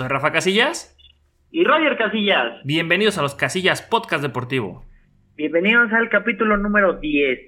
Soy 0.00 0.08
Rafa 0.08 0.32
Casillas. 0.32 0.96
Y 1.50 1.62
Roger 1.62 1.98
Casillas. 1.98 2.64
Bienvenidos 2.64 3.18
a 3.18 3.22
los 3.22 3.34
Casillas 3.34 3.82
Podcast 3.82 4.22
Deportivo. 4.22 4.82
Bienvenidos 5.36 5.92
al 5.92 6.08
capítulo 6.08 6.56
número 6.56 6.94
10. 6.94 7.38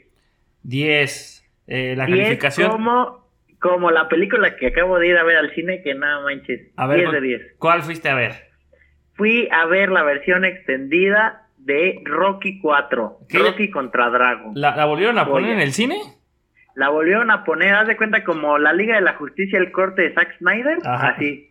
10. 0.62 1.50
Eh, 1.66 1.94
la 1.96 2.04
10 2.04 2.18
calificación. 2.18 2.70
Como, 2.72 3.26
como 3.58 3.90
la 3.90 4.06
película 4.10 4.54
que 4.56 4.66
acabo 4.66 4.98
de 4.98 5.08
ir 5.08 5.16
a 5.16 5.24
ver 5.24 5.38
al 5.38 5.54
cine, 5.54 5.80
que 5.82 5.94
nada 5.94 6.22
manches. 6.24 6.60
A 6.76 6.86
ver, 6.86 6.98
10 6.98 7.06
de 7.06 7.16
¿cuál- 7.16 7.22
10. 7.22 7.42
¿Cuál 7.56 7.82
fuiste 7.84 8.10
a 8.10 8.14
ver? 8.16 8.32
Fui 9.14 9.48
a 9.50 9.64
ver 9.64 9.88
la 9.88 10.02
versión 10.02 10.44
extendida 10.44 11.48
de 11.56 12.02
Rocky 12.04 12.60
4. 12.60 13.20
¿Qué? 13.30 13.38
Rocky 13.38 13.70
contra 13.70 14.10
Drago. 14.10 14.52
¿La, 14.54 14.76
la 14.76 14.84
volvieron 14.84 15.18
a 15.18 15.24
poner 15.24 15.52
en 15.52 15.60
el 15.60 15.72
cine? 15.72 15.96
La 16.74 16.90
volvieron 16.90 17.30
a 17.30 17.44
poner, 17.44 17.74
haz 17.74 17.86
de 17.86 17.96
cuenta, 17.96 18.22
como 18.24 18.58
la 18.58 18.74
Liga 18.74 18.96
de 18.96 19.00
la 19.00 19.14
Justicia, 19.14 19.58
el 19.58 19.72
corte 19.72 20.02
de 20.02 20.12
Zack 20.12 20.36
Snyder. 20.36 20.76
Ajá. 20.84 21.08
Así. 21.16 21.48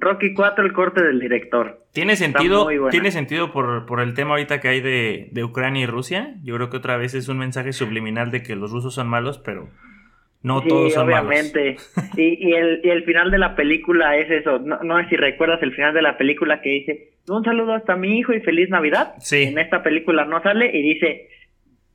Rocky 0.00 0.32
4, 0.34 0.64
el 0.64 0.72
corte 0.72 1.02
del 1.02 1.20
director. 1.20 1.84
¿Tiene 1.92 2.16
sentido. 2.16 2.66
¿tiene 2.90 3.10
sentido 3.10 3.52
por, 3.52 3.86
por 3.86 4.00
el 4.00 4.14
tema 4.14 4.30
ahorita 4.30 4.60
que 4.60 4.68
hay 4.68 4.80
de, 4.80 5.28
de 5.30 5.44
Ucrania 5.44 5.82
y 5.82 5.86
Rusia? 5.86 6.34
Yo 6.42 6.56
creo 6.56 6.70
que 6.70 6.78
otra 6.78 6.96
vez 6.96 7.14
es 7.14 7.28
un 7.28 7.38
mensaje 7.38 7.72
subliminal 7.72 8.30
de 8.30 8.42
que 8.42 8.56
los 8.56 8.70
rusos 8.70 8.94
son 8.94 9.08
malos, 9.08 9.38
pero 9.38 9.68
no 10.42 10.62
sí, 10.62 10.68
todos 10.68 10.94
son 10.94 11.06
obviamente. 11.06 11.76
Sí, 12.14 12.38
y 12.40 12.52
el, 12.52 12.80
y 12.82 12.88
el 12.88 13.04
final 13.04 13.30
de 13.30 13.38
la 13.38 13.54
película 13.54 14.16
es 14.16 14.30
eso. 14.30 14.58
No, 14.58 14.78
no 14.82 15.00
sé 15.02 15.10
si 15.10 15.16
recuerdas 15.16 15.62
el 15.62 15.74
final 15.74 15.92
de 15.92 16.02
la 16.02 16.16
película 16.16 16.62
que 16.62 16.70
dice: 16.70 17.10
Un 17.28 17.44
saludo 17.44 17.74
hasta 17.74 17.96
mi 17.96 18.18
hijo 18.18 18.32
y 18.32 18.40
feliz 18.40 18.70
Navidad. 18.70 19.14
Sí. 19.18 19.42
En 19.42 19.58
esta 19.58 19.82
película 19.82 20.24
no 20.24 20.42
sale 20.42 20.70
y 20.76 20.82
dice: 20.82 21.28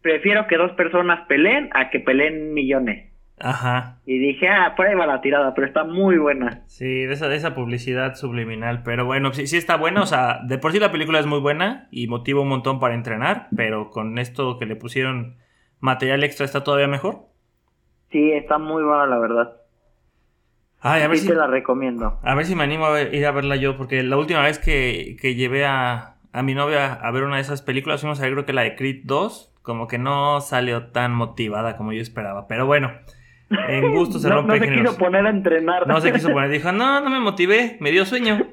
Prefiero 0.02 0.46
que 0.48 0.58
dos 0.58 0.72
personas 0.74 1.28
peleen 1.28 1.70
a 1.74 1.90
que 1.90 2.00
peleen 2.00 2.54
millones. 2.54 3.15
Ajá. 3.40 4.00
Y 4.06 4.18
dije: 4.18 4.48
Ah, 4.48 4.74
por 4.78 4.88
ahí 4.88 4.96
va 4.96 5.06
la 5.06 5.22
tirada, 5.22 5.54
pero 5.54 5.68
está 5.68 5.84
muy 5.84 6.18
buena. 6.18 6.64
Sí, 6.68 6.86
de 7.06 7.14
esa, 7.14 7.28
de 7.28 7.36
esa 7.36 7.54
publicidad 7.54 8.16
subliminal. 8.16 8.82
Pero 8.84 9.06
bueno, 9.06 9.34
sí, 9.34 9.48
sí 9.48 9.58
está 9.58 9.76
buena. 9.78 10.02
O 10.04 10.06
sea, 10.06 10.40
de 10.46 10.58
por 10.58 10.72
sí 10.72 10.80
la 10.80 10.92
película 10.92 11.20
es 11.20 11.26
muy 11.26 11.40
buena 11.40 11.88
y 11.92 12.08
motiva 12.08 12.42
un 12.42 12.48
montón 12.50 12.80
para 12.80 12.94
entrenar. 12.96 13.48
Pero 13.56 13.90
con 13.90 14.18
esto 14.20 14.58
que 14.58 14.66
le 14.66 14.76
pusieron 14.78 15.38
material 15.80 16.24
extra 16.24 16.46
está 16.46 16.64
todavía 16.64 16.88
mejor. 16.88 17.26
Sí, 18.12 18.32
está 18.32 18.58
muy 18.58 18.84
buena, 18.84 19.06
la 19.06 19.20
verdad. 19.20 19.58
Ay, 20.80 21.02
a 21.02 21.08
ver 21.08 21.18
sí, 21.18 21.24
si, 21.24 21.30
te 21.30 21.36
la 21.36 21.48
recomiendo. 21.48 22.20
a 22.22 22.36
ver 22.36 22.46
si 22.46 22.56
me 22.56 22.64
animo 22.64 22.86
a 22.86 22.92
ver- 22.92 23.14
ir 23.14 23.26
a 23.26 23.32
verla 23.32 23.56
yo. 23.58 23.76
Porque 23.78 24.02
la 24.04 24.18
última 24.18 24.42
vez 24.44 24.60
que, 24.60 25.18
que 25.20 25.36
llevé 25.36 25.66
a, 25.66 26.18
a 26.32 26.44
mi 26.44 26.54
novia 26.54 26.94
a 26.94 27.12
ver 27.12 27.24
una 27.24 27.36
de 27.36 27.42
esas 27.42 27.62
películas, 27.62 28.02
fuimos 28.02 28.20
a 28.20 28.24
ver 28.24 28.34
creo 28.34 28.46
que 28.46 28.54
la 28.54 28.62
de 28.62 28.76
Creed 28.76 29.02
2. 29.06 29.52
Como 29.62 29.88
que 29.88 29.98
no 29.98 30.42
salió 30.42 30.88
tan 30.92 31.14
motivada 31.14 31.76
como 31.76 31.92
yo 31.92 32.02
esperaba. 32.02 32.48
Pero 32.48 32.68
bueno, 32.68 32.92
en 33.50 33.92
gusto 33.94 34.20
se 34.20 34.30
no, 34.30 34.36
rompe 34.36 34.54
no 34.54 34.60
se 34.60 34.66
géneros. 34.66 34.96
quiso 34.96 34.98
poner 34.98 35.26
a 35.26 35.30
entrenar. 35.30 35.88
No 35.88 36.02
se 36.02 36.12
quiso 36.12 36.30
poner, 36.32 36.50
dijo, 36.50 36.72
no, 36.72 37.02
no 37.02 37.10
me 37.10 37.20
motivé, 37.20 37.78
me 37.80 37.92
dio 37.92 38.06
sueño. 38.06 38.48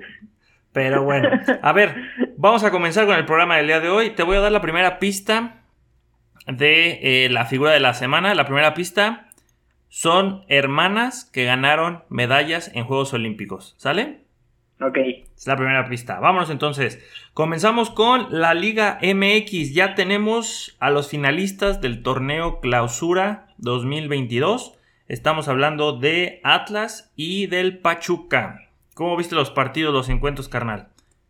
Pero 0.73 1.03
bueno, 1.03 1.29
a 1.62 1.73
ver, 1.73 1.95
vamos 2.37 2.65
a 2.65 2.71
comenzar 2.71 3.07
con 3.07 3.17
el 3.17 3.27
programa 3.27 3.57
del 3.57 3.67
día 3.67 3.81
de 3.81 3.91
hoy. 3.91 4.11
Te 4.11 4.23
voy 4.23 4.37
a 4.37 4.41
dar 4.41 4.53
la 4.53 4.62
primera 4.62 4.99
pista 4.99 5.62
de 6.47 7.25
eh, 7.25 7.29
la 7.31 7.45
figura 7.45 7.73
de 7.73 7.81
la 7.81 7.93
semana. 7.95 8.34
La 8.34 8.47
primera 8.47 8.73
pista 8.73 9.29
son 9.89 10.45
hermanas 10.49 11.27
que 11.31 11.45
ganaron 11.45 12.05
medallas 12.09 12.71
en 12.75 12.84
Juegos 12.84 13.12
Olímpicos. 13.12 13.75
¿Sale? 13.77 14.23
ok. 14.81 14.99
Es 15.37 15.47
la 15.47 15.56
primera 15.56 15.89
pista. 15.89 16.19
Vámonos 16.21 16.49
entonces. 16.51 17.05
Comenzamos 17.34 17.91
con 17.91 18.29
la 18.31 18.55
Liga 18.55 18.99
MX. 19.03 19.75
Ya 19.75 19.95
tenemos 19.95 20.77
a 20.81 20.91
los 20.91 21.09
finalistas 21.09 21.81
del 21.81 22.03
torneo 22.03 22.61
Clausura 22.61 23.49
2022. 23.59 24.78
Estamos 25.12 25.47
hablando 25.47 25.93
de 25.93 26.41
Atlas 26.43 27.12
y 27.17 27.47
del 27.47 27.77
Pachuca. 27.77 28.61
¿Cómo 28.95 29.15
viste 29.15 29.34
los 29.34 29.50
partidos, 29.50 29.93
los 29.93 30.09
encuentros, 30.09 30.49
carnal? 30.49 30.87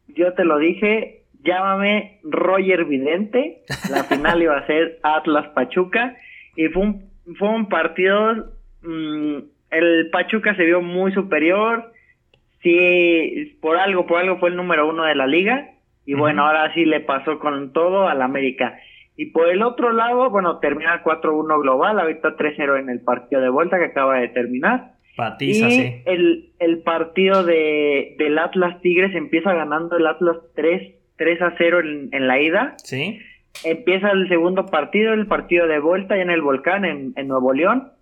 Yo 0.06 0.34
te 0.34 0.44
lo 0.44 0.58
dije, 0.58 1.24
llámame 1.42 2.20
Roger 2.22 2.84
Vidente. 2.84 3.64
La 3.90 4.04
final 4.08 4.40
iba 4.40 4.56
a 4.56 4.66
ser 4.68 5.00
Atlas 5.02 5.48
Pachuca. 5.48 6.16
Y 6.54 6.68
fue 6.68 6.82
un, 6.82 7.10
fue 7.36 7.48
un 7.48 7.68
partido. 7.68 8.52
mm, 8.82 9.38
el 9.72 10.10
Pachuca 10.10 10.54
se 10.54 10.64
vio 10.64 10.80
muy 10.80 11.12
superior. 11.12 11.92
Sí, 12.62 13.58
por 13.60 13.78
algo, 13.78 14.06
por 14.06 14.20
algo 14.20 14.38
fue 14.38 14.50
el 14.50 14.56
número 14.56 14.88
uno 14.88 15.02
de 15.02 15.16
la 15.16 15.26
liga. 15.26 15.70
Y 16.06 16.14
bueno, 16.14 16.46
ahora 16.46 16.72
sí 16.72 16.84
le 16.84 17.00
pasó 17.00 17.40
con 17.40 17.72
todo 17.72 18.06
al 18.06 18.22
América. 18.22 18.78
Y 19.16 19.26
por 19.26 19.48
el 19.48 19.62
otro 19.62 19.92
lado, 19.92 20.30
bueno, 20.30 20.58
termina 20.58 21.02
4-1 21.04 21.60
global, 21.60 22.00
ahorita 22.00 22.36
3-0 22.36 22.80
en 22.80 22.88
el 22.88 23.00
partido 23.00 23.42
de 23.42 23.50
vuelta 23.50 23.78
que 23.78 23.86
acaba 23.86 24.18
de 24.18 24.28
terminar. 24.28 24.92
Patiza, 25.16 25.68
y 25.68 25.70
sí. 25.70 26.02
el, 26.06 26.52
el 26.58 26.82
partido 26.82 27.44
de, 27.44 28.14
del 28.18 28.38
Atlas 28.38 28.80
Tigres 28.80 29.14
empieza 29.14 29.52
ganando 29.52 29.98
el 29.98 30.06
Atlas 30.06 30.38
3, 30.54 30.94
3 31.16 31.42
a 31.42 31.54
0 31.58 31.80
en, 31.80 32.08
en 32.12 32.26
la 32.26 32.40
ida. 32.40 32.74
Sí. 32.78 33.18
Empieza 33.64 34.10
el 34.10 34.28
segundo 34.28 34.66
partido, 34.66 35.12
el 35.12 35.26
partido 35.26 35.66
de 35.66 35.78
vuelta 35.78 36.16
ya 36.16 36.22
en 36.22 36.30
el 36.30 36.40
Volcán, 36.40 36.84
en, 36.86 37.12
en 37.16 37.28
Nuevo 37.28 37.52
León. 37.52 37.92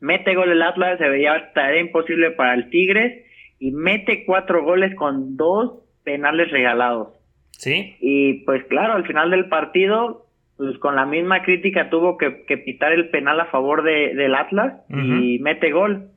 Mete 0.00 0.34
gol 0.34 0.50
el 0.50 0.62
Atlas, 0.62 0.98
se 0.98 1.08
veía 1.08 1.52
tarea 1.52 1.80
imposible 1.80 2.30
para 2.30 2.54
el 2.54 2.70
Tigres. 2.70 3.24
Y 3.58 3.72
mete 3.72 4.24
cuatro 4.24 4.64
goles 4.64 4.94
con 4.94 5.36
dos 5.36 5.80
penales 6.04 6.50
regalados. 6.50 7.08
Sí. 7.50 7.96
Y 8.00 8.44
pues 8.44 8.64
claro, 8.64 8.94
al 8.94 9.06
final 9.06 9.30
del 9.30 9.48
partido, 9.48 10.27
pues 10.58 10.76
con 10.78 10.94
la 10.96 11.06
misma 11.06 11.42
crítica 11.42 11.88
tuvo 11.88 12.18
que, 12.18 12.44
que 12.44 12.58
pitar 12.58 12.92
el 12.92 13.08
penal 13.08 13.40
a 13.40 13.46
favor 13.46 13.82
de, 13.82 14.14
del 14.14 14.34
Atlas 14.34 14.82
y 14.90 15.38
mete 15.38 15.70
gol. 15.72 16.10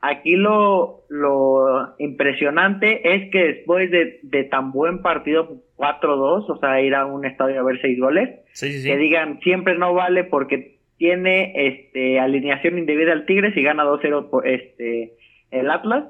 Aquí 0.00 0.36
lo, 0.36 1.00
lo 1.08 1.94
impresionante 1.98 3.14
es 3.16 3.32
que 3.32 3.44
después 3.54 3.90
de, 3.90 4.20
de 4.22 4.44
tan 4.44 4.70
buen 4.70 5.02
partido 5.02 5.56
4-2, 5.76 6.48
o 6.48 6.58
sea, 6.60 6.80
ir 6.80 6.94
a 6.94 7.06
un 7.06 7.24
estadio 7.24 7.58
a 7.60 7.64
ver 7.64 7.80
seis 7.80 7.98
goles, 7.98 8.28
Sí, 8.52 8.70
sí, 8.72 8.80
sí. 8.82 8.88
que 8.88 8.96
digan 8.96 9.40
siempre 9.40 9.76
no 9.76 9.94
vale 9.94 10.22
porque 10.24 10.78
tiene 10.98 11.52
este 11.66 12.20
alineación 12.20 12.78
indebida 12.78 13.12
al 13.12 13.24
Tigres 13.26 13.56
y 13.56 13.62
gana 13.62 13.84
2-0 13.84 14.30
por 14.30 14.46
este 14.46 15.14
el 15.50 15.70
Atlas. 15.70 16.04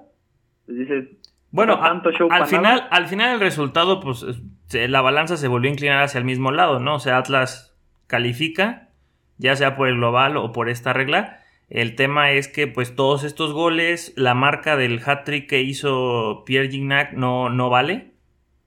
Pues 0.67 0.79
dices, 0.79 1.05
Bueno, 1.51 1.77
no 1.77 1.83
tanto 1.83 2.11
show 2.13 2.29
al 2.31 2.47
final, 2.47 2.63
nada. 2.63 2.89
al 2.91 3.07
final 3.07 3.35
el 3.35 3.41
resultado, 3.41 4.01
pues 4.01 4.25
la 4.73 5.01
balanza 5.01 5.37
se 5.39 5.49
volvió 5.49 5.71
a 5.71 5.73
inclinar 5.73 6.03
hacia 6.03 6.19
el 6.19 6.25
mismo 6.27 6.51
lado, 6.51 6.79
¿no? 6.81 6.97
O 6.97 6.99
sea, 6.99 7.17
Atlas 7.17 7.68
califica, 8.09 8.89
ya 9.37 9.55
sea 9.55 9.77
por 9.77 9.87
el 9.87 9.95
global 9.95 10.37
o 10.37 10.51
por 10.51 10.69
esta 10.69 10.93
regla. 10.93 11.45
El 11.71 11.95
tema 11.95 12.33
es 12.33 12.49
que, 12.49 12.67
pues, 12.67 12.97
todos 12.97 13.23
estos 13.23 13.53
goles, 13.53 14.13
la 14.17 14.35
marca 14.35 14.77
del 14.77 15.01
hat-trick 15.05 15.49
que 15.49 15.61
hizo 15.61 16.43
Pierre 16.45 16.71
Gignac 16.71 17.13
no, 17.13 17.51
no 17.51 17.71
vale. 17.71 18.13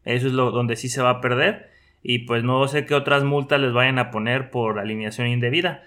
Eso 0.05 0.27
es 0.27 0.33
lo 0.33 0.51
donde 0.51 0.77
sí 0.77 0.87
se 0.87 1.01
va 1.01 1.09
a 1.09 1.21
perder. 1.21 1.69
Y 2.03 2.19
pues 2.19 2.43
no 2.43 2.67
sé 2.67 2.85
qué 2.85 2.95
otras 2.95 3.23
multas 3.23 3.59
les 3.59 3.73
vayan 3.73 3.99
a 3.99 4.09
poner 4.09 4.49
por 4.49 4.79
alineación 4.79 5.27
indebida. 5.27 5.83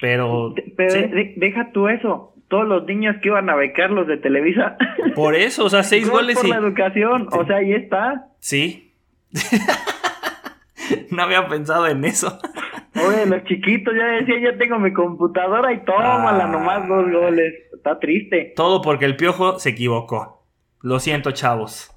Pero, 0.00 0.54
Pero 0.76 0.90
sí, 0.90 1.34
deja 1.36 1.72
tú 1.72 1.88
eso. 1.88 2.34
Todos 2.48 2.66
los 2.66 2.86
niños 2.86 3.16
que 3.20 3.28
iban 3.28 3.50
a 3.50 3.56
becarlos 3.56 4.06
de 4.06 4.16
Televisa. 4.16 4.76
por 5.14 5.34
eso, 5.34 5.64
o 5.64 5.68
sea, 5.68 5.82
seis 5.82 6.08
Gol 6.08 6.20
goles 6.20 6.36
por 6.36 6.46
y... 6.46 6.50
la 6.50 6.56
educación. 6.56 7.28
O 7.32 7.44
sea, 7.44 7.56
ahí 7.56 7.72
está. 7.72 8.28
Sí. 8.38 8.94
no 11.10 11.22
había 11.22 11.46
pensado 11.48 11.86
en 11.88 12.04
eso. 12.04 12.38
Oye, 13.06 13.26
los 13.26 13.44
chiquitos 13.44 13.94
ya 13.96 14.06
decía, 14.06 14.52
ya 14.52 14.58
tengo 14.58 14.78
mi 14.78 14.92
computadora 14.92 15.72
y 15.72 15.78
tómala 15.84 16.44
Ah. 16.44 16.48
nomás 16.48 16.88
dos 16.88 17.10
goles. 17.10 17.54
Está 17.74 17.98
triste. 17.98 18.52
Todo 18.56 18.82
porque 18.82 19.04
el 19.04 19.16
piojo 19.16 19.58
se 19.58 19.70
equivocó. 19.70 20.44
Lo 20.82 20.98
siento, 21.00 21.30
chavos. 21.32 21.94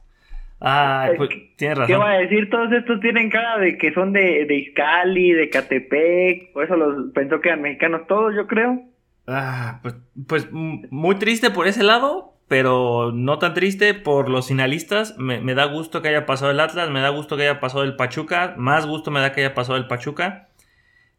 Ay, 0.60 1.12
Es 1.14 1.18
pues, 1.18 1.30
tienes 1.58 1.80
¿Qué 1.88 1.96
va 1.96 2.06
razón. 2.06 2.12
a 2.12 2.20
decir? 2.20 2.50
Todos 2.50 2.72
estos 2.72 3.00
tienen 3.00 3.30
cara 3.32 3.58
de 3.58 3.78
que 3.78 3.94
son 3.94 4.14
de, 4.14 4.46
de 4.46 4.56
Izcali, 4.58 5.32
de 5.32 5.50
Catepec. 5.50 6.54
Por 6.54 6.66
eso 6.66 6.76
los 6.76 7.12
pensó 7.14 7.42
que 7.42 7.50
eran 7.50 7.62
mexicanos 7.64 8.02
todos, 8.08 8.36
yo 8.36 8.46
creo. 8.48 8.80
Ah, 9.28 9.80
pues, 9.82 9.96
pues, 10.28 10.50
muy 10.52 11.16
triste 11.16 11.50
por 11.50 11.66
ese 11.68 11.84
lado, 11.84 12.36
pero 12.48 13.12
no 13.12 13.40
tan 13.40 13.54
triste 13.56 13.94
por 13.96 14.30
los 14.30 14.50
finalistas. 14.50 15.18
Me, 15.18 15.42
me 15.42 15.56
da 15.56 15.66
gusto 15.66 16.02
que 16.04 16.10
haya 16.10 16.26
pasado 16.28 16.52
el 16.52 16.60
Atlas, 16.60 16.92
me 16.92 17.02
da 17.02 17.10
gusto 17.10 17.38
que 17.38 17.44
haya 17.44 17.60
pasado 17.60 17.84
el 17.84 17.96
Pachuca, 17.96 18.54
más 18.58 18.86
gusto 18.86 19.10
me 19.10 19.20
da 19.20 19.32
que 19.32 19.42
haya 19.44 19.56
pasado 19.56 19.78
el 19.78 19.88
Pachuca. 19.88 20.48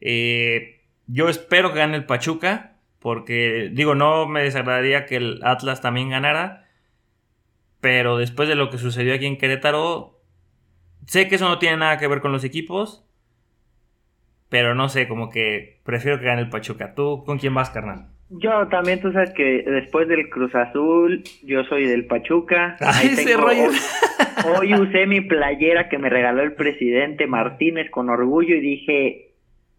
Eh, 0.04 0.81
yo 1.06 1.28
espero 1.28 1.72
que 1.72 1.78
gane 1.78 1.96
el 1.96 2.04
Pachuca, 2.06 2.72
porque 2.99 3.70
digo, 3.72 3.94
no 3.94 4.26
me 4.26 4.43
desagradaría 4.43 5.06
que 5.06 5.16
el 5.16 5.40
Atlas 5.44 5.81
también 5.81 6.10
ganara, 6.10 6.66
pero 7.81 8.19
después 8.19 8.49
de 8.49 8.56
lo 8.56 8.69
que 8.70 8.78
sucedió 8.78 9.14
aquí 9.14 9.26
en 9.26 9.38
Querétaro, 9.38 10.20
sé 11.06 11.28
que 11.28 11.37
eso 11.37 11.49
no 11.49 11.58
tiene 11.58 11.76
nada 11.78 11.99
que 11.99 12.08
ver 12.08 12.20
con 12.20 12.32
los 12.32 12.44
equipos, 12.44 13.04
pero 14.49 14.75
no 14.75 14.88
sé, 14.88 15.08
como 15.08 15.31
que 15.31 15.81
prefiero 15.84 16.19
que 16.19 16.26
gane 16.26 16.43
el 16.43 16.50
Pachuca. 16.50 16.94
¿Tú 16.94 17.25
con 17.25 17.38
quién 17.38 17.55
vas, 17.55 17.70
carnal? 17.70 18.08
Yo 18.28 18.66
también, 18.69 19.00
tú 19.00 19.12
sabes 19.12 19.31
que 19.34 19.62
después 19.62 20.08
del 20.08 20.28
Cruz 20.31 20.55
Azul, 20.55 21.22
yo 21.44 21.64
soy 21.64 21.87
del 21.87 22.06
Pachuca. 22.06 22.76
Ahí 22.81 23.14
tengo- 23.14 23.43
Roger. 23.43 23.70
Hoy 24.58 24.75
usé 24.75 25.06
mi 25.06 25.20
playera 25.20 25.88
que 25.88 25.98
me 25.98 26.08
regaló 26.08 26.43
el 26.43 26.55
presidente 26.55 27.26
Martínez 27.26 27.90
con 27.90 28.08
orgullo 28.10 28.55
y 28.56 28.60
dije, 28.60 29.31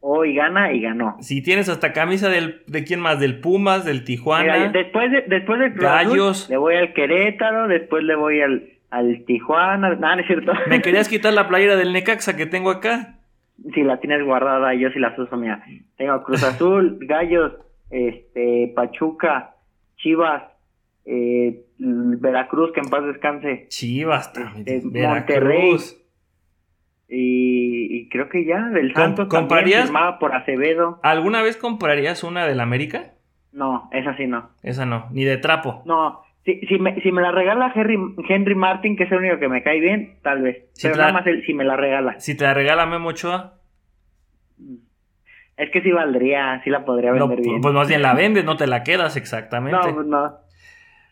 hoy 0.06 0.36
gana 0.36 0.74
y 0.74 0.82
ganó. 0.82 1.16
Si 1.22 1.42
tienes 1.42 1.70
hasta 1.70 1.94
camisa 1.94 2.30
del, 2.30 2.62
de 2.68 2.84
quién 2.84 3.00
más, 3.00 3.20
del 3.22 3.40
Pumas, 3.40 3.86
del 3.86 4.04
Tijuana. 4.04 4.58
Mira, 4.58 4.70
después, 4.70 5.10
de, 5.10 5.22
después 5.22 5.60
del 5.60 5.72
Cruz 5.72 5.84
Gallos. 5.84 6.42
Azul, 6.44 6.54
le 6.54 6.58
voy 6.58 6.76
al 6.76 6.94
Querétaro, 6.94 7.68
después 7.70 8.04
le 8.04 8.16
voy 8.16 8.42
al, 8.42 8.70
al 8.92 9.24
Tijuana, 9.26 9.96
no, 9.96 10.16
no 10.16 10.22
es 10.22 10.28
cierto. 10.28 10.52
¿Me 10.68 10.82
querías 10.82 11.08
quitar 11.10 11.34
la 11.34 11.48
playera 11.48 11.78
del 11.78 11.94
Necaxa 11.94 12.36
que 12.36 12.46
tengo 12.46 12.70
acá? 12.70 13.16
Si 13.74 13.82
la 13.82 14.02
tienes 14.02 14.26
guardada, 14.26 14.74
yo 14.74 14.90
sí 14.92 15.00
la 15.00 15.16
uso, 15.18 15.38
mira. 15.38 15.64
Tengo 15.96 16.22
Cruz 16.24 16.44
Azul, 16.44 17.00
Gallos, 17.02 17.54
este, 17.90 18.74
Pachuca, 18.76 19.56
Chivas, 19.96 20.44
eh, 21.06 21.62
Veracruz, 21.78 22.74
que 22.74 22.82
en 22.82 22.90
paz 22.90 23.06
descanse. 23.06 23.68
Chivas, 23.70 24.34
este, 24.66 25.08
Monterrey. 25.08 25.78
Y, 27.10 27.88
y, 27.98 28.10
creo 28.10 28.30
que 28.30 28.46
ya, 28.46 28.70
del 28.70 28.94
Santos 28.94 29.28
¿Comprarías? 29.28 29.84
firmada 29.86 30.18
por 30.20 30.34
Acevedo. 30.34 31.00
¿Alguna 31.04 31.42
vez 31.44 31.58
comprarías 31.58 32.24
una 32.24 32.46
del 32.48 32.60
América? 32.60 33.12
No, 33.52 33.90
esa 33.92 34.16
sí 34.18 34.26
no. 34.26 34.50
Esa 34.64 34.86
no, 34.86 35.08
ni 35.12 35.24
de 35.24 35.38
trapo. 35.38 35.84
No, 35.86 36.22
si, 36.46 36.60
si, 36.62 36.80
me, 36.80 37.00
si 37.02 37.12
me 37.12 37.22
la 37.22 37.32
regala 37.32 37.72
Henry, 37.76 37.98
Henry 38.28 38.56
Martin, 38.56 38.96
que 38.98 39.04
es 39.04 39.12
el 39.12 39.20
único 39.20 39.38
que 39.40 39.48
me 39.48 39.62
cae 39.62 39.80
bien, 39.80 40.16
tal 40.24 40.42
vez. 40.42 40.66
Si 40.74 40.88
Pero 40.88 40.96
la- 40.98 41.04
nada 41.08 41.14
más 41.20 41.28
el, 41.28 41.46
si 41.46 41.54
me 41.54 41.64
la 41.64 41.76
regala. 41.76 42.20
Si 42.20 42.36
te 42.36 42.46
la 42.46 42.54
regala 42.54 42.86
Memo 42.88 43.10
Ochoa, 43.10 43.56
Es 45.56 45.70
que 45.70 45.82
sí 45.84 45.92
valdría, 45.92 46.62
sí 46.64 46.70
la 46.72 46.84
podría 46.84 47.12
no, 47.12 47.28
vender 47.28 47.46
bien. 47.46 47.62
pues 47.62 47.74
más 47.76 47.88
bien 47.88 48.02
la 48.02 48.14
vendes, 48.16 48.44
no 48.44 48.58
te 48.58 48.66
la 48.66 48.84
quedas 48.84 49.16
exactamente. 49.18 49.88
no, 49.88 49.94
pues 49.96 50.08
no. 50.08 50.34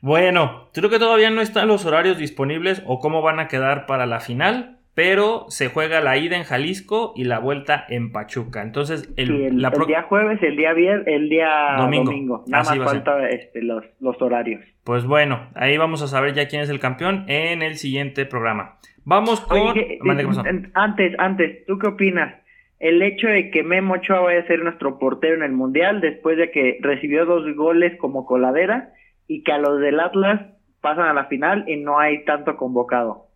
Bueno, 0.02 0.70
creo 0.74 0.90
que 0.90 0.98
todavía 0.98 1.30
no 1.30 1.42
están 1.42 1.68
los 1.68 1.86
horarios 1.86 2.18
disponibles 2.18 2.82
o 2.88 2.98
cómo 3.00 3.22
van 3.22 3.40
a 3.40 3.48
quedar 3.48 3.86
para 3.86 4.08
la 4.08 4.20
final, 4.20 4.80
pero 4.94 5.46
se 5.50 5.70
juega 5.70 6.02
la 6.02 6.18
ida 6.18 6.36
en 6.38 6.44
Jalisco 6.44 7.14
y 7.16 7.24
la 7.24 7.40
vuelta 7.40 7.86
en 7.90 8.12
Pachuca. 8.12 8.62
Entonces, 8.62 9.12
el, 9.18 9.28
Sí, 9.28 9.44
el, 9.46 9.62
la 9.62 9.70
el 9.70 9.74
pro- 9.74 9.86
día 9.86 10.04
jueves, 10.04 10.42
el 10.44 10.58
día 10.58 10.74
viernes, 10.74 11.08
el 11.08 11.30
día 11.30 11.76
Domingo. 11.78 12.06
domingo. 12.12 12.44
Nada 12.48 12.62
Así 12.64 12.78
más 12.80 12.92
falta 12.92 13.30
este, 13.30 13.62
los, 13.62 13.84
los 14.00 14.22
horarios. 14.22 14.62
Pues 14.84 15.06
bueno, 15.06 15.48
ahí 15.56 15.78
vamos 15.78 16.02
a 16.02 16.08
saber 16.08 16.34
ya 16.34 16.48
quién 16.48 16.62
es 16.62 16.70
el 16.70 16.80
campeón 16.80 17.26
en 17.28 17.62
el 17.62 17.76
siguiente 17.76 18.26
programa. 18.26 18.78
Vamos 19.06 19.42
con... 19.42 19.58
En- 19.78 20.72
antes, 20.74 21.14
antes, 21.18 21.66
¿tú 21.66 21.78
qué 21.80 21.88
opinas? 21.88 22.36
El 22.80 23.02
hecho 23.04 23.28
de 23.28 23.52
que 23.52 23.64
Memo 23.64 23.94
Ochoa 23.96 24.20
vaya 24.22 24.40
a 24.42 24.48
ser 24.48 24.60
nuestro 24.64 24.98
portero 25.00 25.36
en 25.36 25.44
el 25.44 25.52
Mundial 25.52 26.02
después 26.02 26.38
de 26.38 26.50
que 26.52 26.80
recibió 26.82 27.26
dos 27.26 27.44
goles 27.56 27.98
como 28.00 28.26
coladera 28.26 28.92
y 29.28 29.44
que 29.44 29.52
a 29.52 29.60
los 29.60 29.80
del 29.80 30.00
Atlas 30.00 30.42
pasan 30.82 31.06
a 31.08 31.14
la 31.14 31.26
final 31.26 31.64
y 31.68 31.78
no 31.78 32.00
hay 32.00 32.26
tanto 32.26 32.58
convocado. 32.58 33.28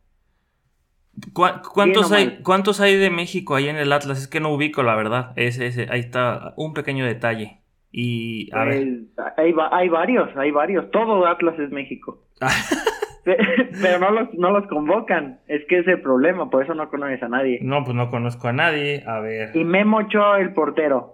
¿Cuá- 1.34 1.62
¿Cuántos 1.62 2.12
hay. 2.12 2.40
¿Cuántos 2.44 2.80
hay 2.82 2.96
de 2.98 3.10
México 3.10 3.56
ahí 3.56 3.68
en 3.70 3.78
el 3.78 3.92
Atlas? 3.94 4.20
Es 4.22 4.28
que 4.28 4.40
no 4.40 4.50
ubico, 4.54 4.84
la 4.84 4.96
verdad. 4.96 5.32
Ese, 5.36 5.68
ese, 5.68 5.88
ahí 5.90 6.00
está 6.02 6.54
un 6.58 6.74
pequeño 6.74 7.06
detalle. 7.06 7.62
Y 7.92 8.50
a 8.54 8.66
ver. 8.66 8.88
Pues, 9.16 9.28
hay, 9.38 9.54
hay 9.72 9.90
varios, 9.90 10.30
hay 10.36 10.52
varios. 10.52 10.92
Todo 10.92 11.26
Atlas 11.28 11.58
es 11.60 11.70
México. 11.72 12.22
Pe- 13.24 13.38
Pero 13.82 14.00
no 14.00 14.12
los, 14.12 14.34
no 14.34 14.52
los 14.52 14.68
convocan. 14.68 15.40
Es 15.48 15.62
que 15.68 15.80
es 15.80 15.88
el 15.88 16.02
problema, 16.02 16.50
por 16.50 16.64
eso 16.64 16.74
no 16.76 16.90
conoces 16.90 17.24
a 17.24 17.28
nadie. 17.30 17.60
No, 17.62 17.84
pues 17.84 17.96
no 17.96 18.10
conozco 18.12 18.48
a 18.50 18.54
nadie. 18.54 19.04
A 19.08 19.20
ver. 19.20 19.56
Y 19.56 19.64
Memo 19.64 19.98
Ochoa, 19.98 20.40
el 20.42 20.54
portero. 20.54 21.14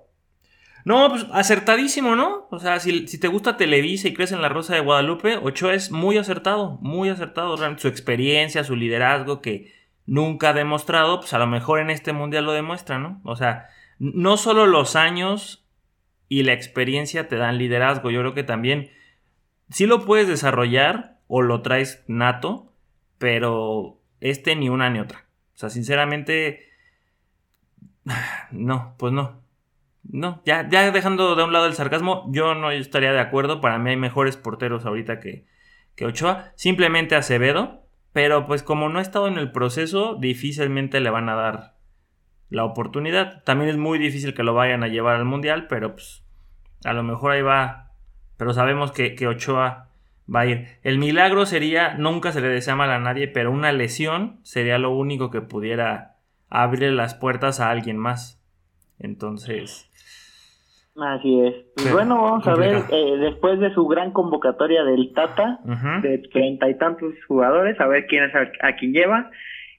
No, 0.84 1.10
pues 1.10 1.28
acertadísimo, 1.32 2.16
¿no? 2.16 2.48
O 2.50 2.58
sea, 2.58 2.80
si, 2.80 3.08
si 3.08 3.20
te 3.20 3.28
gusta 3.28 3.56
Televisa 3.56 4.08
y 4.08 4.14
crees 4.16 4.32
en 4.32 4.42
la 4.42 4.50
Rosa 4.50 4.74
de 4.74 4.80
Guadalupe, 4.82 5.38
Ochoa 5.38 5.76
es 5.76 5.92
muy 5.92 6.18
acertado, 6.18 6.80
muy 6.82 7.08
acertado. 7.10 7.56
Realmente 7.56 7.84
su 7.84 7.88
experiencia, 7.88 8.64
su 8.64 8.76
liderazgo 8.76 9.42
que 9.42 9.72
nunca 10.06 10.50
ha 10.50 10.54
demostrado, 10.54 11.20
pues 11.20 11.34
a 11.34 11.40
lo 11.40 11.48
mejor 11.48 11.80
en 11.80 11.90
este 11.90 12.14
mundial 12.14 12.46
lo 12.46 12.52
demuestra, 12.52 13.00
¿no? 13.00 13.22
O 13.24 13.36
sea, 13.36 13.68
no 14.00 14.38
solo 14.38 14.66
los 14.66 14.96
años 14.96 15.66
y 16.28 16.44
la 16.44 16.54
experiencia 16.54 17.28
te 17.28 17.36
dan 17.36 17.58
liderazgo, 17.58 18.10
yo 18.10 18.20
creo 18.20 18.34
que 18.34 18.44
también 18.44 18.92
sí 19.70 19.86
lo 19.86 20.06
puedes 20.06 20.28
desarrollar 20.28 21.18
o 21.28 21.42
lo 21.42 21.62
traes 21.62 22.04
nato, 22.08 22.74
pero 23.18 24.00
este 24.20 24.56
ni 24.56 24.70
una 24.70 24.90
ni 24.90 25.00
otra. 25.00 25.26
O 25.56 25.58
sea, 25.58 25.70
sinceramente, 25.70 26.70
no, 28.52 28.96
pues 28.98 29.14
no. 29.14 29.42
No, 30.04 30.42
ya, 30.46 30.68
ya 30.68 30.92
dejando 30.92 31.36
de 31.36 31.44
un 31.44 31.54
lado 31.54 31.68
el 31.68 31.76
sarcasmo, 31.76 32.26
yo 32.32 32.56
no 32.56 32.72
estaría 32.72 33.14
de 33.14 33.20
acuerdo. 33.20 33.62
Para 33.62 33.78
mí 33.78 33.92
hay 33.92 33.98
mejores 33.98 34.36
porteros 34.36 34.86
ahorita 34.86 35.20
que, 35.20 35.46
que 35.96 36.06
Ochoa. 36.06 36.52
Simplemente 36.56 37.16
Acevedo. 37.16 37.86
Pero 38.14 38.46
pues 38.46 38.64
como 38.64 38.90
no 38.90 39.00
ha 39.00 39.02
estado 39.02 39.28
en 39.28 39.38
el 39.38 39.52
proceso, 39.52 40.16
difícilmente 40.16 41.00
le 41.00 41.10
van 41.10 41.30
a 41.30 41.36
dar 41.36 41.76
la 42.50 42.66
oportunidad. 42.66 43.44
También 43.44 43.70
es 43.70 43.78
muy 43.78 43.98
difícil 43.98 44.34
que 44.34 44.44
lo 44.44 44.54
vayan 44.54 44.84
a 44.84 44.88
llevar 44.88 45.16
al 45.16 45.26
Mundial, 45.26 45.68
pero 45.68 45.94
pues 45.94 46.24
a 46.84 46.94
lo 46.94 47.04
mejor 47.04 47.32
ahí 47.32 47.42
va. 47.42 47.92
Pero 48.38 48.54
sabemos 48.54 48.92
que, 48.92 49.16
que 49.16 49.28
Ochoa 49.28 49.90
va 50.34 50.42
a 50.42 50.46
ir. 50.46 50.68
El 50.84 50.98
milagro 50.98 51.46
sería, 51.46 51.94
nunca 51.94 52.32
se 52.32 52.42
le 52.42 52.48
desea 52.48 52.76
mal 52.76 52.92
a 52.92 53.00
nadie, 53.00 53.28
pero 53.28 53.52
una 53.52 53.72
lesión 53.72 54.40
sería 54.44 54.78
lo 54.78 54.92
único 54.92 55.30
que 55.30 55.42
pudiera 55.42 56.18
abrir 56.50 56.92
las 56.92 57.14
puertas 57.14 57.60
a 57.60 57.70
alguien 57.70 57.98
más. 57.98 58.42
Entonces, 59.00 59.90
Así 60.96 61.40
es. 61.46 61.54
Pues 61.76 61.88
Sí, 61.88 61.94
bueno, 61.94 62.22
vamos 62.22 62.48
a 62.48 62.56
ver, 62.56 62.84
eh, 62.92 63.18
después 63.20 63.60
de 63.60 63.74
su 63.74 63.88
gran 63.88 64.12
convocatoria 64.12 64.84
del 64.84 65.14
Tata, 65.14 65.60
de 66.02 66.18
treinta 66.32 66.70
y 66.70 66.78
tantos 66.78 67.14
jugadores, 67.28 67.80
a 67.80 67.88
ver 67.88 68.08
quién 68.08 68.26
es 68.26 68.36
a, 68.36 68.52
a 68.62 68.76
quién 68.76 68.92
lleva. 68.94 69.32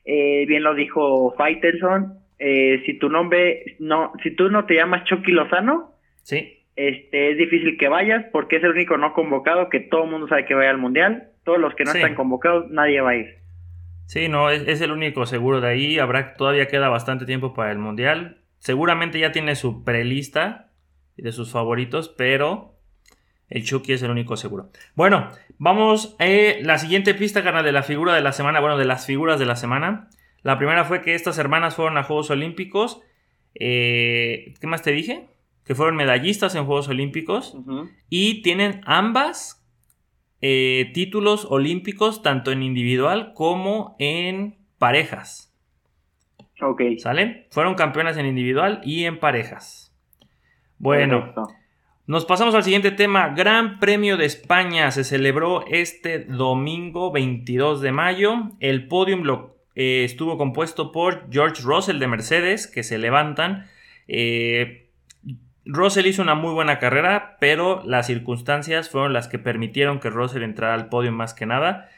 Eh, 0.04 0.46
bien 0.48 0.62
lo 0.62 0.74
dijo 0.74 1.34
Faitelson, 1.36 2.14
eh, 2.38 2.82
si 2.86 2.98
tu 2.98 3.08
nombre, 3.08 3.76
no, 3.78 4.12
si 4.22 4.34
tú 4.34 4.48
no 4.48 4.64
te 4.64 4.74
llamas 4.74 5.04
Chucky 5.04 5.30
Lozano, 5.32 5.92
sí, 6.22 6.58
este, 6.76 7.30
es 7.32 7.36
difícil 7.38 7.76
que 7.78 7.88
vayas 7.88 8.24
porque 8.32 8.56
es 8.56 8.64
el 8.64 8.70
único 8.70 8.96
no 8.96 9.12
convocado 9.12 9.68
que 9.68 9.78
todo 9.80 10.04
el 10.04 10.10
mundo 10.10 10.26
sabe 10.28 10.46
que 10.46 10.54
vaya 10.54 10.70
al 10.70 10.78
Mundial. 10.78 11.28
Todos 11.44 11.58
los 11.58 11.74
que 11.74 11.84
no 11.84 11.90
Sí. 11.92 11.98
están 11.98 12.14
convocados, 12.14 12.70
nadie 12.70 13.00
va 13.02 13.10
a 13.10 13.16
ir. 13.16 13.26
sí, 14.06 14.28
no, 14.28 14.48
es, 14.50 14.66
es 14.66 14.80
el 14.80 14.90
único 14.92 15.26
seguro 15.26 15.60
de 15.60 15.68
ahí. 15.68 15.98
Habrá, 15.98 16.34
todavía 16.34 16.66
queda 16.68 16.88
bastante 16.88 17.26
tiempo 17.26 17.52
para 17.52 17.70
el 17.70 17.78
Mundial. 17.78 18.38
Seguramente 18.58 19.18
ya 19.18 19.30
tiene 19.32 19.54
su 19.56 19.84
prelista 19.84 20.70
de 21.16 21.32
sus 21.32 21.50
favoritos, 21.50 22.08
pero 22.08 22.74
el 23.48 23.64
Chucky 23.64 23.92
es 23.92 24.02
el 24.02 24.10
único 24.10 24.36
seguro. 24.36 24.70
Bueno, 24.94 25.28
vamos 25.58 26.16
a 26.18 26.26
la 26.62 26.78
siguiente 26.78 27.14
pista, 27.14 27.42
carnal, 27.42 27.64
de 27.64 27.72
la 27.72 27.82
figura 27.82 28.14
de 28.14 28.22
la 28.22 28.32
semana, 28.32 28.60
bueno, 28.60 28.78
de 28.78 28.86
las 28.86 29.06
figuras 29.06 29.38
de 29.38 29.46
la 29.46 29.56
semana. 29.56 30.08
La 30.42 30.58
primera 30.58 30.84
fue 30.84 31.02
que 31.02 31.14
estas 31.14 31.38
hermanas 31.38 31.76
fueron 31.76 31.98
a 31.98 32.04
Juegos 32.04 32.30
Olímpicos. 32.30 33.00
Eh, 33.54 34.54
¿Qué 34.60 34.66
más 34.66 34.82
te 34.82 34.92
dije? 34.92 35.28
Que 35.64 35.74
fueron 35.74 35.96
medallistas 35.96 36.54
en 36.54 36.64
Juegos 36.64 36.88
Olímpicos. 36.88 37.56
Y 38.08 38.42
tienen 38.42 38.80
ambas 38.84 39.64
eh, 40.40 40.90
títulos 40.92 41.46
olímpicos, 41.48 42.22
tanto 42.22 42.50
en 42.50 42.62
individual 42.62 43.32
como 43.34 43.94
en 43.98 44.56
parejas. 44.78 45.54
Ok. 46.60 46.82
¿Sale? 46.98 47.46
Fueron 47.50 47.74
campeonas 47.74 48.16
en 48.16 48.26
individual 48.26 48.80
y 48.84 49.04
en 49.04 49.20
parejas. 49.20 49.81
Bueno, 50.82 51.20
Perfecto. 51.20 51.48
nos 52.08 52.24
pasamos 52.24 52.56
al 52.56 52.64
siguiente 52.64 52.90
tema. 52.90 53.28
Gran 53.28 53.78
Premio 53.78 54.16
de 54.16 54.24
España 54.24 54.90
se 54.90 55.04
celebró 55.04 55.64
este 55.68 56.18
domingo 56.18 57.12
22 57.12 57.80
de 57.80 57.92
mayo. 57.92 58.50
El 58.58 58.88
podium 58.88 59.22
lo, 59.22 59.58
eh, 59.76 60.02
estuvo 60.02 60.36
compuesto 60.36 60.90
por 60.90 61.30
George 61.30 61.62
Russell 61.62 62.00
de 62.00 62.08
Mercedes, 62.08 62.66
que 62.66 62.82
se 62.82 62.98
levantan. 62.98 63.66
Eh, 64.08 64.90
Russell 65.64 66.06
hizo 66.06 66.20
una 66.20 66.34
muy 66.34 66.52
buena 66.52 66.80
carrera, 66.80 67.36
pero 67.38 67.80
las 67.86 68.08
circunstancias 68.08 68.90
fueron 68.90 69.12
las 69.12 69.28
que 69.28 69.38
permitieron 69.38 70.00
que 70.00 70.10
Russell 70.10 70.42
entrara 70.42 70.74
al 70.74 70.88
podio 70.88 71.12
más 71.12 71.32
que 71.32 71.46
nada. 71.46 71.90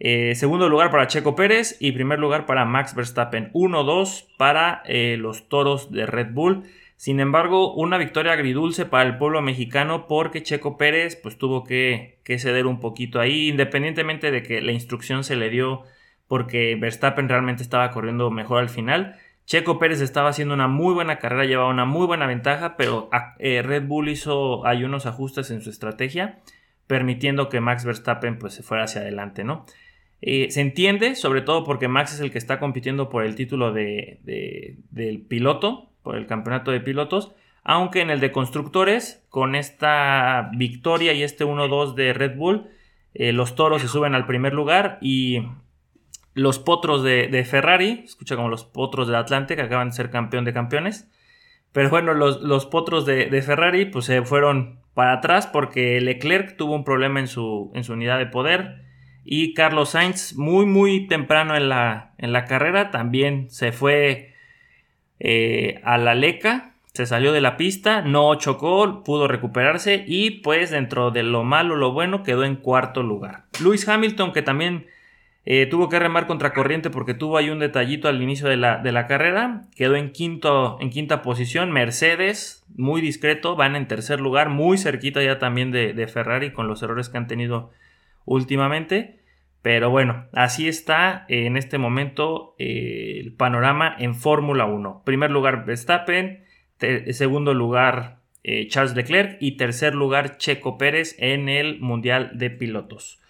Eh, 0.00 0.34
segundo 0.34 0.68
lugar 0.68 0.90
para 0.90 1.06
Checo 1.06 1.36
Pérez 1.36 1.76
y 1.78 1.92
primer 1.92 2.18
lugar 2.18 2.46
para 2.46 2.64
Max 2.64 2.96
Verstappen. 2.96 3.52
1-2 3.52 4.26
para 4.36 4.82
los 5.18 5.48
toros 5.48 5.92
de 5.92 6.06
Red 6.06 6.32
Bull. 6.32 6.64
Sin 7.04 7.20
embargo, 7.20 7.74
una 7.74 7.98
victoria 7.98 8.32
agridulce 8.32 8.86
para 8.86 9.06
el 9.06 9.18
pueblo 9.18 9.42
mexicano 9.42 10.06
porque 10.06 10.42
Checo 10.42 10.78
Pérez 10.78 11.16
pues 11.22 11.36
tuvo 11.36 11.62
que, 11.62 12.18
ceder 12.38 12.64
un 12.64 12.80
poquito 12.80 13.20
ahí, 13.20 13.48
independientemente 13.50 14.30
de 14.30 14.42
que 14.42 14.62
la 14.62 14.72
instrucción 14.72 15.22
se 15.22 15.36
le 15.36 15.50
dio 15.50 15.82
porque 16.28 16.74
Verstappen 16.80 17.28
realmente 17.28 17.62
estaba 17.62 17.90
corriendo 17.90 18.30
mejor 18.30 18.60
al 18.60 18.70
final. 18.70 19.16
Checo 19.44 19.78
Pérez 19.78 20.00
estaba 20.00 20.30
haciendo 20.30 20.54
una 20.54 20.66
muy 20.66 20.94
buena 20.94 21.18
carrera, 21.18 21.44
llevaba 21.44 21.68
una 21.68 21.84
muy 21.84 22.06
buena 22.06 22.26
ventaja, 22.26 22.74
pero 22.78 23.10
ah, 23.12 23.34
eh, 23.38 23.60
Red 23.60 23.82
Bull 23.86 24.08
hizo 24.08 24.66
hay 24.66 24.82
unos 24.84 25.04
ajustes 25.04 25.50
en 25.50 25.60
su 25.60 25.68
estrategia, 25.68 26.38
permitiendo 26.86 27.50
que 27.50 27.60
Max 27.60 27.84
Verstappen 27.84 28.38
pues 28.38 28.54
se 28.54 28.62
fuera 28.62 28.84
hacia 28.84 29.02
adelante, 29.02 29.44
¿no? 29.44 29.66
Eh, 30.22 30.50
se 30.50 30.62
entiende, 30.62 31.16
sobre 31.16 31.42
todo 31.42 31.64
porque 31.64 31.86
Max 31.86 32.14
es 32.14 32.20
el 32.20 32.30
que 32.30 32.38
está 32.38 32.58
compitiendo 32.58 33.10
por 33.10 33.24
el 33.26 33.34
título 33.34 33.74
de, 33.74 34.20
de- 34.22 34.78
del 34.90 35.20
piloto, 35.20 35.90
por 36.04 36.14
el 36.14 36.28
campeonato 36.28 36.70
de 36.70 36.80
pilotos, 36.80 37.34
aunque 37.64 38.00
en 38.00 38.10
el 38.10 38.20
de 38.20 38.30
constructores, 38.30 39.24
con 39.30 39.56
esta 39.56 40.50
victoria 40.54 41.12
y 41.14 41.24
este 41.24 41.44
1-2 41.44 41.94
de 41.94 42.12
Red 42.12 42.36
Bull, 42.36 42.68
eh, 43.14 43.32
los 43.32 43.56
toros 43.56 43.82
se 43.82 43.88
suben 43.88 44.14
al 44.14 44.26
primer 44.26 44.52
lugar 44.52 44.98
y 45.00 45.42
los 46.34 46.58
potros 46.60 47.02
de, 47.02 47.44
Ferrari, 47.44 48.02
escucha 48.04 48.36
como 48.36 48.48
los 48.48 48.64
potros 48.64 49.08
del 49.08 49.16
Atlante 49.16 49.56
que 49.56 49.62
acaban 49.62 49.88
de 49.88 49.96
ser 49.96 50.10
campeón 50.10 50.44
de 50.44 50.52
campeones, 50.52 51.10
pero 51.72 51.90
bueno, 51.90 52.14
los, 52.14 52.40
los 52.42 52.66
potros 52.66 53.06
de, 53.06 53.26
de 53.26 53.42
Ferrari 53.42 53.86
pues 53.86 54.04
se 54.04 54.22
fueron 54.22 54.78
para 54.94 55.14
atrás 55.14 55.46
porque 55.46 56.00
Leclerc 56.00 56.56
tuvo 56.56 56.74
un 56.74 56.84
problema 56.84 57.20
en 57.20 57.28
su, 57.28 57.72
en 57.74 57.84
su 57.84 57.92
unidad 57.94 58.18
de 58.18 58.26
poder. 58.26 58.84
Y 59.24 59.54
Carlos 59.54 59.90
Sainz, 59.90 60.36
muy, 60.36 60.66
muy 60.66 61.06
temprano 61.06 61.56
en 61.56 61.68
la, 61.68 62.12
en 62.18 62.32
la 62.32 62.44
carrera, 62.44 62.90
también 62.90 63.50
se 63.50 63.72
fue 63.72 64.33
eh, 65.26 65.80
a 65.84 65.96
la 65.96 66.14
leca, 66.14 66.74
se 66.92 67.06
salió 67.06 67.32
de 67.32 67.40
la 67.40 67.56
pista, 67.56 68.02
no 68.02 68.34
chocó, 68.34 69.02
pudo 69.02 69.26
recuperarse 69.26 70.04
y 70.06 70.42
pues 70.42 70.70
dentro 70.70 71.10
de 71.12 71.22
lo 71.22 71.44
malo, 71.44 71.76
lo 71.76 71.92
bueno, 71.92 72.22
quedó 72.22 72.44
en 72.44 72.56
cuarto 72.56 73.02
lugar. 73.02 73.46
Lewis 73.58 73.88
Hamilton, 73.88 74.34
que 74.34 74.42
también 74.42 74.86
eh, 75.46 75.64
tuvo 75.64 75.88
que 75.88 75.98
remar 75.98 76.26
contracorriente 76.26 76.90
porque 76.90 77.14
tuvo 77.14 77.38
ahí 77.38 77.48
un 77.48 77.58
detallito 77.58 78.06
al 78.06 78.20
inicio 78.20 78.48
de 78.48 78.58
la, 78.58 79.06
carrera, 79.06 79.62
quedó 79.74 79.96
en, 79.96 80.12
quinto, 80.12 80.76
en 80.78 80.90
quinta 80.90 81.22
posición. 81.22 81.72
Mercedes, 81.72 82.62
muy 82.76 83.00
discreto, 83.00 83.56
van 83.56 83.76
en 83.76 83.88
tercer 83.88 84.20
lugar, 84.20 84.50
muy 84.50 84.76
cerquita 84.76 85.22
ya 85.22 85.38
también 85.38 85.70
de 85.72 86.06
Ferrari 86.06 86.52
con 86.52 86.68
los 86.68 86.82
errores 86.82 87.08
que 87.08 87.16
han 87.16 87.28
tenido 87.28 87.70
últimamente. 88.26 89.23
Pero 89.64 89.88
bueno, 89.88 90.26
así 90.34 90.68
está 90.68 91.24
en 91.26 91.56
este 91.56 91.78
momento 91.78 92.54
eh, 92.58 93.16
el 93.18 93.32
panorama 93.32 93.96
en 93.98 94.14
Fórmula 94.14 94.66
1. 94.66 95.04
Primer 95.06 95.30
lugar 95.30 95.64
Verstappen, 95.64 96.44
segundo 97.12 97.54
lugar 97.54 98.18
eh, 98.42 98.68
Charles 98.68 98.94
Leclerc 98.94 99.38
y 99.40 99.56
tercer 99.56 99.94
lugar 99.94 100.36
Checo 100.36 100.76
Pérez 100.76 101.16
en 101.18 101.48
el 101.48 101.80
Mundial 101.80 102.32
de 102.34 102.50
Pilotos. 102.50 103.22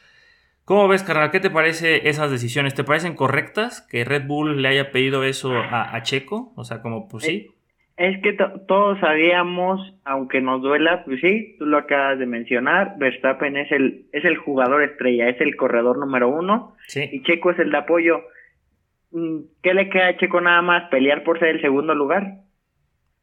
¿Cómo 0.65 0.89
ves, 0.89 1.05
carnal? 1.05 1.31
¿Qué 1.31 1.39
te 1.39 1.51
parece 1.51 2.09
esas 2.09 2.33
decisiones? 2.33 2.75
¿Te 2.75 2.83
parecen 2.83 3.15
correctas 3.15 3.81
que 3.81 4.05
Red 4.05 4.27
Bull 4.27 4.61
le 4.61 4.69
haya 4.71 4.91
pedido 4.91 5.23
eso 5.23 5.53
a, 5.55 5.95
a 5.95 6.03
Checo? 6.03 6.53
O 6.57 6.65
sea, 6.65 6.83
como 6.83 7.07
pues 7.07 7.23
sí. 7.23 7.53
Es 7.97 8.21
que 8.23 8.33
todos 8.33 8.99
sabíamos, 8.99 9.95
aunque 10.05 10.41
nos 10.41 10.61
duela, 10.63 11.05
pues 11.05 11.21
sí, 11.21 11.55
tú 11.59 11.67
lo 11.67 11.79
acabas 11.79 12.19
de 12.19 12.27
mencionar, 12.27 12.95
Verstappen 12.99 13.57
es 13.57 13.71
el, 13.71 14.07
es 14.13 14.25
el 14.25 14.37
jugador 14.37 14.83
estrella, 14.83 15.29
es 15.29 15.41
el 15.41 15.55
corredor 15.55 15.99
número 15.99 16.29
uno, 16.29 16.75
y 16.93 17.23
Checo 17.23 17.53
es 17.53 17.59
el 17.61 17.71
de 17.71 17.79
apoyo. 17.79 18.23
Mm, 19.13 19.43
¿Qué 19.63 19.75
le 19.75 19.89
queda 19.91 20.09
a 20.09 20.17
Checo 20.17 20.41
nada 20.41 20.61
más? 20.61 20.89
Pelear 20.91 21.23
por 21.23 21.39
ser 21.39 21.51
el 21.51 21.61
segundo 21.61 21.95
lugar. 21.95 22.39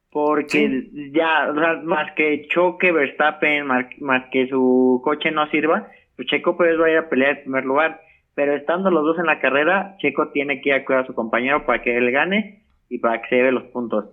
Porque 0.09 0.89
ya, 1.11 1.51
más 1.83 2.13
que 2.15 2.47
choque 2.47 2.91
Verstappen, 2.91 3.65
más, 3.65 4.25
que 4.31 4.47
su 4.47 5.01
coche 5.03 5.31
no 5.31 5.49
sirva, 5.49 5.87
pues 6.15 6.27
Checo 6.27 6.55
pues 6.55 6.79
va 6.79 6.85
a 6.85 6.91
ir 6.91 6.97
a 6.97 7.09
pelear 7.09 7.37
en 7.37 7.43
primer 7.43 7.65
lugar. 7.65 8.01
Pero 8.35 8.55
estando 8.55 8.89
los 8.89 9.03
dos 9.03 9.19
en 9.19 9.25
la 9.25 9.39
carrera, 9.39 9.95
Checo 9.99 10.29
tiene 10.29 10.61
que 10.61 10.69
ir 10.69 10.75
a 10.75 10.85
cuidar 10.85 11.03
a 11.03 11.07
su 11.07 11.13
compañero 11.13 11.65
para 11.65 11.81
que 11.81 11.97
él 11.97 12.11
gane 12.11 12.63
y 12.89 12.99
para 12.99 13.21
que 13.21 13.29
se 13.29 13.35
lleve 13.35 13.51
los 13.51 13.63
puntos. 13.65 14.05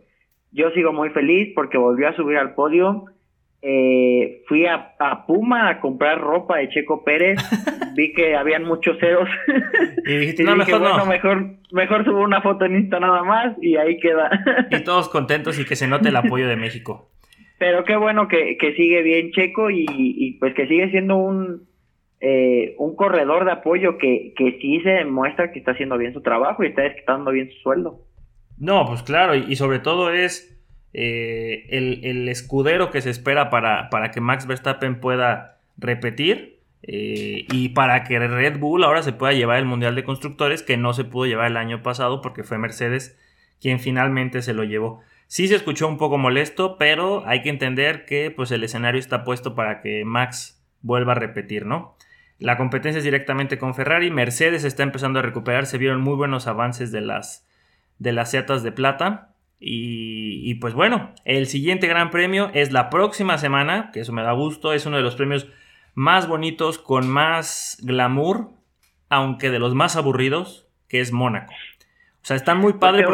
Yo 0.53 0.71
sigo 0.71 0.93
muy 0.93 1.11
feliz 1.11 1.53
porque 1.55 1.79
volvió 1.79 2.09
a 2.09 2.17
subir 2.17 2.39
al 2.39 2.55
podio. 2.55 3.05
Eh, 3.61 4.43
fui 4.47 4.67
a, 4.67 4.95
Puma 5.27 5.69
a 5.69 5.81
comprar 5.81 6.21
ropa 6.21 6.59
de 6.59 6.69
Checo 6.69 7.05
Pérez. 7.05 7.39
Vi 7.95 8.13
que 8.13 8.37
habían 8.37 8.65
muchos 8.65 8.97
ceros. 8.99 9.29
Y 10.07 10.17
dijiste, 10.17 10.45
no, 10.45 10.57
mejor 10.57 10.81
bueno, 10.81 11.07
Mejor, 11.07 11.47
mejor 11.73 12.05
subo 12.05 12.23
una 12.23 12.41
foto 12.41 12.65
en 12.65 12.77
Insta 12.77 13.01
nada 13.01 13.25
más 13.25 13.57
y 13.61 13.77
ahí 13.77 13.99
queda. 13.99 14.31
y 14.71 14.85
todos 14.85 15.09
contentos 15.09 15.59
y 15.59 15.65
que 15.65 15.77
se 15.77 15.89
note 15.89 16.09
el 16.09 16.17
apoyo 16.17 16.49
de 16.49 16.57
México. 16.57 17.11
Pero 17.59 17.85
qué 17.85 17.97
bueno 17.97 18.29
que, 18.29 18.57
que 18.57 18.75
sigue 18.75 19.03
bien 19.03 19.33
Checo 19.33 19.71
y, 19.71 19.85
y, 19.89 20.39
pues 20.39 20.55
que 20.55 20.69
sigue 20.69 20.91
siendo 20.91 21.17
un, 21.17 21.67
eh, 22.21 22.77
un 22.79 22.95
corredor 22.95 23.45
de 23.45 23.53
apoyo 23.53 23.99
que, 23.99 24.33
que 24.37 24.59
sí 24.61 24.81
se 24.81 24.91
demuestra 24.91 25.51
que 25.51 25.59
está 25.59 25.73
haciendo 25.73 25.99
bien 25.99 26.13
su 26.13 26.23
trabajo 26.23 26.63
y 26.63 26.69
está 26.69 26.83
desquitando 26.83 27.33
bien 27.33 27.51
su 27.51 27.59
sueldo. 27.59 27.99
No, 28.59 28.87
pues 28.87 29.03
claro, 29.03 29.35
y, 29.35 29.55
sobre 29.57 29.79
todo 29.79 30.13
es 30.13 30.59
eh, 30.93 31.67
el, 31.71 32.29
escudero 32.29 32.91
que 32.91 33.01
se 33.01 33.11
espera 33.11 33.51
para, 33.51 33.89
para, 33.91 34.11
que 34.11 34.21
Max 34.21 34.47
Verstappen 34.47 35.01
pueda 35.01 35.59
repetir 35.77 36.61
eh, 36.83 37.47
y 37.51 37.71
para 37.71 38.05
que 38.05 38.19
Red 38.19 38.59
Bull 38.59 38.85
ahora 38.85 39.03
se 39.03 39.13
pueda 39.13 39.33
llevar 39.33 39.59
el 39.59 39.65
Mundial 39.65 39.95
de 39.95 40.05
Constructores 40.05 40.63
que 40.63 40.77
no 40.77 40.93
se 40.93 41.05
pudo 41.05 41.27
llevar 41.27 41.47
el 41.47 41.57
año 41.57 41.83
pasado 41.83 42.21
porque 42.21 42.45
fue 42.45 42.59
Mercedes 42.59 43.17
quien 43.61 43.81
finalmente 43.81 44.43
se 44.43 44.55
lo 44.55 44.65
llevó. 44.65 45.03
Sí 45.27 45.47
se 45.49 45.57
escuchó 45.57 45.89
un 45.89 45.99
poco 45.99 46.17
molesto, 46.17 46.79
pero 46.79 47.27
hay 47.27 47.43
que 47.43 47.51
entender 47.51 48.07
que 48.07 48.31
pues, 48.31 48.51
el 48.51 48.65
escenario 48.65 48.99
está 48.99 49.25
puesto 49.25 49.55
para 49.55 49.81
que 49.83 50.05
Max 50.05 50.65
vuelva 50.81 51.13
a 51.13 51.17
repetir, 51.17 51.67
¿no? 51.67 51.97
La 52.39 52.57
competencia 52.57 52.99
es 52.99 53.05
directamente 53.05 53.59
con 53.59 53.75
Ferrari, 53.75 54.13
Mercedes 54.13 54.63
está 54.63 54.85
empezando 54.85 55.19
a 55.19 55.23
recuperar, 55.23 55.67
se 55.67 55.77
vieron 55.77 56.01
muy 56.01 56.15
buenos 56.15 56.47
avances 56.47 56.93
de 56.93 57.01
las 57.01 57.48
de 57.99 58.13
las 58.13 58.31
setas 58.31 58.63
de 58.63 58.73
plata. 58.73 59.35
Y, 59.61 60.55
pues 60.57 60.75
bueno, 60.75 61.13
el 61.25 61.47
siguiente 61.47 61.89
gran 61.89 62.11
premio 62.11 62.51
es 62.55 62.71
la 62.71 62.91
próxima 62.91 63.39
semana, 63.39 63.91
que 63.93 64.01
eso 64.01 64.13
me 64.13 64.23
da 64.23 64.33
gusto, 64.33 64.73
es 64.73 64.87
uno 64.87 64.97
de 64.97 65.03
los 65.03 65.17
premios 65.17 65.49
más 65.95 66.29
bonitos, 66.29 66.79
con 66.79 67.09
más 67.09 67.79
glamour, 67.83 68.51
aunque 69.09 69.51
de 69.51 69.59
los 69.59 69.75
más 69.75 69.97
aburridos, 69.97 70.69
que 70.87 71.01
es 71.01 71.11
Mónaco. 71.11 71.53
O 72.23 72.27
sea, 72.29 72.37
están 72.37 72.59
muy 72.59 72.75
padre 72.75 73.05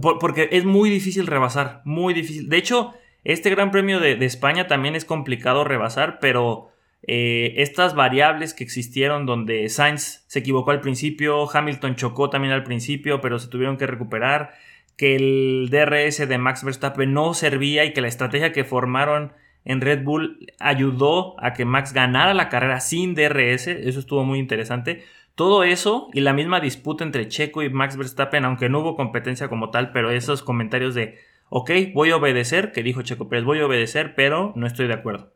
porque, 0.00 0.48
es 0.52 0.64
muy 0.64 0.90
difícil 0.90 1.26
rebasar, 1.26 1.80
muy 1.84 2.12
difícil. 2.12 2.50
De 2.50 2.58
hecho, 2.58 2.92
este 3.24 3.48
gran 3.48 3.70
premio 3.70 3.98
de, 3.98 4.16
de 4.16 4.26
España 4.26 4.66
también 4.66 4.96
es 4.96 5.06
complicado 5.06 5.64
rebasar, 5.64 6.18
pero 6.20 6.72
eh, 7.08 7.54
estas 7.58 7.94
variables 7.94 8.52
que 8.52 8.64
existieron 8.64 9.26
donde 9.26 9.68
Sainz 9.68 10.24
se 10.26 10.40
equivocó 10.40 10.72
al 10.72 10.80
principio, 10.80 11.48
Hamilton 11.48 11.94
chocó 11.94 12.30
también 12.30 12.52
al 12.52 12.64
principio, 12.64 13.20
pero 13.20 13.38
se 13.38 13.48
tuvieron 13.48 13.76
que 13.76 13.86
recuperar, 13.86 14.54
que 14.96 15.14
el 15.14 15.68
DRS 15.70 16.28
de 16.28 16.38
Max 16.38 16.64
Verstappen 16.64 17.12
no 17.12 17.34
servía 17.34 17.84
y 17.84 17.92
que 17.92 18.00
la 18.00 18.08
estrategia 18.08 18.52
que 18.52 18.64
formaron 18.64 19.32
en 19.64 19.80
Red 19.80 20.02
Bull 20.02 20.52
ayudó 20.58 21.36
a 21.42 21.52
que 21.52 21.64
Max 21.64 21.92
ganara 21.92 22.34
la 22.34 22.48
carrera 22.48 22.80
sin 22.80 23.14
DRS, 23.14 23.68
eso 23.68 24.00
estuvo 24.00 24.24
muy 24.24 24.38
interesante. 24.38 25.04
Todo 25.36 25.64
eso 25.64 26.08
y 26.12 26.22
la 26.22 26.32
misma 26.32 26.60
disputa 26.60 27.04
entre 27.04 27.28
Checo 27.28 27.62
y 27.62 27.68
Max 27.68 27.96
Verstappen, 27.96 28.44
aunque 28.44 28.68
no 28.68 28.80
hubo 28.80 28.96
competencia 28.96 29.48
como 29.48 29.70
tal, 29.70 29.92
pero 29.92 30.10
esos 30.10 30.42
comentarios 30.42 30.94
de, 30.94 31.18
ok, 31.50 31.70
voy 31.94 32.10
a 32.10 32.16
obedecer, 32.16 32.72
que 32.72 32.82
dijo 32.82 33.02
Checo 33.02 33.28
Pérez, 33.28 33.44
voy 33.44 33.60
a 33.60 33.66
obedecer, 33.66 34.14
pero 34.14 34.52
no 34.56 34.66
estoy 34.66 34.86
de 34.88 34.94
acuerdo. 34.94 35.35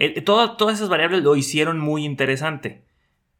Eh, 0.00 0.22
todas 0.22 0.76
esas 0.76 0.88
variables 0.88 1.22
lo 1.22 1.36
hicieron 1.36 1.78
muy 1.78 2.04
interesante. 2.04 2.82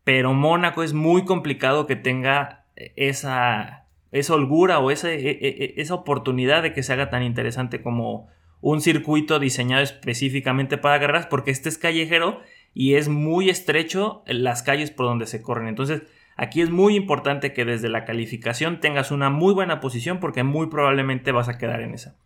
Pero 0.04 0.34
Mónaco 0.34 0.82
es 0.82 0.92
muy 0.92 1.24
complicado 1.24 1.86
que 1.86 1.96
tenga 1.96 2.64
esa, 2.96 3.86
esa 4.10 4.34
holgura 4.34 4.78
o 4.80 4.90
esa, 4.90 5.12
e, 5.12 5.30
e, 5.30 5.74
esa 5.76 5.94
oportunidad 5.94 6.62
de 6.62 6.72
que 6.72 6.82
se 6.82 6.92
haga 6.92 7.10
tan 7.10 7.22
interesante 7.22 7.80
como 7.80 8.28
un 8.60 8.80
circuito 8.80 9.38
diseñado 9.38 9.82
específicamente 9.82 10.78
para 10.78 10.98
carreras, 10.98 11.26
porque 11.26 11.52
este 11.52 11.68
es 11.68 11.78
callejero 11.78 12.40
y 12.74 12.94
es 12.94 13.08
muy 13.08 13.50
estrecho 13.50 14.22
las 14.26 14.62
calles 14.64 14.90
por 14.90 15.06
donde 15.06 15.26
se 15.26 15.42
corren. 15.42 15.68
Entonces, 15.68 16.02
aquí 16.36 16.60
es 16.60 16.70
muy 16.70 16.96
importante 16.96 17.52
que 17.52 17.64
desde 17.64 17.88
la 17.88 18.04
calificación 18.04 18.80
tengas 18.80 19.12
una 19.12 19.30
muy 19.30 19.54
buena 19.54 19.78
posición 19.80 20.18
porque 20.18 20.42
muy 20.42 20.66
probablemente 20.66 21.30
vas 21.30 21.48
a 21.48 21.58
quedar 21.58 21.82
en 21.82 21.94
esa. 21.94 22.16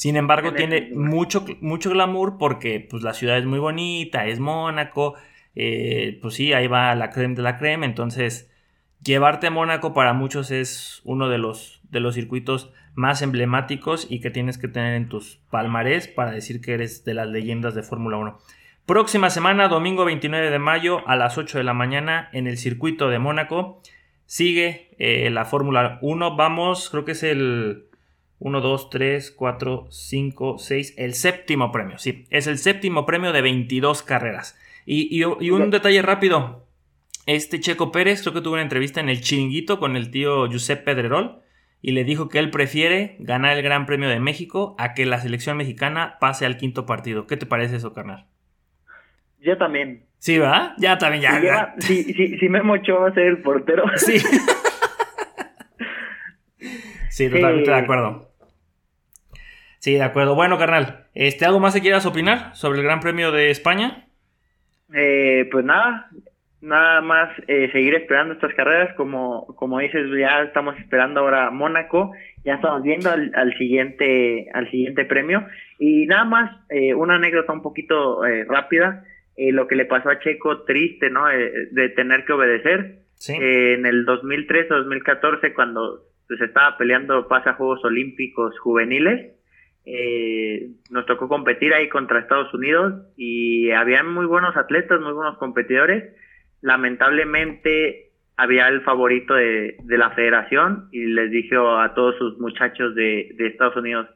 Sin 0.00 0.16
embargo, 0.16 0.54
tiene 0.54 0.88
mucho, 0.94 1.44
mucho 1.60 1.90
glamour 1.90 2.38
porque 2.38 2.80
pues, 2.80 3.02
la 3.02 3.12
ciudad 3.12 3.36
es 3.36 3.44
muy 3.44 3.58
bonita, 3.58 4.24
es 4.24 4.40
Mónaco, 4.40 5.14
eh, 5.54 6.18
pues 6.22 6.36
sí, 6.36 6.54
ahí 6.54 6.68
va 6.68 6.94
la 6.94 7.10
creme 7.10 7.34
de 7.34 7.42
la 7.42 7.58
creme, 7.58 7.84
entonces 7.84 8.50
llevarte 9.04 9.48
a 9.48 9.50
Mónaco 9.50 9.92
para 9.92 10.14
muchos 10.14 10.50
es 10.52 11.02
uno 11.04 11.28
de 11.28 11.36
los, 11.36 11.82
de 11.90 12.00
los 12.00 12.14
circuitos 12.14 12.72
más 12.94 13.20
emblemáticos 13.20 14.06
y 14.08 14.20
que 14.20 14.30
tienes 14.30 14.56
que 14.56 14.68
tener 14.68 14.94
en 14.94 15.10
tus 15.10 15.36
palmarés 15.50 16.08
para 16.08 16.30
decir 16.30 16.62
que 16.62 16.72
eres 16.72 17.04
de 17.04 17.12
las 17.12 17.28
leyendas 17.28 17.74
de 17.74 17.82
Fórmula 17.82 18.16
1. 18.16 18.38
Próxima 18.86 19.28
semana, 19.28 19.68
domingo 19.68 20.06
29 20.06 20.48
de 20.48 20.58
mayo 20.58 21.06
a 21.06 21.16
las 21.16 21.36
8 21.36 21.58
de 21.58 21.64
la 21.64 21.74
mañana 21.74 22.30
en 22.32 22.46
el 22.46 22.56
circuito 22.56 23.10
de 23.10 23.18
Mónaco. 23.18 23.82
Sigue 24.24 24.96
eh, 24.98 25.28
la 25.28 25.44
Fórmula 25.44 25.98
1. 26.00 26.36
Vamos, 26.36 26.88
creo 26.88 27.04
que 27.04 27.12
es 27.12 27.22
el 27.22 27.89
1, 28.40 28.60
2, 28.60 28.90
3, 28.90 29.30
4, 29.30 29.86
5, 29.90 30.58
6. 30.58 30.94
El 30.96 31.14
séptimo 31.14 31.70
premio, 31.70 31.98
sí. 31.98 32.24
Es 32.30 32.46
el 32.46 32.58
séptimo 32.58 33.06
premio 33.06 33.32
de 33.32 33.42
22 33.42 34.02
carreras. 34.02 34.58
Y, 34.86 35.22
un 35.22 35.70
detalle 35.70 36.02
rápido. 36.02 36.66
Este 37.26 37.60
Checo 37.60 37.92
Pérez 37.92 38.22
creo 38.22 38.32
que 38.32 38.40
tuvo 38.40 38.54
una 38.54 38.62
entrevista 38.62 39.00
en 39.00 39.10
el 39.10 39.20
Chiringuito 39.20 39.78
con 39.78 39.94
el 39.94 40.10
tío 40.10 40.46
Giuseppe 40.46 40.82
Pedrerol 40.82 41.42
y 41.82 41.92
le 41.92 42.04
dijo 42.04 42.28
que 42.28 42.38
él 42.38 42.50
prefiere 42.50 43.16
ganar 43.20 43.56
el 43.56 43.62
Gran 43.62 43.86
Premio 43.86 44.08
de 44.08 44.20
México 44.20 44.74
a 44.78 44.94
que 44.94 45.06
la 45.06 45.18
selección 45.18 45.58
mexicana 45.58 46.16
pase 46.18 46.46
al 46.46 46.56
quinto 46.56 46.86
partido. 46.86 47.26
¿Qué 47.26 47.36
te 47.36 47.46
parece 47.46 47.76
eso, 47.76 47.92
carnal? 47.92 48.26
Yo 49.38 49.56
también. 49.58 50.06
Sí, 50.18 50.38
¿va? 50.38 50.74
Ya 50.78 50.98
también, 50.98 51.22
ya. 51.22 51.74
Si, 51.78 52.04
si, 52.04 52.38
si, 52.38 52.48
Memo 52.48 52.72
Ochoa 52.72 53.00
va 53.00 53.08
a 53.08 53.14
ser 53.14 53.26
el 53.26 53.42
portero. 53.42 53.84
Sí. 53.96 54.18
sí, 57.10 57.30
totalmente 57.30 57.70
de 57.70 57.76
acuerdo. 57.76 58.29
Sí, 59.80 59.94
de 59.94 60.02
acuerdo. 60.02 60.34
Bueno, 60.34 60.56
carnal, 60.56 61.06
este, 61.14 61.44
¿algo 61.44 61.58
más 61.58 61.74
que 61.74 61.80
quieras 61.80 62.06
opinar 62.06 62.54
sobre 62.54 62.78
el 62.78 62.84
Gran 62.84 63.00
Premio 63.00 63.32
de 63.32 63.50
España? 63.50 64.06
Eh, 64.94 65.48
pues 65.50 65.64
nada, 65.64 66.08
nada 66.60 67.00
más 67.00 67.30
eh, 67.48 67.68
seguir 67.72 67.94
esperando 67.94 68.34
estas 68.34 68.54
carreras, 68.54 68.94
como, 68.96 69.46
como 69.56 69.78
dices, 69.80 70.06
ya 70.18 70.42
estamos 70.42 70.78
esperando 70.78 71.20
ahora 71.20 71.50
Mónaco, 71.50 72.12
ya 72.44 72.54
estamos 72.54 72.82
viendo 72.82 73.10
al, 73.10 73.54
siguiente, 73.58 74.48
al 74.54 74.70
siguiente 74.70 75.04
premio. 75.04 75.44
Y 75.78 76.06
nada 76.06 76.24
más, 76.24 76.50
eh, 76.68 76.94
una 76.94 77.16
anécdota 77.16 77.52
un 77.52 77.62
poquito 77.62 78.20
rápida. 78.46 79.04
eh, 79.36 79.52
lo 79.52 79.66
que 79.66 79.74
le 79.74 79.86
pasó 79.86 80.10
a 80.10 80.18
Checo 80.18 80.64
triste, 80.64 81.08
¿no? 81.08 81.30
Eh, 81.30 81.68
de 81.70 81.88
tener 81.90 82.26
que 82.26 82.34
obedecer. 82.34 82.98
Eh, 83.28 83.74
en 83.74 83.86
el 83.86 84.04
2013-2014, 84.04 85.54
cuando 85.54 85.98
se 86.28 86.36
pues, 86.36 86.40
estaba 86.42 86.76
peleando 86.76 87.26
pasa 87.26 87.54
Juegos 87.54 87.82
Olímpicos 87.84 88.58
Juveniles, 88.60 89.32
nos 90.90 91.06
tocó 91.06 91.28
competir 91.28 91.72
ahí 91.74 91.88
contra 91.88 92.20
Estados 92.20 92.52
Unidos 92.54 93.06
y 93.16 93.70
habían 93.70 94.12
muy 94.12 94.26
buenos 94.26 94.56
atletas, 94.56 95.00
muy 95.00 95.12
buenos 95.12 95.38
competidores. 95.38 96.14
Lamentablemente 96.60 98.10
había 98.36 98.68
el 98.68 98.82
favorito 98.82 99.34
de, 99.34 99.76
la 99.86 100.10
federación 100.10 100.88
y 100.92 101.06
les 101.06 101.30
dijo 101.30 101.78
a 101.78 101.94
todos 101.94 102.16
sus 102.16 102.38
muchachos 102.38 102.94
de, 102.94 103.30
de 103.36 103.46
Estados 103.48 103.76
Unidos, 103.76 104.08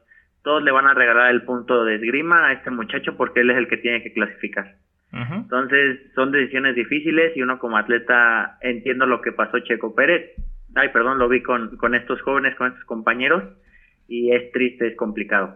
todos 0.43 0.63
le 0.63 0.71
van 0.71 0.87
a 0.87 0.93
regalar 0.93 1.31
el 1.31 1.43
punto 1.43 1.83
de 1.83 1.95
esgrima 1.95 2.47
a 2.47 2.53
este 2.53 2.69
muchacho 2.69 3.17
porque 3.17 3.41
él 3.41 3.49
es 3.49 3.57
el 3.57 3.67
que 3.67 3.77
tiene 3.77 4.03
que 4.03 4.13
clasificar. 4.13 4.75
Entonces 5.11 6.11
son 6.13 6.33
decisiones 6.33 6.75
difíciles 6.75 7.37
y 7.37 7.41
uno 7.41 7.57
como 7.57 7.77
atleta 7.77 8.57
entiendo 8.59 9.05
lo 9.05 9.21
que 9.21 9.31
pasó 9.31 9.59
Checo 9.59 9.95
Pérez. 9.95 10.31
Ay, 10.75 10.89
perdón, 10.89 11.19
lo 11.19 11.29
vi 11.29 11.41
con, 11.41 11.77
con 11.77 11.95
estos 11.95 12.21
jóvenes, 12.21 12.53
con 12.55 12.67
estos 12.67 12.83
compañeros 12.83 13.43
y 14.07 14.33
es 14.33 14.51
triste, 14.51 14.87
es 14.87 14.95
complicado. 14.95 15.55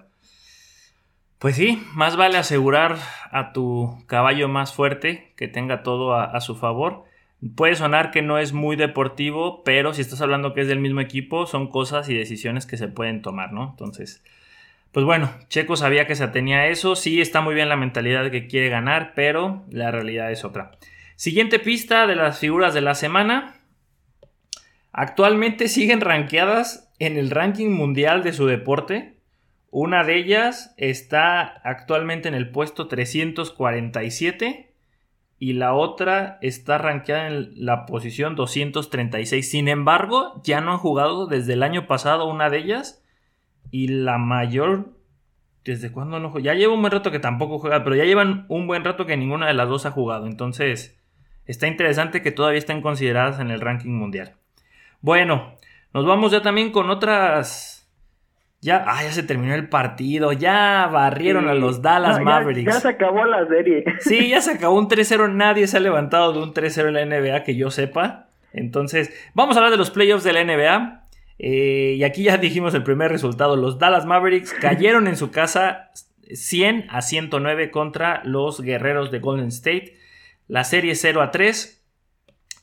Pues 1.40 1.56
sí, 1.56 1.82
más 1.94 2.18
vale 2.18 2.38
asegurar 2.38 2.98
a 3.32 3.54
tu 3.54 4.04
caballo 4.08 4.50
más 4.50 4.74
fuerte, 4.74 5.32
que 5.38 5.48
tenga 5.48 5.84
todo 5.84 6.14
a, 6.14 6.40
su 6.42 6.56
favor. 6.56 7.06
Puede 7.56 7.76
sonar 7.76 8.12
que 8.12 8.22
no 8.22 8.38
es 8.38 8.52
muy 8.52 8.76
deportivo, 8.76 9.64
pero 9.64 9.94
si 9.94 10.02
estás 10.02 10.20
hablando 10.20 10.54
que 10.54 10.62
es 10.62 10.68
del 10.68 10.82
mismo 10.82 11.00
equipo, 11.00 11.46
son 11.46 11.70
cosas 11.70 12.10
y 12.10 12.14
decisiones 12.14 12.66
que 12.66 12.76
se 12.76 12.90
pueden 12.90 13.22
tomar, 13.22 13.54
¿no? 13.54 13.70
Entonces, 13.70 14.22
pues 14.92 15.06
bueno, 15.06 15.30
Checo 15.48 15.78
sabía 15.78 16.08
que 16.08 16.16
se 16.16 16.26
atenía 16.26 16.58
a 16.58 16.68
eso, 16.68 16.98
sí 16.98 17.22
está 17.22 17.40
muy 17.40 17.56
bien 17.56 17.70
la 17.70 17.78
mentalidad 17.78 18.26
de 18.26 18.32
que 18.32 18.48
quiere 18.48 18.68
ganar, 18.68 19.14
pero 19.16 19.64
la 19.70 19.92
realidad 19.92 20.34
es 20.34 20.44
otra. 20.44 20.72
Siguiente 21.16 21.60
pista 21.60 22.06
de 22.06 22.16
las 22.16 22.40
figuras 22.40 22.74
de 22.74 22.82
la 22.82 22.96
semana. 22.96 23.56
Actualmente 24.92 25.70
siguen 25.70 26.02
rankeadas 26.02 26.89
en 27.00 27.18
el 27.18 27.32
ranking 27.32 27.70
mundial 27.70 28.24
de 28.24 28.34
su 28.34 28.46
deporte. 28.46 29.18
Una 29.72 30.04
de 30.04 30.18
ellas 30.18 30.74
está 30.78 31.42
actualmente 31.42 32.28
en 32.28 32.36
el 32.36 32.52
puesto 32.52 32.88
347 32.88 34.74
y 35.40 35.54
la 35.54 35.74
otra 35.74 36.38
está 36.42 36.78
rankeada 36.78 37.28
en 37.28 37.66
la 37.66 37.86
posición 37.86 38.36
236. 38.36 39.50
Sin 39.50 39.68
embargo, 39.70 40.42
ya 40.44 40.60
no 40.60 40.74
han 40.74 40.78
jugado 40.78 41.28
desde 41.28 41.54
el 41.54 41.64
año 41.64 41.88
pasado 41.88 42.30
una 42.30 42.50
de 42.50 42.58
ellas 42.58 43.06
y 43.72 43.88
la 43.88 44.18
mayor, 44.18 44.98
¿desde 45.64 45.92
cuándo 45.92 46.20
no 46.20 46.30
juega? 46.30 46.54
Ya 46.54 46.60
lleva 46.60 46.74
un 46.74 46.82
buen 46.82 46.92
rato 46.92 47.12
que 47.12 47.20
tampoco 47.20 47.60
juega, 47.60 47.84
pero 47.84 47.96
ya 47.96 48.04
llevan 48.04 48.46
un 48.50 48.68
buen 48.68 48.84
rato 48.84 49.06
que 49.06 49.16
ninguna 49.16 49.48
de 49.48 49.54
las 49.54 49.70
dos 49.70 49.86
ha 49.86 49.92
jugado. 49.92 50.28
Entonces, 50.28 51.00
está 51.46 51.68
interesante 51.68 52.22
que 52.22 52.32
todavía 52.32 52.60
estén 52.60 52.82
consideradas 52.82 53.40
en 53.40 53.52
el 53.52 53.62
ranking 53.62 53.92
mundial. 53.92 54.36
Bueno, 55.00 55.56
nos 55.94 56.06
vamos 56.06 56.32
ya 56.32 56.42
también 56.42 56.72
con 56.72 56.90
otras... 56.90 57.76
Ya, 58.62 58.84
ah, 58.86 59.02
ya 59.04 59.14
se 59.14 59.24
terminó 59.24 59.56
el 59.56 59.70
partido, 59.70 60.34
ya 60.34 60.90
barrieron 60.92 61.48
a 61.48 61.54
los 61.54 61.82
Dallas 61.82 62.20
Mavericks. 62.20 62.74
Ya, 62.74 62.80
se 62.82 62.90
acabó 62.90 63.24
la 63.24 63.48
serie. 63.48 63.86
Sí, 64.00 64.28
ya 64.28 64.42
se 64.42 64.52
acabó 64.52 64.78
un 64.78 64.90
3-0, 64.90 65.32
nadie 65.34 65.66
se 65.66 65.78
ha 65.78 65.80
levantado 65.80 66.34
de 66.34 66.40
un 66.40 66.54
3-0 66.54 66.90
en 66.90 66.94
la 66.94 67.06
NBA 67.06 67.44
que 67.46 67.56
yo 67.56 67.72
sepa. 67.72 68.28
Entonces, 68.52 69.14
vamos 69.34 69.56
a 69.56 69.60
hablar 69.60 69.72
de 69.72 69.78
los 69.78 69.92
playoffs 69.92 70.26
de 70.26 70.34
la 70.34 70.44
NBA. 70.44 71.06
Eh, 71.38 71.96
y 71.98 72.04
aquí 72.04 72.24
ya 72.24 72.38
dijimos 72.38 72.74
el 72.74 72.84
primer 72.84 73.12
resultado. 73.12 73.56
Los 73.56 73.80
Dallas 73.80 74.06
Mavericks 74.06 74.54
cayeron 74.62 75.08
en 75.08 75.16
su 75.16 75.32
casa 75.32 75.92
100 76.32 76.88
a 76.90 77.02
109 77.02 77.72
contra 77.72 78.22
los 78.26 78.62
guerreros 78.62 79.10
de 79.10 79.20
Golden 79.20 79.48
State. 79.48 79.96
La 80.48 80.64
serie 80.66 80.96
0 80.96 81.22
a 81.22 81.32
3. 81.32 81.79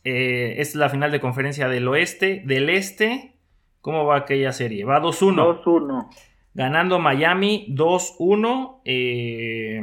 Eh, 0.09 0.61
es 0.61 0.77
la 0.77 0.88
final 0.88 1.11
de 1.11 1.19
conferencia 1.19 1.69
del 1.69 1.88
oeste. 1.88 2.40
Del 2.47 2.71
este, 2.71 3.35
¿cómo 3.81 4.05
va 4.05 4.19
aquella 4.19 4.53
serie? 4.53 4.85
Va 4.85 5.03
2-1. 5.03 5.64
2-1. 5.64 6.09
Ganando 6.55 7.01
Miami 7.01 7.66
2-1. 7.71 8.83
Eh, 8.85 9.83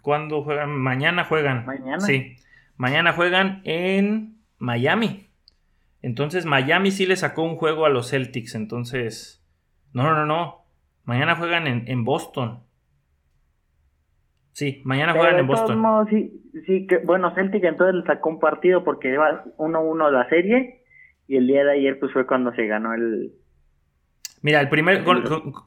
¿Cuándo 0.00 0.42
juegan? 0.42 0.70
Mañana 0.70 1.24
juegan. 1.24 1.66
Mañana. 1.66 2.00
Sí. 2.00 2.38
Mañana 2.78 3.12
juegan 3.12 3.60
en 3.64 4.38
Miami. 4.56 5.26
Entonces 6.00 6.46
Miami 6.46 6.90
sí 6.90 7.04
le 7.04 7.16
sacó 7.16 7.42
un 7.42 7.56
juego 7.56 7.84
a 7.84 7.90
los 7.90 8.08
Celtics. 8.08 8.54
Entonces, 8.54 9.44
no, 9.92 10.02
no, 10.02 10.14
no, 10.14 10.24
no. 10.24 10.64
Mañana 11.04 11.36
juegan 11.36 11.66
en, 11.66 12.04
Boston. 12.06 12.62
Sí, 14.58 14.82
mañana 14.82 15.12
juegan 15.12 15.38
en 15.38 15.46
Boston. 15.46 16.08
sí, 16.10 16.42
sí, 16.66 16.88
que, 16.88 16.98
bueno, 16.98 17.32
Celtic 17.32 17.62
entonces 17.62 17.94
le 17.94 18.02
sacó 18.02 18.28
un 18.28 18.40
partido 18.40 18.82
porque 18.82 19.06
lleva 19.06 19.44
1-1 19.56 20.10
la 20.10 20.28
serie. 20.28 20.82
Y 21.28 21.36
el 21.36 21.46
día 21.46 21.62
de 21.62 21.74
ayer 21.74 21.96
pues 22.00 22.12
fue 22.12 22.26
cuando 22.26 22.52
se 22.54 22.66
ganó 22.66 22.92
el... 22.92 23.30
Mira, 24.42 24.60
el 24.60 24.68
primer 24.68 25.04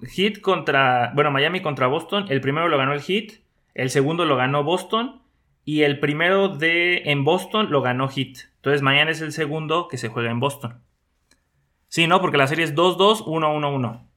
hit 0.09 0.41
contra, 0.41 1.13
bueno, 1.15 1.31
Miami 1.31 1.61
contra 1.61 1.87
Boston, 1.87 2.25
el 2.27 2.41
primero 2.41 2.67
lo 2.67 2.77
ganó 2.77 2.91
el 2.91 2.99
hit, 2.99 3.31
el 3.75 3.91
segundo 3.91 4.25
lo 4.25 4.35
ganó 4.35 4.65
Boston 4.65 5.21
y 5.63 5.83
el 5.83 6.01
primero 6.01 6.49
de 6.49 7.03
en 7.05 7.23
Boston 7.23 7.71
lo 7.71 7.81
ganó 7.81 8.09
hit. 8.09 8.39
Entonces 8.57 8.81
mañana 8.81 9.11
es 9.11 9.21
el 9.21 9.31
segundo 9.31 9.87
que 9.87 9.95
se 9.95 10.09
juega 10.09 10.31
en 10.31 10.41
Boston. 10.41 10.81
Sí, 11.87 12.07
¿no? 12.07 12.19
Porque 12.19 12.37
la 12.37 12.47
serie 12.47 12.65
es 12.65 12.75
2-2, 12.75 13.23
1-1-1. 13.23 14.10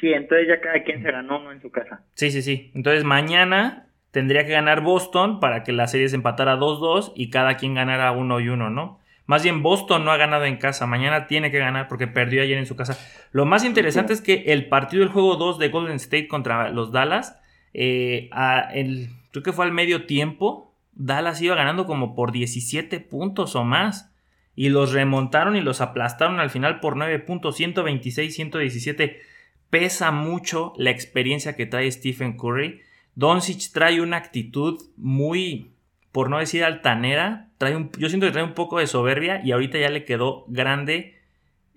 Sí, 0.00 0.12
entonces 0.12 0.48
ya 0.48 0.60
cada 0.60 0.82
quien 0.82 1.02
se 1.02 1.10
ganó 1.10 1.40
uno 1.40 1.52
en 1.52 1.60
su 1.60 1.70
casa. 1.70 2.02
Sí, 2.14 2.30
sí, 2.30 2.42
sí. 2.42 2.70
Entonces 2.74 3.04
mañana 3.04 3.88
tendría 4.10 4.44
que 4.46 4.52
ganar 4.52 4.80
Boston 4.80 5.40
para 5.40 5.64
que 5.64 5.72
la 5.72 5.86
serie 5.86 6.08
se 6.08 6.16
empatara 6.16 6.56
2-2 6.56 7.12
y 7.14 7.30
cada 7.30 7.56
quien 7.56 7.74
ganara 7.74 8.12
1 8.12 8.40
y 8.40 8.48
1, 8.48 8.70
¿no? 8.70 9.00
Más 9.26 9.42
bien 9.42 9.62
Boston 9.62 10.04
no 10.04 10.12
ha 10.12 10.16
ganado 10.16 10.44
en 10.44 10.56
casa, 10.56 10.86
mañana 10.86 11.26
tiene 11.26 11.50
que 11.50 11.58
ganar 11.58 11.88
porque 11.88 12.06
perdió 12.06 12.42
ayer 12.42 12.58
en 12.58 12.66
su 12.66 12.76
casa. 12.76 12.96
Lo 13.32 13.44
más 13.44 13.64
interesante 13.64 14.12
es 14.12 14.20
que 14.20 14.44
el 14.46 14.68
partido 14.68 15.00
del 15.00 15.12
juego 15.12 15.34
2 15.34 15.58
de 15.58 15.68
Golden 15.68 15.96
State 15.96 16.28
contra 16.28 16.70
los 16.70 16.92
Dallas, 16.92 17.40
eh, 17.74 18.30
el, 18.72 19.08
creo 19.32 19.42
que 19.42 19.52
fue 19.52 19.64
al 19.64 19.72
medio 19.72 20.06
tiempo, 20.06 20.72
Dallas 20.92 21.42
iba 21.42 21.54
ganando 21.54 21.86
como 21.86 22.14
por 22.14 22.32
17 22.32 23.00
puntos 23.00 23.54
o 23.54 23.64
más. 23.64 24.12
Y 24.58 24.70
los 24.70 24.92
remontaron 24.92 25.54
y 25.54 25.60
los 25.60 25.82
aplastaron 25.82 26.40
al 26.40 26.48
final 26.48 26.80
por 26.80 26.96
9 26.96 27.18
puntos, 27.18 27.56
126, 27.56 28.34
117. 28.34 29.20
Pesa 29.70 30.10
mucho 30.10 30.72
la 30.76 30.90
experiencia 30.90 31.56
que 31.56 31.66
trae 31.66 31.90
Stephen 31.90 32.36
Curry. 32.36 32.80
Doncic 33.14 33.72
trae 33.72 34.00
una 34.00 34.16
actitud 34.16 34.80
muy, 34.96 35.72
por 36.12 36.30
no 36.30 36.38
decir 36.38 36.64
altanera. 36.64 37.48
Trae 37.58 37.74
un, 37.76 37.90
yo 37.98 38.08
siento 38.08 38.26
que 38.26 38.32
trae 38.32 38.44
un 38.44 38.54
poco 38.54 38.78
de 38.78 38.86
soberbia 38.86 39.40
y 39.44 39.52
ahorita 39.52 39.78
ya 39.78 39.90
le 39.90 40.04
quedó 40.04 40.44
grande 40.48 41.16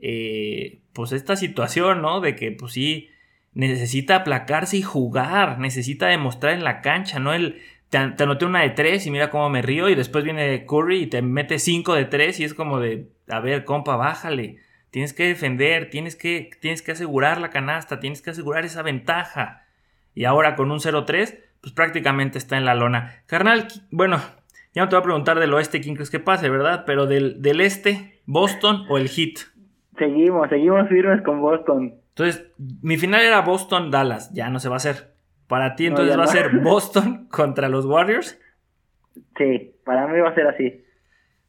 eh, 0.01 0.81
pues 0.93 1.11
esta 1.11 1.35
situación, 1.35 2.01
¿no? 2.01 2.21
De 2.21 2.35
que 2.35 2.51
pues 2.51 2.73
sí, 2.73 3.09
necesita 3.53 4.17
aplacarse 4.17 4.77
y 4.77 4.81
jugar, 4.81 5.59
necesita 5.59 6.07
demostrar 6.07 6.53
en 6.53 6.63
la 6.63 6.81
cancha, 6.81 7.19
¿no? 7.19 7.33
El 7.33 7.61
te, 7.89 7.97
anoté 7.97 8.45
una 8.45 8.61
de 8.61 8.69
tres 8.69 9.05
y 9.05 9.11
mira 9.11 9.29
cómo 9.29 9.49
me 9.49 9.61
río. 9.61 9.89
Y 9.89 9.95
después 9.95 10.23
viene 10.23 10.65
Curry 10.65 11.03
y 11.03 11.07
te 11.07 11.21
mete 11.21 11.59
cinco 11.59 11.93
de 11.93 12.05
tres 12.05 12.39
y 12.39 12.43
es 12.43 12.53
como 12.53 12.79
de, 12.79 13.09
a 13.27 13.39
ver, 13.39 13.65
compa, 13.65 13.95
bájale. 13.95 14.57
Tienes 14.91 15.13
que 15.13 15.27
defender, 15.27 15.89
tienes 15.89 16.15
que, 16.15 16.49
tienes 16.59 16.81
que 16.81 16.93
asegurar 16.93 17.39
la 17.39 17.49
canasta, 17.49 17.99
tienes 17.99 18.21
que 18.21 18.31
asegurar 18.31 18.65
esa 18.65 18.81
ventaja. 18.81 19.65
Y 20.15 20.25
ahora 20.25 20.55
con 20.55 20.71
un 20.71 20.79
0-3, 20.79 21.39
pues 21.61 21.73
prácticamente 21.73 22.37
está 22.37 22.57
en 22.57 22.65
la 22.65 22.75
lona. 22.75 23.21
Carnal, 23.27 23.67
bueno, 23.91 24.19
ya 24.73 24.83
no 24.83 24.89
te 24.89 24.95
voy 24.95 25.01
a 25.01 25.03
preguntar 25.03 25.39
del 25.39 25.53
oeste 25.53 25.81
quién 25.81 25.95
crees 25.95 26.09
que 26.09 26.19
pase, 26.19 26.49
¿verdad? 26.49 26.83
Pero 26.85 27.05
del, 27.05 27.41
del 27.41 27.61
este, 27.61 28.21
Boston 28.25 28.85
o 28.89 28.97
el 28.97 29.09
Heat. 29.09 29.39
Seguimos, 29.97 30.49
seguimos 30.49 30.87
firmes 30.87 31.21
con 31.21 31.41
Boston. 31.41 31.95
Entonces, 32.09 32.51
mi 32.81 32.97
final 32.97 33.21
era 33.21 33.41
Boston-Dallas, 33.41 34.33
ya 34.33 34.49
no 34.49 34.59
se 34.59 34.69
va 34.69 34.75
a 34.75 34.77
hacer. 34.77 35.13
Para 35.47 35.75
ti 35.75 35.87
entonces 35.87 36.17
va 36.17 36.23
a 36.23 36.27
ser 36.27 36.59
Boston 36.63 37.27
contra 37.29 37.69
los 37.69 37.85
Warriors. 37.85 38.39
Sí, 39.37 39.73
para 39.83 40.07
mí 40.07 40.19
va 40.19 40.29
a 40.29 40.35
ser 40.35 40.47
así. 40.47 40.83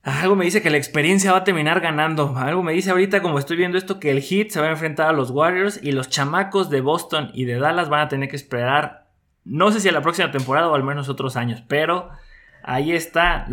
Algo 0.03 0.35
me 0.35 0.47
dice 0.47 0.63
que 0.63 0.71
la 0.71 0.79
experiencia 0.79 1.33
va 1.33 1.39
a 1.39 1.45
terminar 1.45 1.81
ganando. 1.81 2.35
Algo 2.37 2.63
me 2.63 2.73
dice 2.73 2.91
ahorita, 2.91 3.21
como 3.21 3.39
estoy 3.39 3.59
viendo 3.59 3.77
esto, 3.77 4.01
que 4.01 4.11
el 4.11 4.23
Heat 4.23 4.49
se 4.49 4.61
va 4.61 4.67
a 4.67 4.71
enfrentar 4.71 5.09
a 5.09 5.13
los 5.13 5.31
Warriors 5.31 5.83
y 5.83 5.93
los 5.93 6.09
chamacos 6.09 6.71
de 6.71 6.81
Boston 6.81 7.31
y 7.35 7.45
de 7.45 7.59
Dallas 7.59 7.91
van 7.91 8.01
a 8.01 8.09
tener 8.09 8.31
que 8.31 8.37
esperar, 8.37 9.09
no 9.45 9.71
sé 9.73 9.81
si 9.81 9.89
a 9.91 9.93
la 9.93 10.01
próxima 10.01 10.31
temporada 10.31 10.69
o 10.69 10.75
al 10.75 10.85
menos 10.85 11.11
otros 11.11 11.37
años, 11.37 11.63
pero 11.69 12.09
ahí 12.63 12.93
está, 12.93 13.47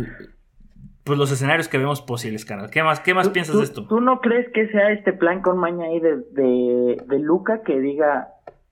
pues 1.04 1.18
los 1.18 1.30
escenarios 1.30 1.68
que 1.68 1.76
vemos 1.76 2.00
posibles, 2.00 2.46
canal. 2.46 2.70
¿Qué 2.70 2.82
más, 2.82 3.00
qué 3.00 3.12
más 3.12 3.28
piensas 3.28 3.58
de 3.58 3.64
esto? 3.64 3.86
¿Tú 3.86 4.00
no 4.00 4.20
crees 4.20 4.50
que 4.54 4.68
sea 4.68 4.90
este 4.92 5.12
plan 5.12 5.42
con 5.42 5.58
maña 5.58 5.84
ahí 5.84 6.00
de, 6.00 6.16
de, 6.32 7.02
de 7.06 7.18
Luca 7.18 7.60
que 7.62 7.78
diga 7.78 8.28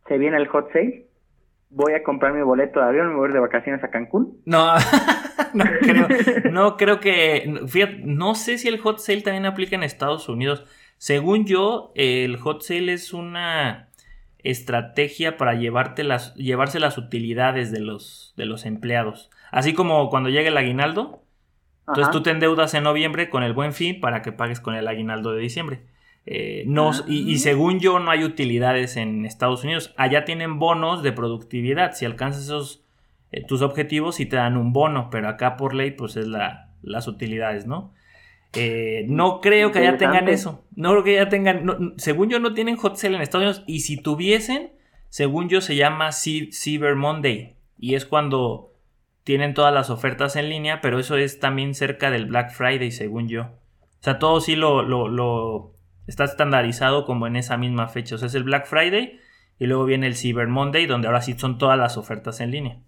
se 0.09 0.17
viene 0.17 0.39
el 0.39 0.47
hot 0.47 0.73
sale? 0.73 1.07
voy 1.71 1.93
a 1.93 2.03
comprar 2.03 2.33
mi 2.33 2.43
boleto 2.43 2.81
de 2.81 2.87
avión, 2.87 3.11
me 3.11 3.17
voy 3.17 3.33
de 3.33 3.41
vacaciones 3.41 3.83
a 3.85 3.91
Cancún. 3.91 4.41
No, 4.47 4.73
no 5.55 5.65
creo, 5.65 6.09
no 6.51 6.77
creo 6.77 7.01
que, 7.01 7.61
fíjate, 7.69 8.01
no 8.05 8.35
sé 8.35 8.59
si 8.59 8.69
el 8.69 8.79
hot 8.79 8.99
sale 8.99 9.23
también 9.23 9.47
aplica 9.47 9.77
en 9.77 9.83
Estados 9.83 10.29
Unidos. 10.29 10.65
Según 10.99 11.47
yo, 11.47 11.93
el 11.95 12.37
hot 12.39 12.63
sale 12.63 12.93
es 12.93 13.13
una 13.13 13.91
estrategia 14.39 15.37
para 15.37 15.55
llevarte 15.55 16.05
las, 16.05 16.35
llevarse 16.35 16.79
las 16.81 16.99
utilidades 16.99 17.73
de 17.73 17.81
los, 17.81 18.33
de 18.37 18.47
los 18.47 18.65
empleados. 18.65 19.31
Así 19.51 19.75
como 19.75 20.09
cuando 20.11 20.29
llega 20.29 20.49
el 20.49 20.57
aguinaldo. 20.57 21.23
Entonces 21.89 22.11
tú 22.11 22.23
te 22.23 22.31
endeudas 22.31 22.75
en 22.75 22.83
noviembre 22.83 23.31
con 23.31 23.45
el 23.45 23.53
buen 23.53 23.73
fin 23.73 24.01
para 24.01 24.21
que 24.23 24.33
pagues 24.33 24.59
con 24.59 24.75
el 24.75 24.89
aguinaldo 24.89 25.33
de 25.33 25.41
diciembre. 25.41 25.83
Eh, 26.27 26.65
no, 26.67 26.91
y, 27.07 27.37
Ah. 27.37 27.39
según 27.39 27.79
yo 27.79 28.01
no 28.01 28.11
hay 28.11 28.25
utilidades 28.25 28.97
en 28.97 29.25
Estados 29.25 29.63
Unidos. 29.63 29.95
Allá 29.97 30.25
tienen 30.25 30.59
bonos 30.59 31.05
de 31.05 31.13
productividad. 31.13 31.93
Si 31.93 32.05
alcanzas 32.05 32.45
esos 32.45 32.85
eh, 33.37 33.45
tus 33.47 33.63
objetivos 33.63 34.21
y 34.21 34.27
te 34.27 34.37
dan 34.37 34.57
un 34.57 34.73
bono, 34.73 35.09
pero 35.11 35.29
acá 35.29 35.57
por 35.57 35.75
ley 35.75 35.91
pues 35.93 36.17
es 36.17 36.27
la, 36.27 36.71
las 36.83 37.07
utilidades, 37.09 37.67
¿no? 37.67 37.93
Eh, 38.53 39.05
no 39.09 39.41
creo 39.41 39.71
que 39.73 39.81
allá 39.81 39.91
tengan 39.99 40.25
eso. 40.33 40.65
No 40.77 40.91
creo 40.93 41.05
que 41.05 41.15
ya 41.15 41.29
tengan, 41.29 41.65
no- 41.67 41.77
según 41.97 42.31
yo 42.31 42.39
no 42.39 42.55
tienen 42.55 42.77
hot 42.77 42.97
sale 42.97 43.17
en 43.17 43.23
Estados 43.23 43.45
Unidos 43.59 43.65
y 43.67 43.81
si 43.81 43.97
tuviesen, 43.99 44.73
según 45.09 45.49
yo 45.49 45.61
se 45.61 45.77
llama 45.77 46.09
Cy- 46.13 46.51
Cyber 46.53 46.95
Monday 46.97 47.57
y 47.79 47.95
es 47.95 48.07
cuando 48.07 48.73
tienen 49.25 49.55
todas 49.55 49.75
las 49.75 49.91
ofertas 49.91 50.37
en 50.37 50.49
línea, 50.49 50.81
pero 50.81 50.99
eso 50.99 51.17
es 51.17 51.41
también 51.41 51.75
cerca 51.75 52.11
del 52.11 52.27
Black 52.27 52.53
Friday, 52.53 52.91
según 52.93 53.29
yo. 53.29 53.43
O 53.43 54.03
sea, 54.07 54.19
todo 54.19 54.41
sí 54.41 54.55
lo, 54.57 54.83
lo, 54.83 55.09
lo- 55.09 55.73
está 56.07 56.25
estandarizado 56.25 57.05
como 57.05 57.27
en 57.27 57.35
esa 57.37 57.57
misma 57.57 57.89
fecha. 57.89 58.15
O 58.15 58.19
sea, 58.19 58.29
es 58.29 58.35
el 58.37 58.45
Black 58.45 58.67
Friday 58.67 59.19
y 59.59 59.67
luego 59.67 59.85
viene 59.85 60.07
el 60.07 60.15
Cyber 60.17 60.47
Monday, 60.49 60.87
donde 60.87 61.09
ahora 61.09 61.21
sí 61.23 61.35
son 61.37 61.59
todas 61.59 61.77
las 61.79 61.97
ofertas 61.97 62.41
en 62.41 62.53
línea. 62.53 62.79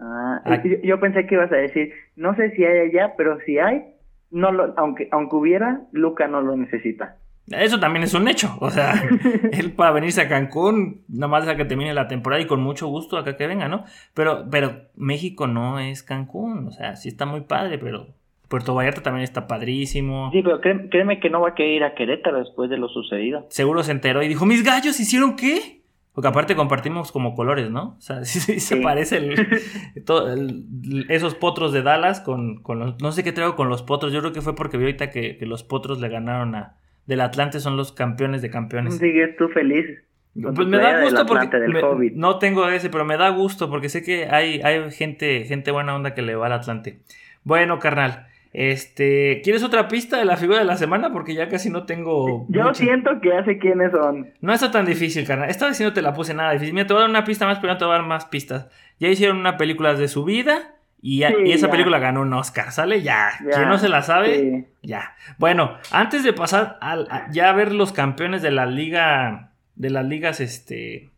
Ah, 0.00 0.62
yo, 0.64 0.76
yo 0.82 0.98
pensé 0.98 1.26
que 1.26 1.34
ibas 1.34 1.52
a 1.52 1.56
decir, 1.56 1.92
no 2.16 2.34
sé 2.34 2.50
si 2.52 2.64
hay 2.64 2.88
allá, 2.88 3.14
pero 3.16 3.38
si 3.44 3.58
hay, 3.58 3.84
no 4.30 4.50
lo, 4.52 4.74
aunque, 4.78 5.08
aunque 5.10 5.36
hubiera, 5.36 5.82
Luca 5.92 6.26
no 6.26 6.40
lo 6.40 6.56
necesita. 6.56 7.16
Eso 7.48 7.80
también 7.80 8.04
es 8.04 8.14
un 8.14 8.28
hecho. 8.28 8.56
O 8.60 8.70
sea, 8.70 8.94
él 9.52 9.72
para 9.72 9.90
venirse 9.90 10.20
a 10.20 10.28
Cancún, 10.28 11.02
nada 11.08 11.28
más 11.28 11.48
a 11.48 11.56
que 11.56 11.64
termine 11.64 11.92
la 11.94 12.08
temporada 12.08 12.40
y 12.40 12.46
con 12.46 12.62
mucho 12.62 12.86
gusto 12.86 13.18
acá 13.18 13.36
que 13.36 13.46
venga, 13.46 13.68
¿no? 13.68 13.84
Pero, 14.14 14.46
pero 14.50 14.82
México 14.94 15.46
no 15.46 15.78
es 15.78 16.02
Cancún. 16.02 16.68
O 16.68 16.70
sea, 16.70 16.96
sí 16.96 17.08
está 17.08 17.26
muy 17.26 17.40
padre, 17.42 17.78
pero 17.78 18.06
Puerto 18.48 18.74
Vallarta 18.74 19.02
también 19.02 19.24
está 19.24 19.46
padrísimo. 19.46 20.30
Sí, 20.32 20.42
pero 20.42 20.60
créeme 20.60 21.18
que 21.18 21.30
no 21.30 21.40
va 21.40 21.50
a 21.50 21.54
querer 21.54 21.72
ir 21.72 21.84
a 21.84 21.94
Querétaro 21.94 22.38
después 22.38 22.70
de 22.70 22.78
lo 22.78 22.88
sucedido. 22.88 23.46
Seguro 23.48 23.82
se 23.82 23.92
enteró 23.92 24.22
y 24.22 24.28
dijo, 24.28 24.46
¿mis 24.46 24.64
gallos 24.64 25.00
hicieron 25.00 25.34
qué? 25.34 25.79
Porque 26.20 26.28
aparte 26.28 26.54
compartimos 26.56 27.12
como 27.12 27.34
colores, 27.34 27.70
¿no? 27.70 27.96
O 27.98 28.00
sea, 28.00 28.24
sí, 28.24 28.40
sí 28.40 28.60
se 28.60 28.76
Sí. 28.76 28.82
parece 28.82 29.16
el, 29.16 29.46
todo 30.04 30.32
el- 30.32 31.06
esos 31.08 31.34
potros 31.34 31.72
de 31.72 31.82
Dallas 31.82 32.20
con, 32.20 32.62
con 32.62 32.78
los... 32.78 33.00
No 33.00 33.10
sé 33.12 33.24
qué 33.24 33.32
traigo 33.32 33.56
con 33.56 33.68
los 33.70 33.82
potros. 33.82 34.12
Yo 34.12 34.20
creo 34.20 34.32
que 34.32 34.42
fue 34.42 34.54
porque 34.54 34.76
vi 34.76 34.84
ahorita 34.84 35.08
que, 35.10 35.38
que 35.38 35.46
los 35.46 35.62
potros 35.64 35.98
le 36.00 36.08
ganaron 36.08 36.54
a... 36.54 36.76
Del 37.06 37.22
Atlante 37.22 37.58
son 37.60 37.76
los 37.76 37.92
campeones 37.92 38.42
de 38.42 38.50
campeones. 38.50 38.98
Sigues 38.98 39.34
tú 39.36 39.48
feliz. 39.48 39.86
Pues 40.34 40.68
me 40.68 40.76
da 40.78 41.02
gusto 41.02 41.26
porque 41.26 41.48
me- 41.68 42.10
no 42.14 42.38
tengo 42.38 42.68
ese, 42.68 42.88
pero 42.90 43.04
me 43.04 43.16
da 43.16 43.30
gusto 43.30 43.68
porque 43.68 43.88
sé 43.88 44.02
que 44.04 44.26
hay, 44.30 44.60
hay 44.62 44.90
gente, 44.92 45.44
gente 45.44 45.70
buena 45.72 45.96
onda 45.96 46.14
que 46.14 46.22
le 46.22 46.36
va 46.36 46.46
al 46.46 46.52
Atlante. 46.52 47.00
Bueno, 47.42 47.78
carnal, 47.80 48.26
este, 48.52 49.40
¿quieres 49.44 49.62
otra 49.62 49.86
pista 49.88 50.18
de 50.18 50.24
la 50.24 50.36
figura 50.36 50.58
de 50.58 50.64
la 50.64 50.76
semana? 50.76 51.12
Porque 51.12 51.34
ya 51.34 51.48
casi 51.48 51.70
no 51.70 51.84
tengo. 51.84 52.46
Yo 52.48 52.62
mucha. 52.64 52.74
siento 52.74 53.20
que 53.20 53.28
ya 53.28 53.44
sé 53.44 53.58
quiénes 53.58 53.92
son. 53.92 54.30
No 54.40 54.52
está 54.52 54.70
tan 54.70 54.86
difícil, 54.86 55.26
carnal. 55.26 55.50
Esta 55.50 55.66
vez 55.68 55.76
sí 55.76 55.84
no 55.84 55.92
te 55.92 56.02
la 56.02 56.12
puse 56.12 56.34
nada 56.34 56.52
difícil. 56.52 56.74
Mira, 56.74 56.86
te 56.86 56.92
voy 56.92 57.00
a 57.00 57.02
dar 57.02 57.10
una 57.10 57.24
pista 57.24 57.46
más, 57.46 57.58
pero 57.60 57.72
no 57.72 57.78
te 57.78 57.84
voy 57.84 57.94
a 57.94 57.98
dar 57.98 58.06
más 58.06 58.24
pistas. 58.26 58.66
Ya 58.98 59.08
hicieron 59.08 59.36
una 59.38 59.56
película 59.56 59.94
de 59.94 60.08
su 60.08 60.24
vida 60.24 60.74
y, 61.00 61.20
ya- 61.20 61.28
Sí, 61.28 61.34
y 61.46 61.52
esa 61.52 61.66
ya. 61.68 61.70
película 61.70 61.98
ganó 62.00 62.22
un 62.22 62.32
Oscar, 62.34 62.72
¿sale? 62.72 63.02
Ya. 63.02 63.30
Ya, 63.44 63.56
Quien 63.56 63.68
no 63.68 63.78
se 63.78 63.88
la 63.88 64.02
sabe, 64.02 64.38
sí. 64.38 64.66
ya. 64.82 65.14
Bueno, 65.38 65.76
antes 65.92 66.24
de 66.24 66.32
pasar 66.32 66.76
al- 66.80 67.06
a, 67.10 67.30
ya 67.30 67.50
a 67.50 67.52
ver 67.52 67.72
los 67.72 67.92
campeones 67.92 68.42
de 68.42 68.50
la 68.50 68.66
liga, 68.66 69.52
de 69.76 69.90
las 69.90 70.04
ligas 70.04 70.40
este, 70.40 71.08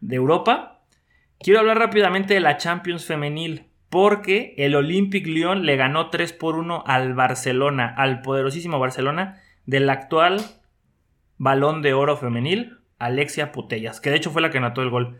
de 0.00 0.16
Europa, 0.16 0.80
quiero 1.38 1.60
hablar 1.60 1.78
rápidamente 1.78 2.34
de 2.34 2.40
la 2.40 2.56
Champions 2.56 3.04
femenil. 3.06 3.66
Porque 3.92 4.54
el 4.56 4.74
Olympic 4.74 5.26
Lyon 5.26 5.66
le 5.66 5.76
ganó 5.76 6.08
3 6.08 6.32
por 6.32 6.54
1 6.54 6.82
al 6.86 7.12
Barcelona, 7.12 7.94
al 7.94 8.22
poderosísimo 8.22 8.78
Barcelona, 8.78 9.42
del 9.66 9.90
actual 9.90 10.40
balón 11.36 11.82
de 11.82 11.92
oro 11.92 12.16
femenil, 12.16 12.78
Alexia 12.96 13.52
Putellas, 13.52 14.00
que 14.00 14.08
de 14.08 14.16
hecho 14.16 14.30
fue 14.30 14.40
la 14.40 14.48
que 14.48 14.56
anotó 14.56 14.80
el 14.80 14.88
gol. 14.88 15.18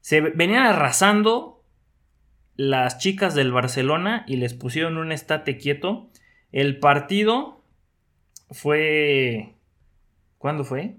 Se 0.00 0.22
venían 0.22 0.62
arrasando 0.62 1.66
las 2.56 2.96
chicas 2.96 3.34
del 3.34 3.52
Barcelona 3.52 4.24
y 4.26 4.36
les 4.36 4.54
pusieron 4.54 4.96
un 4.96 5.12
estate 5.12 5.58
quieto. 5.58 6.08
El 6.50 6.78
partido 6.78 7.62
fue. 8.50 9.56
¿Cuándo 10.38 10.64
fue? 10.64 10.96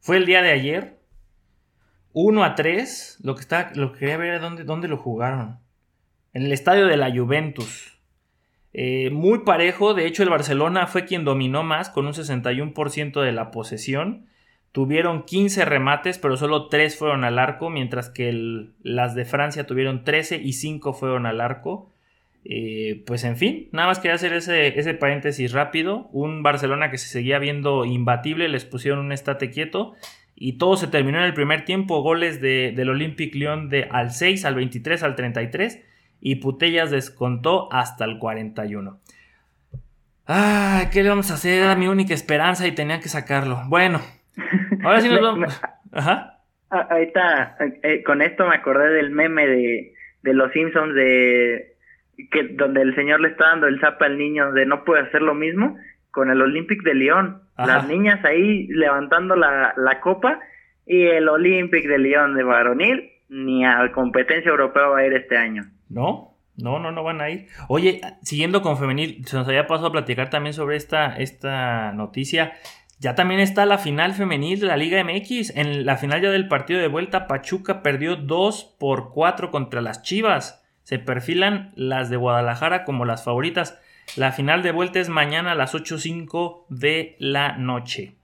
Fue 0.00 0.18
el 0.18 0.26
día 0.26 0.42
de 0.42 0.50
ayer. 0.50 1.00
1 2.12 2.44
a 2.44 2.54
3. 2.54 3.20
Lo 3.22 3.34
que, 3.34 3.40
está, 3.40 3.72
lo 3.74 3.92
que 3.92 4.00
quería 4.00 4.18
ver 4.18 4.28
era 4.28 4.40
dónde, 4.40 4.64
dónde 4.64 4.88
lo 4.88 4.98
jugaron. 4.98 5.64
En 6.36 6.44
el 6.44 6.52
estadio 6.52 6.86
de 6.86 6.98
la 6.98 7.10
Juventus. 7.10 7.98
Eh, 8.74 9.08
muy 9.08 9.38
parejo. 9.38 9.94
De 9.94 10.04
hecho, 10.04 10.22
el 10.22 10.28
Barcelona 10.28 10.86
fue 10.86 11.06
quien 11.06 11.24
dominó 11.24 11.62
más 11.62 11.88
con 11.88 12.04
un 12.04 12.12
61% 12.12 13.22
de 13.22 13.32
la 13.32 13.50
posesión. 13.50 14.26
Tuvieron 14.70 15.24
15 15.24 15.64
remates, 15.64 16.18
pero 16.18 16.36
solo 16.36 16.68
3 16.68 16.94
fueron 16.94 17.24
al 17.24 17.38
arco, 17.38 17.70
mientras 17.70 18.10
que 18.10 18.68
las 18.82 19.14
de 19.14 19.24
Francia 19.24 19.66
tuvieron 19.66 20.04
13 20.04 20.36
y 20.36 20.52
5 20.52 20.92
fueron 20.92 21.24
al 21.24 21.40
arco. 21.40 21.90
Eh, 22.44 23.02
pues 23.06 23.24
en 23.24 23.38
fin, 23.38 23.70
nada 23.72 23.88
más 23.88 23.98
quería 23.98 24.16
hacer 24.16 24.34
ese, 24.34 24.78
ese 24.78 24.92
paréntesis 24.92 25.52
rápido. 25.52 26.10
Un 26.12 26.42
Barcelona 26.42 26.90
que 26.90 26.98
se 26.98 27.08
seguía 27.08 27.38
viendo 27.38 27.86
imbatible, 27.86 28.50
les 28.50 28.66
pusieron 28.66 28.98
un 28.98 29.12
estate 29.12 29.50
quieto 29.50 29.94
y 30.34 30.58
todo 30.58 30.76
se 30.76 30.88
terminó 30.88 31.16
en 31.16 31.24
el 31.24 31.32
primer 31.32 31.64
tiempo. 31.64 32.02
Goles 32.02 32.42
de, 32.42 32.74
del 32.76 32.90
Olympic 32.90 33.34
Lyon 33.34 33.70
de 33.70 33.84
al 33.90 34.10
6, 34.10 34.44
al 34.44 34.54
23, 34.56 35.02
al 35.02 35.16
33 35.16 35.82
y 36.20 36.36
Putellas 36.36 36.90
descontó 36.90 37.72
hasta 37.72 38.04
el 38.04 38.18
41. 38.18 38.98
Ay, 40.26 40.88
¿qué 40.92 41.02
le 41.02 41.08
vamos 41.08 41.30
a 41.30 41.34
hacer? 41.34 41.62
Era 41.62 41.76
mi 41.76 41.86
única 41.86 42.14
esperanza 42.14 42.66
y 42.66 42.72
tenía 42.72 43.00
que 43.00 43.08
sacarlo. 43.08 43.62
Bueno, 43.68 44.00
ahora 44.82 45.00
sí 45.00 45.08
nos 45.08 45.20
vamos. 45.22 45.62
Ajá. 45.92 46.40
Ah, 46.70 46.88
Ahorita, 46.90 47.56
eh, 47.82 48.02
con 48.02 48.22
esto 48.22 48.46
me 48.48 48.56
acordé 48.56 48.88
del 48.94 49.10
meme 49.10 49.46
de, 49.46 49.94
de 50.22 50.34
los 50.34 50.50
Simpsons 50.52 50.94
de 50.94 51.76
que 52.30 52.44
donde 52.54 52.82
el 52.82 52.94
señor 52.96 53.20
le 53.20 53.28
está 53.28 53.50
dando 53.50 53.66
el 53.68 53.78
zap 53.78 54.02
al 54.02 54.18
niño 54.18 54.52
de 54.52 54.66
no 54.66 54.84
puede 54.84 55.02
hacer 55.02 55.22
lo 55.22 55.34
mismo 55.34 55.76
con 56.10 56.30
el 56.30 56.42
Olympic 56.42 56.82
de 56.82 56.94
Lyon. 56.94 57.42
Ajá. 57.56 57.76
Las 57.76 57.88
niñas 57.88 58.24
ahí 58.24 58.66
levantando 58.68 59.36
la, 59.36 59.74
la 59.76 60.00
copa 60.00 60.40
y 60.86 61.06
el 61.06 61.28
Olympic 61.28 61.86
de 61.86 61.98
Lyon 61.98 62.34
de 62.34 62.42
varonil 62.42 63.10
ni 63.28 63.64
a 63.64 63.92
competencia 63.92 64.50
europea 64.50 64.86
va 64.86 64.98
a 64.98 65.06
ir 65.06 65.12
este 65.12 65.36
año. 65.36 65.64
No, 65.88 66.36
no, 66.56 66.78
no, 66.78 66.92
no 66.92 67.02
van 67.02 67.20
a 67.20 67.30
ir. 67.30 67.48
Oye, 67.68 68.00
siguiendo 68.22 68.62
con 68.62 68.78
femenil, 68.78 69.24
se 69.26 69.36
nos 69.36 69.46
había 69.46 69.66
pasado 69.66 69.88
a 69.88 69.92
platicar 69.92 70.30
también 70.30 70.54
sobre 70.54 70.76
esta, 70.76 71.16
esta 71.16 71.92
noticia. 71.92 72.54
Ya 72.98 73.14
también 73.14 73.40
está 73.40 73.66
la 73.66 73.78
final 73.78 74.14
femenil 74.14 74.60
de 74.60 74.66
la 74.66 74.76
Liga 74.76 75.02
MX. 75.04 75.54
En 75.56 75.84
la 75.84 75.96
final 75.96 76.22
ya 76.22 76.30
del 76.30 76.48
partido 76.48 76.80
de 76.80 76.88
vuelta, 76.88 77.26
Pachuca 77.26 77.82
perdió 77.82 78.16
2 78.16 78.76
por 78.78 79.10
4 79.12 79.50
contra 79.50 79.82
las 79.82 80.02
Chivas. 80.02 80.64
Se 80.82 80.98
perfilan 80.98 81.72
las 81.74 82.08
de 82.08 82.16
Guadalajara 82.16 82.84
como 82.84 83.04
las 83.04 83.22
favoritas. 83.24 83.78
La 84.14 84.32
final 84.32 84.62
de 84.62 84.72
vuelta 84.72 85.00
es 85.00 85.08
mañana 85.08 85.52
a 85.52 85.56
las 85.56 85.74
8.05 85.74 86.64
de 86.68 87.16
la 87.18 87.58
noche. 87.58 88.14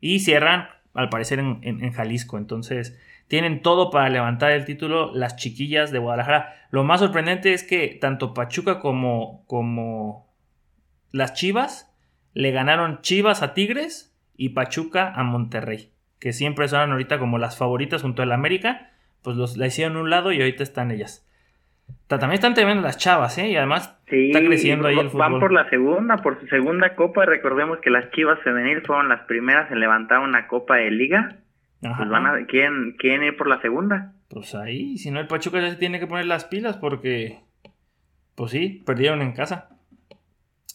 Y 0.00 0.20
cierran, 0.20 0.68
al 0.92 1.08
parecer, 1.08 1.38
en, 1.38 1.92
Jalisco. 1.92 2.36
Entonces, 2.36 2.98
tienen 3.30 3.62
todo 3.62 3.90
para 3.90 4.08
levantar 4.08 4.50
el 4.50 4.64
título 4.64 5.12
las 5.14 5.36
chiquillas 5.36 5.92
de 5.92 6.00
Guadalajara. 6.00 6.52
Lo 6.72 6.82
más 6.82 6.98
sorprendente 6.98 7.52
es 7.54 7.62
que 7.62 7.96
tanto 8.00 8.34
Pachuca 8.34 8.80
como, 8.80 9.44
como 9.46 10.26
las 11.12 11.32
Chivas 11.34 11.94
le 12.34 12.50
ganaron 12.50 13.00
Chivas 13.02 13.42
a 13.44 13.54
Tigres 13.54 14.12
y 14.36 14.48
Pachuca 14.48 15.12
a 15.14 15.22
Monterrey. 15.22 15.90
Que 16.18 16.32
siempre 16.32 16.66
son 16.66 16.90
ahorita 16.90 17.20
como 17.20 17.38
las 17.38 17.56
favoritas 17.56 18.02
junto 18.02 18.22
al 18.22 18.32
América. 18.32 18.90
Pues 19.22 19.36
los, 19.36 19.56
la 19.56 19.68
hicieron 19.68 19.96
a 19.96 20.00
un 20.00 20.10
lado 20.10 20.32
y 20.32 20.40
ahorita 20.40 20.64
están 20.64 20.90
ellas. 20.90 21.24
Ta- 22.08 22.18
También 22.18 22.34
están 22.34 22.54
tremendas 22.54 22.82
las 22.84 22.98
chavas, 22.98 23.38
¿eh? 23.38 23.48
Y 23.48 23.56
además 23.56 23.96
Sí, 24.08 24.30
está 24.32 24.40
creciendo 24.44 24.88
ahí 24.88 24.98
el 24.98 25.08
van 25.08 25.30
fútbol. 25.30 25.40
por 25.40 25.52
la 25.52 25.70
segunda, 25.70 26.16
por 26.16 26.40
su 26.40 26.48
segunda 26.48 26.96
copa. 26.96 27.26
Recordemos 27.26 27.78
que 27.78 27.90
las 27.90 28.10
Chivas 28.10 28.40
femenil 28.42 28.82
fueron 28.82 29.08
las 29.08 29.20
primeras 29.22 29.70
en 29.70 29.78
levantar 29.78 30.18
una 30.18 30.48
copa 30.48 30.76
de 30.76 30.90
liga. 30.90 31.36
Ajá. 31.82 31.96
Pues 31.96 32.08
van 32.10 32.26
a, 32.26 32.46
quieren, 32.46 32.96
quieren 32.98 33.24
ir 33.24 33.36
por 33.36 33.48
la 33.48 33.60
segunda. 33.60 34.14
Pues 34.28 34.54
ahí, 34.54 34.98
si 34.98 35.10
no 35.10 35.20
el 35.20 35.26
Pachuca 35.26 35.60
ya 35.60 35.70
se 35.70 35.76
tiene 35.76 35.98
que 35.98 36.06
poner 36.06 36.26
las 36.26 36.44
pilas 36.44 36.76
porque, 36.76 37.40
pues 38.34 38.52
sí, 38.52 38.82
perdieron 38.86 39.22
en 39.22 39.32
casa. 39.32 39.70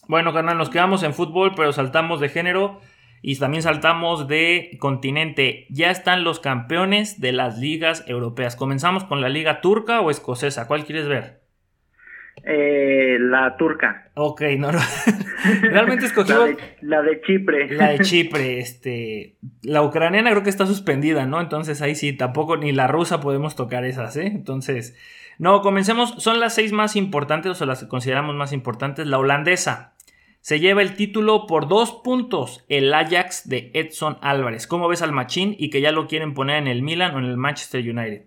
Bueno, 0.08 0.32
carnal, 0.32 0.58
nos 0.58 0.70
quedamos 0.70 1.02
en 1.02 1.14
fútbol, 1.14 1.52
pero 1.56 1.72
saltamos 1.72 2.20
de 2.20 2.28
género 2.28 2.80
y 3.22 3.38
también 3.38 3.62
saltamos 3.62 4.28
de 4.28 4.76
continente. 4.78 5.66
Ya 5.70 5.90
están 5.90 6.22
los 6.22 6.38
campeones 6.38 7.20
de 7.20 7.32
las 7.32 7.58
ligas 7.58 8.04
europeas. 8.06 8.54
¿Comenzamos 8.54 9.04
con 9.04 9.20
la 9.20 9.28
liga 9.28 9.60
turca 9.60 10.00
o 10.00 10.10
escocesa? 10.10 10.68
¿Cuál 10.68 10.84
quieres 10.84 11.08
ver? 11.08 11.45
Eh, 12.44 13.16
la 13.18 13.56
turca. 13.56 14.10
Ok, 14.14 14.42
no, 14.58 14.70
no. 14.70 14.78
Realmente 15.62 16.06
escogí 16.06 16.32
la, 16.80 17.02
de, 17.02 17.20
Chipre. 17.22 17.68
La 17.74 17.88
de 17.88 17.98
Chipre, 18.02 18.58
este. 18.60 19.36
La 19.62 19.82
ucraniana 19.82 20.30
creo 20.30 20.42
que 20.42 20.50
está 20.50 20.66
suspendida, 20.66 21.26
¿no? 21.26 21.40
Entonces 21.40 21.82
ahí 21.82 21.94
sí, 21.94 22.12
tampoco 22.12 22.56
ni 22.56 22.72
la 22.72 22.86
rusa 22.86 23.20
podemos 23.20 23.56
tocar 23.56 23.84
esas, 23.84 24.16
¿eh? 24.16 24.26
Entonces. 24.26 24.96
No, 25.38 25.60
comencemos. 25.60 26.14
Son 26.18 26.40
las 26.40 26.54
seis 26.54 26.72
más 26.72 26.96
importantes, 26.96 27.60
o 27.60 27.66
las 27.66 27.82
que 27.82 27.88
consideramos 27.88 28.34
más 28.36 28.52
importantes. 28.52 29.06
La 29.06 29.18
holandesa. 29.18 29.94
Se 30.40 30.60
lleva 30.60 30.82
el 30.82 30.94
título 30.94 31.48
por 31.48 31.66
dos 31.66 32.00
puntos, 32.04 32.64
el 32.68 32.94
Ajax 32.94 33.48
de 33.48 33.72
Edson 33.74 34.18
Álvarez. 34.20 34.68
¿Cómo 34.68 34.86
ves 34.86 35.02
al 35.02 35.10
Machín 35.10 35.56
y 35.58 35.70
que 35.70 35.80
ya 35.80 35.90
lo 35.90 36.06
quieren 36.06 36.34
poner 36.34 36.58
en 36.58 36.68
el 36.68 36.82
Milan 36.82 37.16
o 37.16 37.18
en 37.18 37.24
el 37.24 37.36
Manchester 37.36 37.80
United? 37.80 38.26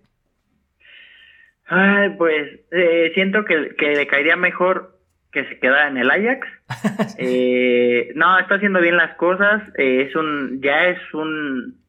Ay, 1.69 2.10
pues 2.17 2.62
eh, 2.71 3.12
siento 3.13 3.45
que, 3.45 3.75
le 3.77 4.08
caería 4.08 4.36
mejor 4.36 4.97
que 5.32 5.45
se 5.45 5.60
queda 5.60 5.88
en 5.88 5.97
el 5.97 6.10
Ajax. 6.10 6.47
eh, 7.19 8.12
no, 8.15 8.39
está 8.39 8.55
haciendo 8.55 8.82
bien 8.82 8.97
las 8.97 9.15
cosas. 9.17 9.62
Eh, 9.77 10.08
es 10.10 10.15
un, 10.15 10.62
ya 10.62 10.88
es 10.88 10.99
un 11.13 11.79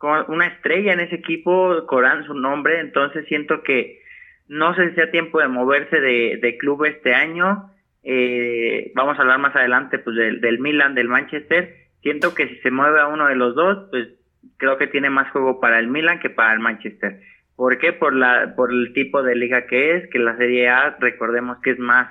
una 0.00 0.46
estrella 0.46 0.92
en 0.92 1.00
ese 1.00 1.16
equipo, 1.16 1.84
Corán 1.86 2.24
su 2.24 2.34
nombre, 2.34 2.78
entonces 2.78 3.26
siento 3.26 3.62
que 3.62 4.00
no 4.46 4.74
sé 4.74 4.90
si 4.90 4.94
sea 4.94 5.10
tiempo 5.10 5.40
de 5.40 5.48
moverse 5.48 6.00
de, 6.00 6.38
de 6.40 6.56
club 6.56 6.84
este 6.84 7.14
año. 7.14 7.70
Eh, 8.02 8.92
vamos 8.94 9.18
a 9.18 9.22
hablar 9.22 9.38
más 9.38 9.54
adelante 9.54 9.98
pues 9.98 10.16
del, 10.16 10.40
del 10.40 10.58
Milan, 10.58 10.94
del 10.94 11.08
Manchester. 11.08 11.74
Siento 12.00 12.34
que 12.34 12.48
si 12.48 12.56
se 12.58 12.70
mueve 12.70 13.00
a 13.00 13.08
uno 13.08 13.26
de 13.26 13.34
los 13.36 13.54
dos, 13.54 13.88
pues 13.90 14.08
creo 14.56 14.78
que 14.78 14.86
tiene 14.86 15.10
más 15.10 15.30
juego 15.32 15.60
para 15.60 15.78
el 15.78 15.88
Milan 15.88 16.20
que 16.20 16.30
para 16.30 16.52
el 16.52 16.60
Manchester. 16.60 17.20
¿Por 17.58 17.76
qué? 17.78 17.92
Por, 17.92 18.14
la, 18.14 18.54
por 18.54 18.72
el 18.72 18.92
tipo 18.92 19.20
de 19.24 19.34
liga 19.34 19.66
que 19.66 19.96
es, 19.96 20.08
que 20.10 20.20
la 20.20 20.36
Serie 20.36 20.68
A, 20.68 20.96
recordemos 21.00 21.58
que 21.60 21.70
es 21.72 21.78
más, 21.80 22.08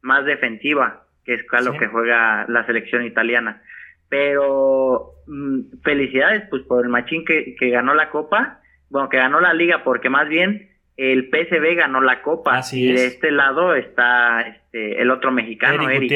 más 0.00 0.24
defensiva, 0.24 1.04
que 1.22 1.34
es 1.34 1.44
a 1.52 1.60
lo 1.60 1.74
que 1.74 1.86
juega 1.86 2.46
la 2.48 2.64
selección 2.64 3.04
italiana. 3.04 3.60
Pero 4.08 5.16
mm, 5.26 5.82
felicidades 5.84 6.44
pues 6.48 6.62
por 6.62 6.82
el 6.82 6.90
machín 6.90 7.26
que, 7.26 7.54
que 7.56 7.68
ganó 7.68 7.92
la 7.92 8.08
Copa, 8.08 8.62
bueno, 8.88 9.10
que 9.10 9.18
ganó 9.18 9.38
la 9.38 9.52
liga, 9.52 9.84
porque 9.84 10.08
más 10.08 10.30
bien 10.30 10.70
el 10.96 11.28
PSV 11.28 11.76
ganó 11.76 12.00
la 12.00 12.22
Copa 12.22 12.62
y 12.72 12.94
de 12.94 13.04
este 13.04 13.32
lado 13.32 13.74
está 13.74 14.40
este, 14.40 15.02
el 15.02 15.10
otro 15.10 15.30
mexicano, 15.30 15.90
Eric. 15.90 16.10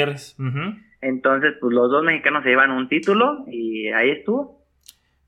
Entonces, 1.03 1.53
pues 1.61 1.75
los 1.75 1.91
dos 1.91 2.03
mexicanos 2.03 2.43
se 2.43 2.49
llevan 2.49 2.71
un 2.71 2.89
título 2.89 3.45
y 3.47 3.89
ahí 3.89 4.09
estuvo. 4.09 4.64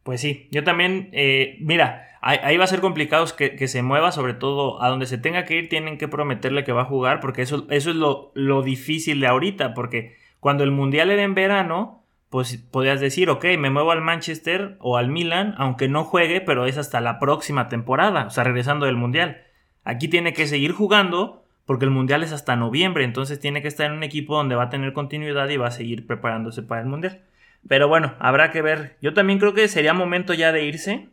Pues 0.06 0.20
sí, 0.20 0.46
yo 0.52 0.62
también, 0.62 1.08
eh, 1.10 1.56
mira, 1.58 2.06
ahí, 2.20 2.56
va 2.56 2.62
a 2.62 2.68
ser 2.68 2.80
complicado 2.80 3.26
que, 3.36 3.66
se 3.66 3.82
mueva, 3.82 4.12
sobre 4.12 4.34
todo 4.34 4.80
a 4.80 4.88
donde 4.88 5.06
se 5.06 5.18
tenga 5.18 5.44
que 5.44 5.56
ir, 5.56 5.68
tienen 5.68 5.98
que 5.98 6.06
prometerle 6.06 6.62
que 6.62 6.70
va 6.70 6.82
a 6.82 6.84
jugar, 6.84 7.18
porque 7.18 7.42
eso, 7.42 7.66
es 7.70 7.86
lo, 7.86 8.30
lo 8.34 8.62
difícil 8.62 9.18
de 9.18 9.26
ahorita, 9.26 9.74
porque 9.74 10.16
cuando 10.38 10.62
el 10.62 10.70
Mundial 10.70 11.10
era 11.10 11.24
en 11.24 11.34
verano, 11.34 12.04
pues 12.30 12.56
podías 12.56 13.00
decir, 13.00 13.30
ok, 13.30 13.46
me 13.58 13.68
muevo 13.68 13.90
al 13.90 14.00
Manchester 14.00 14.76
o 14.78 14.96
al 14.96 15.08
Milan, 15.08 15.56
aunque 15.58 15.88
no 15.88 16.04
juegue, 16.04 16.40
pero 16.40 16.66
es 16.66 16.78
hasta 16.78 17.00
la 17.00 17.18
próxima 17.18 17.68
temporada, 17.68 18.26
o 18.26 18.30
sea, 18.30 18.44
regresando 18.44 18.86
del 18.86 18.94
Mundial. 18.94 19.42
Aquí 19.82 20.06
tiene 20.06 20.34
que 20.34 20.46
seguir 20.46 20.70
jugando 20.70 21.42
porque 21.64 21.84
el 21.84 21.90
Mundial 21.90 22.22
es 22.22 22.30
hasta 22.30 22.54
noviembre, 22.54 23.02
entonces 23.02 23.40
tiene 23.40 23.60
que 23.60 23.66
estar 23.66 23.86
en 23.86 23.96
un 23.96 24.04
equipo 24.04 24.36
donde 24.36 24.54
va 24.54 24.62
a 24.62 24.70
tener 24.70 24.92
continuidad 24.92 25.48
y 25.48 25.56
va 25.56 25.66
a 25.66 25.72
seguir 25.72 26.06
preparándose 26.06 26.62
para 26.62 26.82
el 26.82 26.86
Mundial. 26.86 27.22
Pero 27.68 27.88
bueno, 27.88 28.14
habrá 28.18 28.50
que 28.50 28.62
ver. 28.62 28.96
Yo 29.00 29.14
también 29.14 29.38
creo 29.38 29.54
que 29.54 29.68
sería 29.68 29.92
momento 29.92 30.34
ya 30.34 30.52
de 30.52 30.64
irse. 30.64 31.08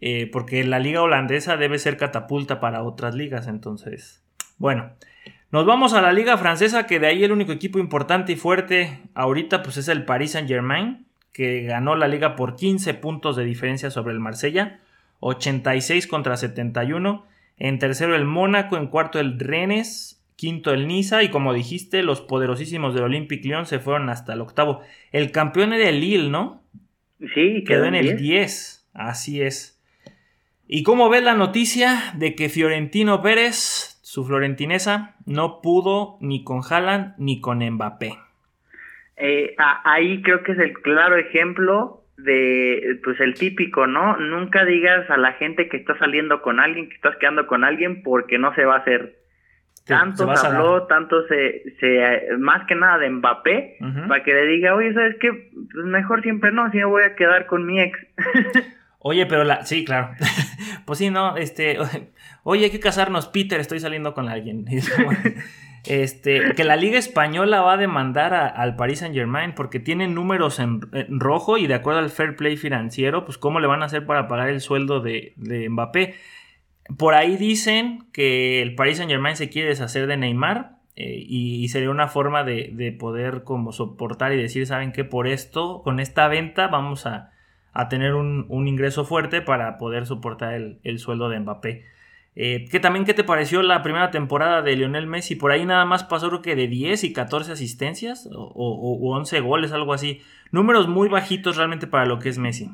Eh, 0.00 0.28
porque 0.30 0.64
la 0.64 0.78
liga 0.78 1.02
holandesa 1.02 1.56
debe 1.56 1.78
ser 1.78 1.96
catapulta 1.96 2.60
para 2.60 2.82
otras 2.82 3.14
ligas, 3.14 3.46
entonces, 3.46 4.22
bueno, 4.58 4.92
nos 5.50 5.64
vamos 5.66 5.94
a 5.94 6.02
la 6.02 6.12
liga 6.12 6.36
francesa, 6.36 6.86
que 6.86 6.98
de 6.98 7.06
ahí 7.06 7.24
el 7.24 7.32
único 7.32 7.52
equipo 7.52 7.78
importante 7.78 8.32
y 8.32 8.36
fuerte 8.36 9.00
ahorita 9.14 9.62
pues 9.62 9.76
es 9.76 9.88
el 9.88 10.04
Paris 10.04 10.32
Saint 10.32 10.48
Germain, 10.48 11.06
que 11.32 11.62
ganó 11.62 11.94
la 11.94 12.08
liga 12.08 12.36
por 12.36 12.56
15 12.56 12.92
puntos 12.94 13.36
de 13.36 13.44
diferencia 13.44 13.90
sobre 13.90 14.12
el 14.12 14.20
Marsella, 14.20 14.80
86 15.20 16.06
contra 16.06 16.36
71, 16.36 17.24
en 17.56 17.78
tercero 17.78 18.16
el 18.16 18.24
Mónaco, 18.24 18.76
en 18.76 18.88
cuarto 18.88 19.20
el 19.20 19.38
Rennes, 19.38 20.22
quinto 20.36 20.72
el 20.72 20.86
Niza 20.86 21.22
y 21.22 21.30
como 21.30 21.54
dijiste, 21.54 22.02
los 22.02 22.20
poderosísimos 22.20 22.94
del 22.94 23.04
Olympique 23.04 23.48
Lyon 23.48 23.66
se 23.66 23.78
fueron 23.78 24.08
hasta 24.08 24.34
el 24.34 24.40
octavo. 24.40 24.82
El 25.12 25.30
campeón 25.30 25.72
era 25.72 25.88
el 25.88 26.00
Lille, 26.00 26.30
¿no? 26.30 26.62
Sí, 27.34 27.64
quedó, 27.66 27.84
en 27.84 27.94
el 27.94 28.16
10, 28.16 28.90
así 28.92 29.40
es. 29.40 29.80
¿Y 30.66 30.82
cómo 30.82 31.08
ves 31.08 31.22
la 31.22 31.34
noticia 31.34 32.12
de 32.16 32.34
que 32.34 32.48
Fiorentino 32.48 33.22
Pérez, 33.22 34.00
su 34.02 34.24
florentinesa, 34.24 35.16
no 35.26 35.60
pudo 35.60 36.18
ni 36.20 36.42
con 36.42 36.60
Haaland 36.68 37.14
ni 37.18 37.40
con 37.40 37.58
Mbappé? 37.58 38.14
Eh, 39.16 39.54
ahí 39.84 40.22
creo 40.22 40.42
que 40.42 40.52
es 40.52 40.58
el 40.58 40.72
claro 40.74 41.16
ejemplo 41.16 42.04
de, 42.16 43.00
pues 43.04 43.20
el 43.20 43.34
típico, 43.34 43.86
¿no? 43.86 44.16
Nunca 44.16 44.64
digas 44.64 45.08
a 45.10 45.16
la 45.16 45.32
gente 45.32 45.68
que 45.68 45.76
estás 45.76 45.98
saliendo 45.98 46.42
con 46.42 46.60
alguien, 46.60 46.88
que 46.88 46.94
estás 46.94 47.16
quedando 47.16 47.46
con 47.46 47.64
alguien, 47.64 48.02
porque 48.02 48.38
no 48.38 48.54
se 48.54 48.64
va 48.64 48.76
a 48.76 48.78
hacer. 48.78 49.16
Tanto 49.84 50.34
se, 50.36 50.46
habló, 50.46 50.86
tanto 50.86 51.26
se, 51.26 51.76
se, 51.78 52.36
más 52.38 52.66
que 52.66 52.74
nada 52.74 52.98
de 52.98 53.10
Mbappé, 53.10 53.78
para 54.08 54.22
que 54.22 54.32
le 54.32 54.46
diga, 54.46 54.74
oye, 54.74 54.92
¿sabes 54.94 55.16
qué? 55.20 55.50
Pues 55.72 55.86
mejor 55.86 56.22
siempre 56.22 56.52
no, 56.52 56.70
si 56.70 56.78
me 56.78 56.86
voy 56.86 57.02
a 57.02 57.14
quedar 57.14 57.46
con 57.46 57.66
mi 57.66 57.80
ex. 57.80 57.98
Oye, 59.06 59.26
pero 59.26 59.44
la. 59.44 59.66
Sí, 59.66 59.84
claro. 59.84 60.12
pues 60.86 60.98
sí, 60.98 61.10
no, 61.10 61.36
este. 61.36 61.76
Oye, 62.42 62.64
hay 62.64 62.70
que 62.70 62.80
casarnos, 62.80 63.28
Peter, 63.28 63.60
estoy 63.60 63.78
saliendo 63.78 64.14
con 64.14 64.30
alguien. 64.30 64.64
Este, 65.86 66.54
que 66.54 66.64
la 66.64 66.76
Liga 66.76 66.98
Española 66.98 67.60
va 67.60 67.74
a 67.74 67.76
demandar 67.76 68.32
al 68.32 68.74
Paris 68.76 69.00
Saint 69.00 69.14
Germain 69.14 69.52
porque 69.54 69.78
tienen 69.78 70.14
números 70.14 70.58
en, 70.58 70.80
rojo 71.08 71.58
y 71.58 71.66
de 71.66 71.74
acuerdo 71.74 72.00
al 72.00 72.08
fair 72.08 72.36
play 72.36 72.56
financiero, 72.56 73.26
pues 73.26 73.36
cómo 73.36 73.60
le 73.60 73.66
van 73.66 73.82
a 73.82 73.86
hacer 73.86 74.06
para 74.06 74.26
pagar 74.26 74.48
el 74.48 74.62
sueldo 74.62 75.00
de, 75.00 75.34
Mbappé. 75.36 76.14
Por 76.96 77.14
ahí 77.14 77.36
dicen 77.36 78.06
que 78.12 78.62
el 78.62 78.74
Paris 78.74 78.98
Saint 78.98 79.10
Germain 79.10 79.36
se 79.36 79.48
quiere 79.48 79.70
deshacer 79.70 80.06
de 80.06 80.16
Neymar 80.16 80.76
eh, 80.96 81.24
y, 81.26 81.66
sería 81.68 81.90
una 81.90 82.08
forma 82.08 82.44
de, 82.44 82.70
de, 82.72 82.92
poder 82.92 83.42
como 83.42 83.72
soportar 83.72 84.32
y 84.32 84.36
decir, 84.36 84.66
¿saben 84.66 84.92
qué? 84.92 85.04
Por 85.04 85.26
esto, 85.26 85.82
con 85.82 85.98
esta 85.98 86.28
venta 86.28 86.68
vamos 86.68 87.06
a, 87.06 87.32
a 87.74 87.88
tener 87.88 88.14
un, 88.14 88.46
ingreso 88.66 89.04
fuerte 89.04 89.42
para 89.42 89.78
poder 89.78 90.06
soportar 90.06 90.54
el, 90.54 90.98
sueldo 90.98 91.28
de 91.28 91.40
Mbappé. 91.40 91.84
Eh, 92.36 92.66
también, 92.80 93.04
¿qué 93.04 93.14
te 93.14 93.24
pareció 93.24 93.62
la 93.62 93.82
primera 93.82 94.10
temporada 94.10 94.62
de 94.62 94.76
Lionel 94.76 95.08
Messi? 95.08 95.34
Por 95.34 95.50
ahí 95.50 95.64
nada 95.66 95.84
más 95.84 96.04
pasó 96.04 96.28
creo 96.28 96.42
que 96.42 96.56
de 96.56 96.68
10 96.68 97.04
y 97.04 97.12
14 97.12 97.52
asistencias 97.52 98.28
o, 98.32 98.52
o, 98.54 99.16
11 99.16 99.40
goles, 99.40 99.72
algo 99.72 99.92
así. 99.92 100.22
Números 100.52 100.88
muy 100.88 101.08
bajitos 101.08 101.56
realmente 101.56 101.88
para 101.88 102.06
lo 102.06 102.20
que 102.20 102.28
es 102.28 102.38
Messi. 102.38 102.70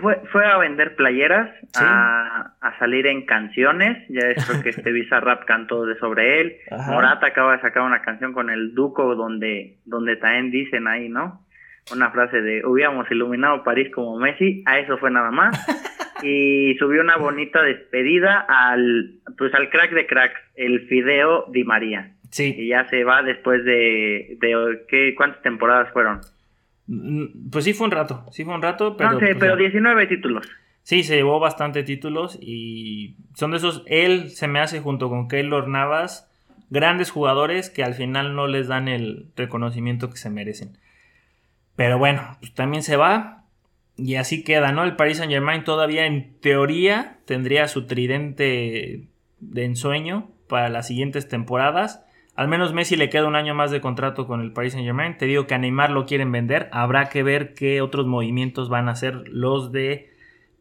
Fue, 0.00 0.20
fue 0.30 0.46
a 0.46 0.58
vender 0.58 0.96
playeras, 0.96 1.50
a, 1.76 2.54
salir 2.78 3.06
en 3.06 3.24
canciones. 3.24 4.06
Ya 4.08 4.28
es 4.28 4.44
que 4.62 4.68
este 4.70 4.92
Visa 4.92 5.20
Rap 5.20 5.44
cantó 5.46 5.86
de 5.86 5.96
sobre 5.98 6.40
él. 6.40 6.56
Morata 6.88 7.28
acaba 7.28 7.56
de 7.56 7.62
sacar 7.62 7.82
una 7.82 8.02
canción 8.02 8.32
con 8.32 8.50
el 8.50 8.74
Duco 8.74 9.14
donde, 9.14 9.78
donde 9.84 10.16
también 10.16 10.50
dicen 10.50 10.86
ahí, 10.86 11.08
¿no? 11.08 11.44
una 11.92 12.10
frase 12.10 12.40
de 12.40 12.64
hubiéramos 12.66 13.10
iluminado 13.10 13.64
París 13.64 13.88
como 13.94 14.18
Messi, 14.18 14.62
a 14.66 14.78
eso 14.78 14.98
fue 14.98 15.10
nada 15.10 15.30
más. 15.30 15.58
y 16.22 16.74
subió 16.78 17.00
una 17.00 17.16
bonita 17.16 17.62
despedida 17.62 18.44
al 18.48 19.20
pues 19.36 19.54
al 19.54 19.70
crack 19.70 19.92
de 19.92 20.06
cracks, 20.06 20.40
el 20.56 20.86
Fideo 20.88 21.46
Di 21.50 21.64
María. 21.64 22.12
Sí. 22.30 22.54
Y 22.58 22.68
ya 22.68 22.86
se 22.88 23.04
va 23.04 23.22
después 23.22 23.64
de, 23.64 24.36
de 24.40 24.84
¿qué, 24.88 25.14
¿cuántas 25.16 25.42
temporadas 25.42 25.90
fueron? 25.92 26.20
Mm, 26.88 27.50
pues 27.50 27.64
sí 27.64 27.74
fue 27.74 27.86
un 27.86 27.92
rato, 27.92 28.26
sí 28.32 28.44
fue 28.44 28.54
un 28.54 28.62
rato, 28.62 28.96
pero... 28.96 29.12
No 29.12 29.20
sé, 29.20 29.26
pues 29.26 29.38
pero 29.38 29.56
19 29.56 30.06
títulos. 30.06 30.46
Sí, 30.82 31.02
se 31.04 31.16
llevó 31.16 31.38
bastante 31.38 31.82
títulos 31.82 32.38
y 32.40 33.16
son 33.34 33.50
de 33.50 33.58
esos, 33.58 33.82
él 33.86 34.30
se 34.30 34.48
me 34.48 34.58
hace 34.58 34.80
junto 34.80 35.10
con 35.10 35.28
Keylor 35.28 35.68
Navas, 35.68 36.30
grandes 36.70 37.10
jugadores 37.10 37.70
que 37.70 37.84
al 37.84 37.94
final 37.94 38.34
no 38.34 38.46
les 38.46 38.68
dan 38.68 38.88
el 38.88 39.26
reconocimiento 39.36 40.10
que 40.10 40.16
se 40.16 40.30
merecen. 40.30 40.78
Pero 41.76 41.98
bueno, 41.98 42.36
pues 42.40 42.54
también 42.54 42.82
se 42.82 42.96
va. 42.96 43.44
Y 43.96 44.14
así 44.14 44.42
queda, 44.44 44.72
¿no? 44.72 44.84
El 44.84 44.96
Paris 44.96 45.18
Saint 45.18 45.32
Germain 45.32 45.64
todavía 45.64 46.06
en 46.06 46.38
teoría 46.40 47.18
tendría 47.24 47.68
su 47.68 47.86
tridente 47.86 49.08
de 49.40 49.64
ensueño 49.64 50.30
para 50.48 50.70
las 50.70 50.88
siguientes 50.88 51.28
temporadas. 51.28 52.04
Al 52.38 52.46
menos 52.46 52.72
Messi 52.72 52.94
le 52.94 53.10
queda 53.10 53.26
un 53.26 53.34
año 53.34 53.52
más 53.52 53.72
de 53.72 53.80
contrato 53.80 54.28
con 54.28 54.40
el 54.40 54.52
Paris 54.52 54.74
Saint 54.74 54.86
Germain. 54.86 55.18
Te 55.18 55.26
digo 55.26 55.48
que 55.48 55.54
a 55.54 55.58
Neymar 55.58 55.90
lo 55.90 56.06
quieren 56.06 56.30
vender. 56.30 56.68
Habrá 56.70 57.08
que 57.08 57.24
ver 57.24 57.52
qué 57.52 57.80
otros 57.80 58.06
movimientos 58.06 58.68
van 58.68 58.88
a 58.88 58.92
hacer 58.92 59.26
los 59.26 59.72
de 59.72 60.10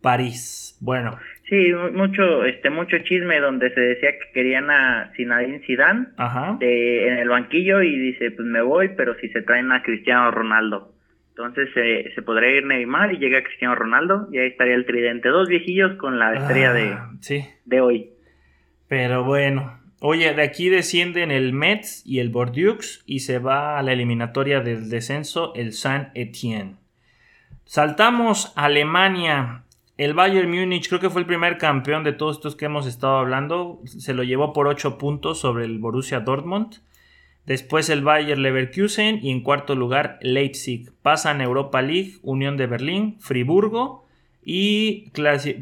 París. 0.01 0.75
Bueno. 0.81 1.19
Sí, 1.47 1.71
mucho, 1.93 2.45
este, 2.45 2.71
mucho 2.71 2.97
chisme 3.03 3.39
donde 3.39 3.71
se 3.75 3.79
decía 3.79 4.09
que 4.13 4.31
querían 4.33 4.71
a 4.71 5.11
Zinedine 5.15 5.59
Zidane 5.67 6.07
en 6.61 7.19
el 7.19 7.29
banquillo 7.29 7.83
y 7.83 7.95
dice, 7.95 8.31
pues 8.31 8.47
me 8.47 8.63
voy, 8.63 8.89
pero 8.97 9.13
si 9.19 9.29
se 9.29 9.43
traen 9.43 9.71
a 9.71 9.83
Cristiano 9.83 10.31
Ronaldo. 10.31 10.95
Entonces 11.29 11.69
se 11.75 12.21
podría 12.23 12.57
ir 12.57 12.65
Neymar 12.65 13.13
y 13.13 13.19
llega 13.19 13.43
Cristiano 13.43 13.75
Ronaldo 13.75 14.29
y 14.31 14.39
ahí 14.39 14.47
estaría 14.47 14.73
el 14.73 14.87
tridente. 14.87 15.29
Dos 15.29 15.47
viejillos 15.47 15.95
con 15.97 16.17
la 16.17 16.33
estrella 16.33 16.73
de, 16.73 16.93
ah, 16.93 17.11
de 17.65 17.81
hoy. 17.81 18.09
Pero 18.87 19.23
bueno, 19.23 19.77
Oye, 19.99 20.31
de 20.33 20.43
aquí 20.43 20.69
descienden 20.69 21.31
el 21.31 21.53
Metz 21.53 22.03
y 22.05 22.19
el 22.19 22.29
Bordeaux 22.29 23.01
y 23.07 23.19
se 23.19 23.39
va 23.39 23.79
a 23.79 23.83
la 23.83 23.93
eliminatoria 23.93 24.59
del 24.59 24.89
descenso 24.89 25.55
el 25.55 25.73
Saint 25.73 26.09
Etienne. 26.13 26.75
Saltamos 27.65 28.53
a 28.55 28.65
Alemania. 28.65 29.63
El 29.97 30.13
Bayern 30.13 30.51
Múnich 30.51 30.87
creo 30.87 30.99
que 30.99 31.09
fue 31.09 31.21
el 31.21 31.27
primer 31.27 31.57
campeón 31.57 32.03
de 32.03 32.13
todos 32.13 32.37
estos 32.37 32.55
que 32.55 32.65
hemos 32.65 32.85
estado 32.85 33.17
hablando. 33.17 33.81
Se 33.85 34.13
lo 34.13 34.23
llevó 34.23 34.53
por 34.53 34.67
8 34.67 34.99
puntos 34.99 35.39
sobre 35.39 35.65
el 35.65 35.79
Borussia 35.79 36.19
Dortmund. 36.19 36.75
Después 37.47 37.89
el 37.89 38.03
Bayern 38.03 38.43
Leverkusen 38.43 39.19
y 39.23 39.31
en 39.31 39.41
cuarto 39.41 39.73
lugar 39.73 40.19
Leipzig. 40.21 40.91
Pasan 41.01 41.41
Europa 41.41 41.81
League, 41.81 42.17
Unión 42.21 42.55
de 42.55 42.67
Berlín, 42.67 43.17
Friburgo 43.19 44.05
y 44.43 45.09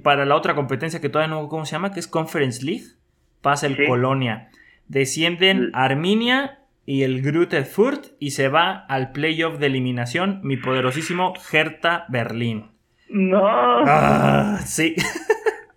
para 0.03 0.25
la 0.25 0.35
otra 0.35 0.55
competencia 0.55 0.99
que 0.99 1.09
todavía 1.09 1.33
no, 1.33 1.47
¿cómo 1.47 1.65
se 1.65 1.71
llama? 1.71 1.93
Que 1.93 1.99
es 1.99 2.07
Conference 2.07 2.63
League, 2.63 2.85
pasa 3.45 3.67
el 3.67 3.85
Colonia. 3.85 4.49
Descienden 4.87 5.69
Arminia 5.73 6.61
y 6.87 7.03
el 7.03 7.21
Grute 7.21 7.63
Fürth 7.63 8.15
y 8.19 8.31
se 8.31 8.49
va 8.49 8.71
al 8.89 9.11
playoff 9.11 9.59
de 9.59 9.67
eliminación 9.67 10.39
mi 10.41 10.57
poderosísimo 10.57 11.35
Hertha 11.51 12.05
Berlín. 12.09 12.71
No. 13.07 13.45
Ah, 13.45 14.57
sí. 14.65 14.95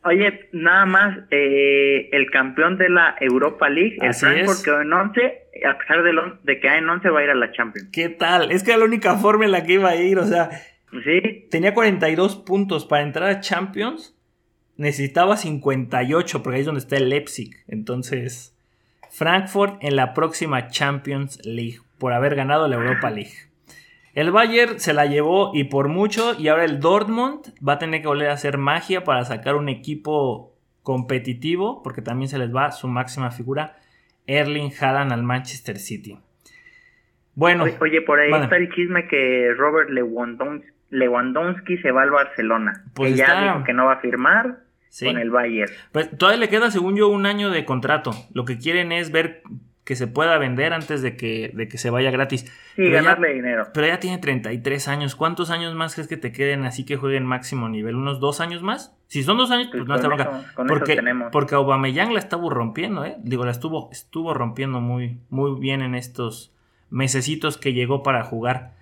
Oye, 0.03 0.49
nada 0.53 0.87
más, 0.87 1.19
eh, 1.31 2.09
el 2.13 2.31
campeón 2.31 2.79
de 2.79 2.89
la 2.89 3.15
Europa 3.21 3.69
League, 3.69 3.99
el 4.01 4.15
Frankfurt 4.15 4.65
quedó 4.65 4.81
en 4.81 4.91
11, 4.91 5.21
a 5.69 5.77
pesar 5.77 6.03
de, 6.03 6.13
de 6.45 6.61
que 6.61 6.69
en 6.69 6.89
11 6.89 7.11
va 7.11 7.21
a 7.21 7.25
ir 7.25 7.31
a 7.31 7.35
la 7.35 7.53
Champions. 7.53 7.91
¿Qué 7.93 8.09
tal? 8.09 8.51
Es 8.51 8.63
que 8.63 8.71
era 8.71 8.79
la 8.79 8.87
única 8.87 9.17
forma 9.17 9.45
en 9.45 9.53
la 9.53 9.65
que 9.65 9.75
iba 9.75 9.91
a 9.91 9.97
ir, 9.97 10.19
o 10.19 10.25
sea, 10.25 10.49
sí. 11.05 11.47
tenía 11.51 11.75
42 11.75 12.37
puntos 12.37 12.87
para 12.87 13.03
entrar 13.03 13.29
a 13.29 13.41
Champions, 13.41 14.18
necesitaba 14.79 15.37
58, 15.37 16.43
porque 16.43 16.57
ahí 16.57 16.61
es 16.61 16.67
donde 16.67 16.81
está 16.81 16.97
el 16.97 17.11
Leipzig. 17.11 17.51
Entonces, 17.69 18.57
Frankfurt 19.11 19.77
en 19.81 19.97
la 19.97 20.15
próxima 20.15 20.69
Champions 20.69 21.39
League, 21.45 21.81
por 21.99 22.15
haber 22.15 22.35
ganado 22.35 22.67
la 22.69 22.77
Europa 22.77 23.11
League. 23.11 23.35
El 24.15 24.31
Bayern 24.31 24.81
se 24.81 24.95
la 24.95 25.07
llevó 25.07 25.51
y 25.55 25.65
por 25.65 25.89
mucho, 25.89 26.35
y 26.39 26.49
ahora 26.49 26.65
el 26.65 26.81
Dortmund 26.81 27.53
va 27.67 27.75
a 27.75 27.79
tener 27.79 28.01
que 28.01 28.09
volver 28.09 28.31
a 28.31 28.33
hacer 28.33 28.57
magia 28.57 29.05
para 29.05 29.25
sacar 29.25 29.55
un 29.55 29.69
equipo 29.69 30.55
competitivo, 30.83 31.83
porque 31.83 32.01
también 32.01 32.29
se 32.29 32.39
les 32.39 32.55
va 32.55 32.73
su 32.73 32.89
máxima 32.89 33.31
figura, 33.31 33.77
Erling 34.27 34.73
Haaland 34.81 35.13
al 35.13 35.23
Manchester 35.23 35.79
City. 35.79 36.19
Bueno. 37.35 37.65
Oye, 37.81 38.03
por 38.03 38.19
ahí 38.19 38.33
está 38.33 38.57
el 38.57 38.73
chisme 38.73 39.07
que 39.07 39.53
Robert 39.57 39.91
Lewandowski, 40.91 41.79
se 41.79 41.93
va 41.93 42.03
al 42.03 42.11
Barcelona. 42.11 42.85
Pues 42.95 43.17
ya 43.17 43.43
dijo 43.43 43.65
que 43.65 43.73
no 43.73 43.87
va 43.87 43.95
a 43.95 44.01
firmar 44.01 44.61
con 45.03 45.19
el 45.19 45.31
Bayern. 45.31 45.73
Pues 45.93 46.17
todavía 46.17 46.41
le 46.41 46.49
queda, 46.49 46.71
según 46.71 46.97
yo, 46.97 47.09
un 47.09 47.27
año 47.27 47.51
de 47.51 47.65
contrato. 47.65 48.13
Lo 48.33 48.45
que 48.45 48.59
quieren 48.59 48.93
es 48.93 49.11
ver 49.11 49.43
que 49.89 49.97
se 49.97 50.07
pueda 50.07 50.37
vender 50.37 50.75
antes 50.75 51.01
de 51.01 51.17
que, 51.17 51.51
de 51.55 51.67
que 51.67 51.79
se 51.79 51.89
vaya 51.89 52.11
gratis. 52.11 52.45
Sí, 52.77 52.91
ganarle 52.91 53.33
dinero. 53.33 53.69
Pero 53.73 53.87
ya 53.87 53.99
tiene 53.99 54.19
33 54.19 54.87
años. 54.87 55.17
¿Cuántos 55.17 55.49
años 55.49 55.75
más 55.75 55.95
crees 55.95 56.09
que 56.09 56.19
te 56.19 56.31
queden 56.31 56.67
así 56.67 56.85
que 56.85 56.97
jueguen 56.97 57.25
máximo 57.25 57.71
nivel? 57.71 57.97
¿Unos 57.97 58.21
dos 58.21 58.41
años 58.41 58.63
más? 58.63 58.95
Si 59.07 59.23
son 59.23 59.39
dos 59.39 59.51
años, 59.51 59.69
pues, 59.73 59.87
no 59.87 59.95
está 59.95 60.09
bronca. 60.09 60.53
porque, 60.55 61.01
porque 61.33 61.55
Aubameyang 61.55 62.13
la 62.13 62.19
estuvo 62.19 62.51
rompiendo, 62.51 63.07
¿eh? 63.07 63.17
Digo, 63.21 63.47
la 63.47 63.51
estuvo, 63.51 63.89
estuvo 63.91 64.35
rompiendo 64.35 64.83
muy, 64.83 65.21
muy 65.31 65.59
bien 65.59 65.81
en 65.81 65.95
estos 65.95 66.53
mesecitos 66.91 67.57
que 67.57 67.73
llegó 67.73 68.03
para 68.03 68.25
jugar. 68.25 68.75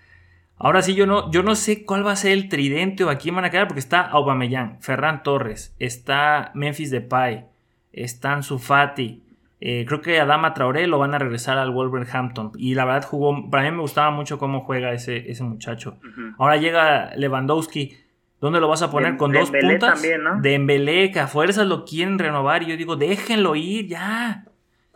Ahora 0.58 0.82
sí, 0.82 0.94
yo 0.94 1.06
no, 1.06 1.30
yo 1.30 1.42
no 1.42 1.54
sé 1.54 1.84
cuál 1.84 2.06
va 2.06 2.12
a 2.12 2.16
ser 2.16 2.32
el 2.32 2.48
tridente 2.48 3.04
o 3.04 3.10
a 3.10 3.16
quién 3.16 3.34
van 3.34 3.44
a 3.44 3.50
quedar, 3.50 3.68
porque 3.68 3.80
está 3.80 4.00
Aubameyang, 4.00 4.80
Ferran 4.80 5.22
Torres, 5.22 5.74
está 5.78 6.50
Memphis 6.54 6.90
Depay, 6.90 7.44
están 7.92 8.42
Sufati, 8.42 9.22
eh, 9.60 9.84
creo 9.86 10.02
que 10.02 10.20
Adama 10.20 10.52
Traoré 10.52 10.86
lo 10.86 10.98
van 10.98 11.14
a 11.14 11.18
regresar 11.18 11.58
al 11.58 11.70
Wolverhampton. 11.70 12.52
Y 12.56 12.74
la 12.74 12.84
verdad 12.84 13.08
jugó, 13.08 13.50
para 13.50 13.62
mí 13.64 13.70
me 13.70 13.80
gustaba 13.80 14.10
mucho 14.10 14.38
cómo 14.38 14.60
juega 14.60 14.92
ese, 14.92 15.30
ese 15.30 15.44
muchacho. 15.44 15.98
Ahora 16.38 16.56
llega 16.56 17.14
Lewandowski. 17.16 17.96
¿Dónde 18.38 18.60
lo 18.60 18.68
vas 18.68 18.82
a 18.82 18.90
poner? 18.90 19.16
Con 19.16 19.32
dos 19.32 19.50
puntas. 19.50 19.94
También, 19.94 20.22
¿no? 20.22 20.40
De 20.40 20.54
Embelé, 20.54 21.10
que 21.10 21.20
a 21.20 21.26
fuerzas 21.26 21.66
lo 21.66 21.86
quieren 21.86 22.18
renovar. 22.18 22.62
Y 22.62 22.66
yo 22.66 22.76
digo, 22.76 22.96
déjenlo 22.96 23.56
ir, 23.56 23.86
ya. 23.86 24.44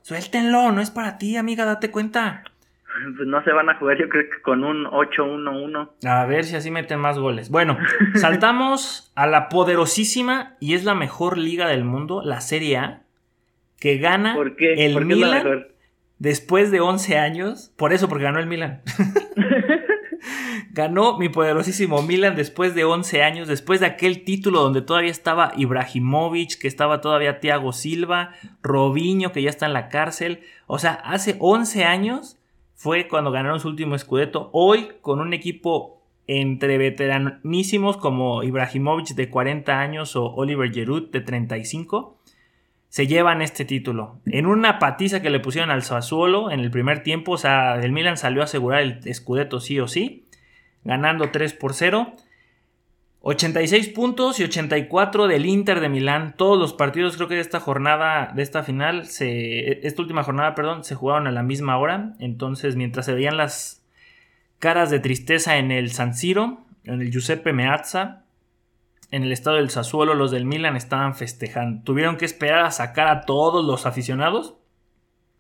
Suéltenlo, 0.02 0.72
no 0.72 0.82
es 0.82 0.90
para 0.90 1.16
ti, 1.16 1.36
amiga, 1.36 1.64
date 1.64 1.90
cuenta. 1.90 2.44
Pues 3.16 3.28
no 3.28 3.42
se 3.44 3.52
van 3.52 3.70
a 3.70 3.76
jugar, 3.76 3.98
yo 3.98 4.08
creo 4.08 4.24
que 4.24 4.42
con 4.42 4.64
un 4.64 4.84
8-1-1. 4.86 5.90
A 6.06 6.26
ver 6.26 6.44
si 6.44 6.56
así 6.56 6.70
meten 6.70 7.00
más 7.00 7.18
goles. 7.18 7.50
Bueno, 7.50 7.78
saltamos 8.14 9.12
a 9.14 9.26
la 9.26 9.48
poderosísima 9.48 10.56
y 10.60 10.74
es 10.74 10.84
la 10.84 10.94
mejor 10.94 11.38
liga 11.38 11.68
del 11.68 11.84
mundo, 11.84 12.22
la 12.24 12.40
Serie 12.40 12.76
A 12.78 13.02
que 13.80 13.96
gana 13.96 14.36
el 14.58 15.04
Milan 15.04 15.66
después 16.18 16.70
de 16.70 16.80
11 16.80 17.18
años. 17.18 17.72
Por 17.76 17.92
eso, 17.92 18.08
porque 18.08 18.24
ganó 18.24 18.38
el 18.38 18.46
Milan. 18.46 18.82
ganó 20.72 21.18
mi 21.18 21.28
poderosísimo 21.30 22.02
Milan 22.02 22.36
después 22.36 22.74
de 22.74 22.84
11 22.84 23.22
años, 23.22 23.48
después 23.48 23.80
de 23.80 23.86
aquel 23.86 24.22
título 24.22 24.60
donde 24.60 24.82
todavía 24.82 25.10
estaba 25.10 25.52
Ibrahimovic, 25.56 26.58
que 26.60 26.68
estaba 26.68 27.00
todavía 27.00 27.40
Thiago 27.40 27.72
Silva, 27.72 28.34
Robinho, 28.62 29.32
que 29.32 29.42
ya 29.42 29.50
está 29.50 29.66
en 29.66 29.72
la 29.72 29.88
cárcel. 29.88 30.40
O 30.66 30.78
sea, 30.78 30.92
hace 30.92 31.36
11 31.40 31.84
años 31.84 32.39
fue 32.80 33.08
cuando 33.08 33.30
ganaron 33.30 33.60
su 33.60 33.68
último 33.68 33.94
escudeto. 33.94 34.48
Hoy, 34.54 34.92
con 35.02 35.20
un 35.20 35.34
equipo 35.34 36.00
entre 36.26 36.78
veteranísimos 36.78 37.98
como 37.98 38.42
Ibrahimovic 38.42 39.08
de 39.08 39.28
40 39.28 39.78
años 39.78 40.16
o 40.16 40.32
Oliver 40.32 40.72
Giroud 40.72 41.10
de 41.10 41.20
35 41.20 42.16
se 42.88 43.06
llevan 43.06 43.42
este 43.42 43.66
título. 43.66 44.20
En 44.24 44.46
una 44.46 44.78
patiza 44.78 45.20
que 45.20 45.28
le 45.28 45.40
pusieron 45.40 45.70
al 45.70 45.82
Sassuolo 45.82 46.50
en 46.50 46.60
el 46.60 46.70
primer 46.70 47.02
tiempo, 47.02 47.32
o 47.32 47.36
sea, 47.36 47.78
el 47.78 47.92
Milan 47.92 48.16
salió 48.16 48.40
a 48.40 48.44
asegurar 48.44 48.80
el 48.80 49.14
Scudetto 49.14 49.60
sí 49.60 49.78
o 49.78 49.86
sí, 49.86 50.26
ganando 50.82 51.30
3 51.30 51.52
por 51.52 51.74
0. 51.74 52.14
86 53.22 53.88
puntos 53.90 54.40
y 54.40 54.44
84 54.44 55.26
del 55.26 55.44
Inter 55.44 55.80
de 55.80 55.90
Milán. 55.90 56.34
Todos 56.36 56.58
los 56.58 56.72
partidos 56.72 57.16
creo 57.16 57.28
que 57.28 57.34
de 57.34 57.42
esta 57.42 57.60
jornada, 57.60 58.32
de 58.34 58.42
esta 58.42 58.62
final, 58.62 59.06
se, 59.06 59.86
esta 59.86 60.00
última 60.00 60.22
jornada, 60.22 60.54
perdón, 60.54 60.84
se 60.84 60.94
jugaron 60.94 61.26
a 61.26 61.30
la 61.30 61.42
misma 61.42 61.76
hora. 61.76 62.14
Entonces, 62.18 62.76
mientras 62.76 63.04
se 63.06 63.14
veían 63.14 63.36
las 63.36 63.84
caras 64.58 64.90
de 64.90 65.00
tristeza 65.00 65.58
en 65.58 65.70
el 65.70 65.90
San 65.90 66.14
Siro, 66.14 66.64
en 66.84 67.02
el 67.02 67.10
Giuseppe 67.10 67.52
Meazza, 67.52 68.22
en 69.10 69.24
el 69.24 69.32
estado 69.32 69.56
del 69.56 69.70
Sassuolo 69.70 70.14
los 70.14 70.30
del 70.30 70.46
Milan 70.46 70.76
estaban 70.76 71.14
festejando. 71.14 71.82
Tuvieron 71.82 72.16
que 72.16 72.24
esperar 72.24 72.64
a 72.64 72.70
sacar 72.70 73.08
a 73.08 73.22
todos 73.22 73.64
los 73.64 73.84
aficionados 73.84 74.54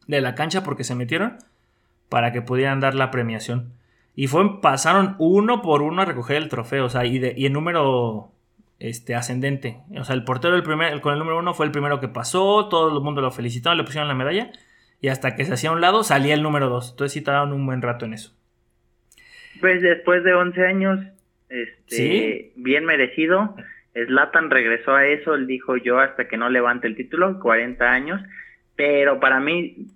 de 0.06 0.20
la 0.20 0.34
cancha 0.34 0.64
porque 0.64 0.84
se 0.84 0.94
metieron 0.94 1.38
para 2.08 2.32
que 2.32 2.42
pudieran 2.42 2.80
dar 2.80 2.94
la 2.94 3.10
premiación. 3.10 3.72
Y 4.14 4.26
fue, 4.26 4.60
pasaron 4.60 5.16
uno 5.18 5.62
por 5.62 5.82
uno 5.82 6.02
a 6.02 6.04
recoger 6.04 6.36
el 6.36 6.48
trofeo, 6.48 6.86
o 6.86 6.90
sea, 6.90 7.04
y, 7.06 7.18
de, 7.18 7.34
en 7.36 7.52
número 7.52 8.32
este, 8.78 9.14
ascendente. 9.14 9.78
O 9.96 10.04
sea, 10.04 10.14
el 10.14 10.24
portero 10.24 10.56
el 10.56 10.62
primer, 10.62 11.00
con 11.00 11.12
el 11.12 11.18
número 11.18 11.38
uno 11.38 11.54
fue 11.54 11.66
el 11.66 11.72
primero 11.72 12.00
que 12.00 12.08
pasó, 12.08 12.68
todo 12.68 12.96
el 12.96 13.02
mundo 13.02 13.20
lo 13.20 13.30
felicitaba, 13.30 13.74
le 13.74 13.84
pusieron 13.84 14.08
la 14.08 14.14
medalla, 14.14 14.50
y 15.00 15.08
hasta 15.08 15.36
que 15.36 15.44
se 15.44 15.54
hacía 15.54 15.70
a 15.70 15.72
un 15.72 15.80
lado 15.80 16.02
salía 16.02 16.34
el 16.34 16.42
número 16.42 16.68
dos. 16.68 16.90
Entonces 16.90 17.12
sí 17.12 17.22
tardaron 17.22 17.52
un 17.52 17.64
buen 17.64 17.82
rato 17.82 18.04
en 18.04 18.14
eso. 18.14 18.36
Pues 19.60 19.82
después 19.82 20.24
de 20.24 20.34
11 20.34 20.66
años 20.66 21.00
este, 21.50 22.52
bien 22.56 22.84
merecido. 22.84 23.54
Slatan 23.92 24.50
regresó 24.50 24.94
a 24.94 25.06
eso, 25.06 25.34
él 25.34 25.46
dijo 25.46 25.76
yo 25.76 25.98
hasta 25.98 26.28
que 26.28 26.36
no 26.36 26.48
levante 26.48 26.86
el 26.86 26.94
título, 26.94 27.40
40 27.40 27.90
años, 27.90 28.20
pero 28.76 29.18
para 29.18 29.40
mí, 29.40 29.88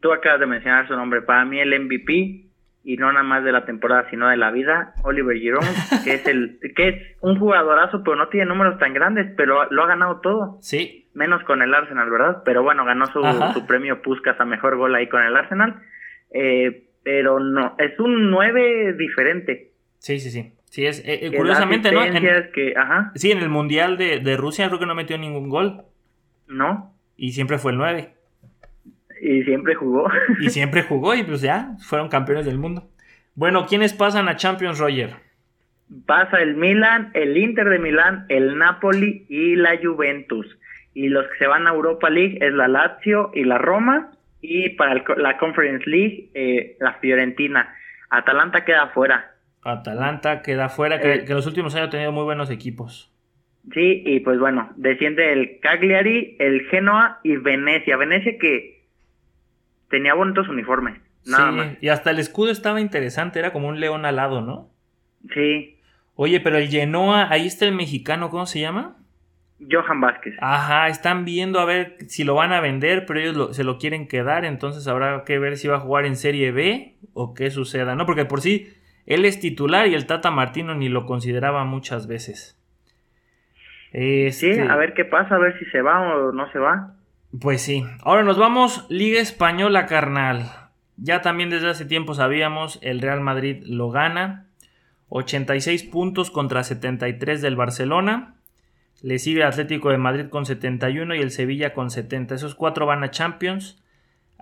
tú 0.00 0.12
acabas 0.12 0.40
de 0.40 0.46
mencionar 0.46 0.86
su 0.86 0.94
nombre, 0.94 1.22
para 1.22 1.46
mí 1.46 1.58
el 1.58 1.78
MVP, 1.80 2.44
y 2.82 2.96
no 2.96 3.12
nada 3.12 3.24
más 3.24 3.44
de 3.44 3.52
la 3.52 3.64
temporada, 3.64 4.08
sino 4.10 4.28
de 4.28 4.36
la 4.36 4.50
vida, 4.50 4.94
Oliver 5.02 5.36
Giroud, 5.36 5.62
que 6.04 6.14
es 6.14 6.26
el 6.26 6.58
que 6.74 6.88
es 6.88 6.94
un 7.20 7.38
jugadorazo, 7.38 8.02
pero 8.02 8.16
no 8.16 8.28
tiene 8.28 8.46
números 8.46 8.78
tan 8.78 8.94
grandes, 8.94 9.32
pero 9.36 9.70
lo 9.70 9.82
ha 9.82 9.86
ganado 9.86 10.20
todo. 10.20 10.58
Sí. 10.60 11.08
Menos 11.14 11.42
con 11.44 11.62
el 11.62 11.74
Arsenal, 11.74 12.08
¿verdad? 12.10 12.42
Pero 12.44 12.62
bueno, 12.62 12.84
ganó 12.84 13.06
su, 13.06 13.22
su 13.52 13.66
premio 13.66 14.00
Puskas 14.00 14.40
a 14.40 14.44
mejor 14.44 14.76
gol 14.76 14.94
ahí 14.94 15.08
con 15.08 15.22
el 15.22 15.36
Arsenal. 15.36 15.82
Eh, 16.32 16.86
pero 17.02 17.40
no, 17.40 17.74
es 17.78 17.98
un 17.98 18.30
9 18.30 18.94
diferente. 18.94 19.72
Sí, 19.98 20.20
sí, 20.20 20.30
sí. 20.30 20.52
Sí, 20.70 20.86
es 20.86 21.00
eh, 21.00 21.26
eh, 21.26 21.36
curiosamente, 21.36 21.90
¿no? 21.90 22.00
Sí, 23.16 23.32
en 23.32 23.38
el 23.38 23.48
Mundial 23.48 23.96
de, 23.98 24.36
Rusia 24.36 24.68
creo 24.68 24.78
que 24.78 24.86
no 24.86 24.94
metió 24.94 25.18
ningún 25.18 25.48
gol. 25.48 25.82
No. 26.46 26.94
Y 27.16 27.32
siempre 27.32 27.58
fue 27.58 27.72
el 27.72 27.78
9. 27.78 28.14
Y 29.20 29.42
siempre 29.44 29.74
jugó. 29.74 30.10
y 30.40 30.50
siempre 30.50 30.82
jugó 30.82 31.14
y 31.14 31.22
pues 31.22 31.40
ya, 31.40 31.76
fueron 31.80 32.08
campeones 32.08 32.46
del 32.46 32.58
mundo. 32.58 32.88
Bueno, 33.34 33.66
¿quiénes 33.66 33.92
pasan 33.92 34.28
a 34.28 34.36
Champions, 34.36 34.78
Roger? 34.78 35.14
Pasa 36.06 36.40
el 36.40 36.56
Milan, 36.56 37.10
el 37.14 37.36
Inter 37.36 37.68
de 37.68 37.78
Milán, 37.78 38.26
el 38.28 38.58
Napoli 38.58 39.26
y 39.28 39.56
la 39.56 39.78
Juventus. 39.82 40.58
Y 40.94 41.08
los 41.08 41.26
que 41.28 41.38
se 41.38 41.46
van 41.46 41.66
a 41.66 41.70
Europa 41.70 42.10
League 42.10 42.38
es 42.40 42.52
la 42.52 42.68
Lazio 42.68 43.30
y 43.34 43.44
la 43.44 43.58
Roma. 43.58 44.10
Y 44.40 44.70
para 44.70 45.02
la 45.16 45.36
Conference 45.38 45.88
League, 45.88 46.30
eh, 46.34 46.76
la 46.80 46.94
Fiorentina. 46.94 47.74
Atalanta 48.08 48.64
queda 48.64 48.88
fuera. 48.88 49.32
Atalanta 49.62 50.42
queda 50.42 50.68
fuera, 50.68 51.00
que, 51.00 51.12
en 51.12 51.34
los 51.34 51.46
últimos 51.46 51.74
años 51.74 51.88
ha 51.88 51.90
tenido 51.90 52.12
muy 52.12 52.24
buenos 52.24 52.50
equipos. 52.50 53.12
Sí, 53.74 54.02
y 54.06 54.20
pues 54.20 54.38
bueno, 54.38 54.70
desciende 54.76 55.32
el 55.32 55.60
Cagliari, 55.60 56.36
el 56.38 56.66
Genoa 56.68 57.20
y 57.22 57.36
Venecia. 57.36 57.96
Venecia 57.96 58.38
que 58.38 58.69
tenía 59.90 60.14
bonitos 60.14 60.48
uniformes. 60.48 60.98
Nada 61.26 61.50
sí, 61.50 61.56
más. 61.58 61.68
y 61.82 61.88
hasta 61.90 62.10
el 62.12 62.18
escudo 62.18 62.50
estaba 62.50 62.80
interesante, 62.80 63.38
era 63.38 63.52
como 63.52 63.68
un 63.68 63.78
león 63.80 64.06
alado, 64.06 64.40
¿no? 64.40 64.70
Sí, 65.34 65.76
Oye, 66.14 66.40
pero 66.40 66.56
el 66.58 66.68
Genoa, 66.68 67.28
ahí 67.30 67.46
está 67.46 67.64
el 67.66 67.74
mexicano, 67.74 68.30
¿cómo 68.30 68.46
se 68.46 68.60
llama? 68.60 68.96
Johan 69.70 70.00
Vázquez. 70.00 70.34
Ajá, 70.40 70.88
están 70.88 71.24
viendo 71.26 71.60
a 71.60 71.66
ver 71.66 71.96
si 72.08 72.24
lo 72.24 72.34
van 72.34 72.52
a 72.52 72.60
vender, 72.60 73.04
pero 73.06 73.20
ellos 73.20 73.36
lo- 73.36 73.52
se 73.54 73.64
lo 73.64 73.78
quieren 73.78 74.08
quedar, 74.08 74.44
entonces 74.46 74.86
habrá 74.88 75.24
que 75.24 75.38
ver 75.38 75.56
si 75.58 75.68
va 75.68 75.76
a 75.76 75.80
jugar 75.80 76.06
en 76.06 76.16
Serie 76.16 76.50
B 76.52 76.96
o 77.12 77.34
qué 77.34 77.50
suceda, 77.50 77.94
¿no? 77.94 78.06
Porque 78.06 78.24
por 78.24 78.40
sí, 78.40 78.72
él 79.06 79.24
es 79.26 79.40
titular 79.40 79.86
y 79.88 79.94
el 79.94 80.06
Tata 80.06 80.30
Martino 80.30 80.74
ni 80.74 80.88
lo 80.88 81.04
consideraba 81.06 81.64
muchas 81.64 82.06
veces. 82.06 82.58
Sí, 83.92 83.98
Este, 83.98 84.62
a 84.62 84.76
ver 84.76 84.94
qué 84.94 85.04
pasa, 85.04 85.34
a 85.34 85.38
ver 85.38 85.58
si 85.58 85.64
se 85.66 85.82
va 85.82 86.00
o 86.16 86.32
no 86.32 86.50
se 86.52 86.58
va. 86.58 86.94
Pues 87.38 87.62
sí. 87.62 87.84
Ahora 88.02 88.24
nos 88.24 88.38
vamos, 88.38 88.86
Liga 88.88 89.20
Española, 89.20 89.86
carnal. 89.86 90.50
Ya 90.96 91.22
también 91.22 91.48
desde 91.48 91.70
hace 91.70 91.84
tiempo 91.84 92.14
sabíamos, 92.14 92.78
el 92.82 93.00
Real 93.00 93.20
Madrid 93.20 93.62
lo 93.64 93.90
gana. 93.90 94.46
86 95.08 95.84
puntos 95.84 96.30
contra 96.30 96.64
73 96.64 97.40
del 97.40 97.56
Barcelona. 97.56 98.36
Le 99.02 99.18
sigue 99.18 99.40
el 99.40 99.46
Atlético 99.46 99.90
de 99.90 99.98
Madrid 99.98 100.26
con 100.28 100.44
71 100.44 101.14
y 101.14 101.20
el 101.20 101.30
Sevilla 101.30 101.72
con 101.72 101.90
70. 101.90 102.34
Esos 102.34 102.54
cuatro 102.54 102.86
van 102.86 103.02
a 103.04 103.10
Champions. 103.10 103.82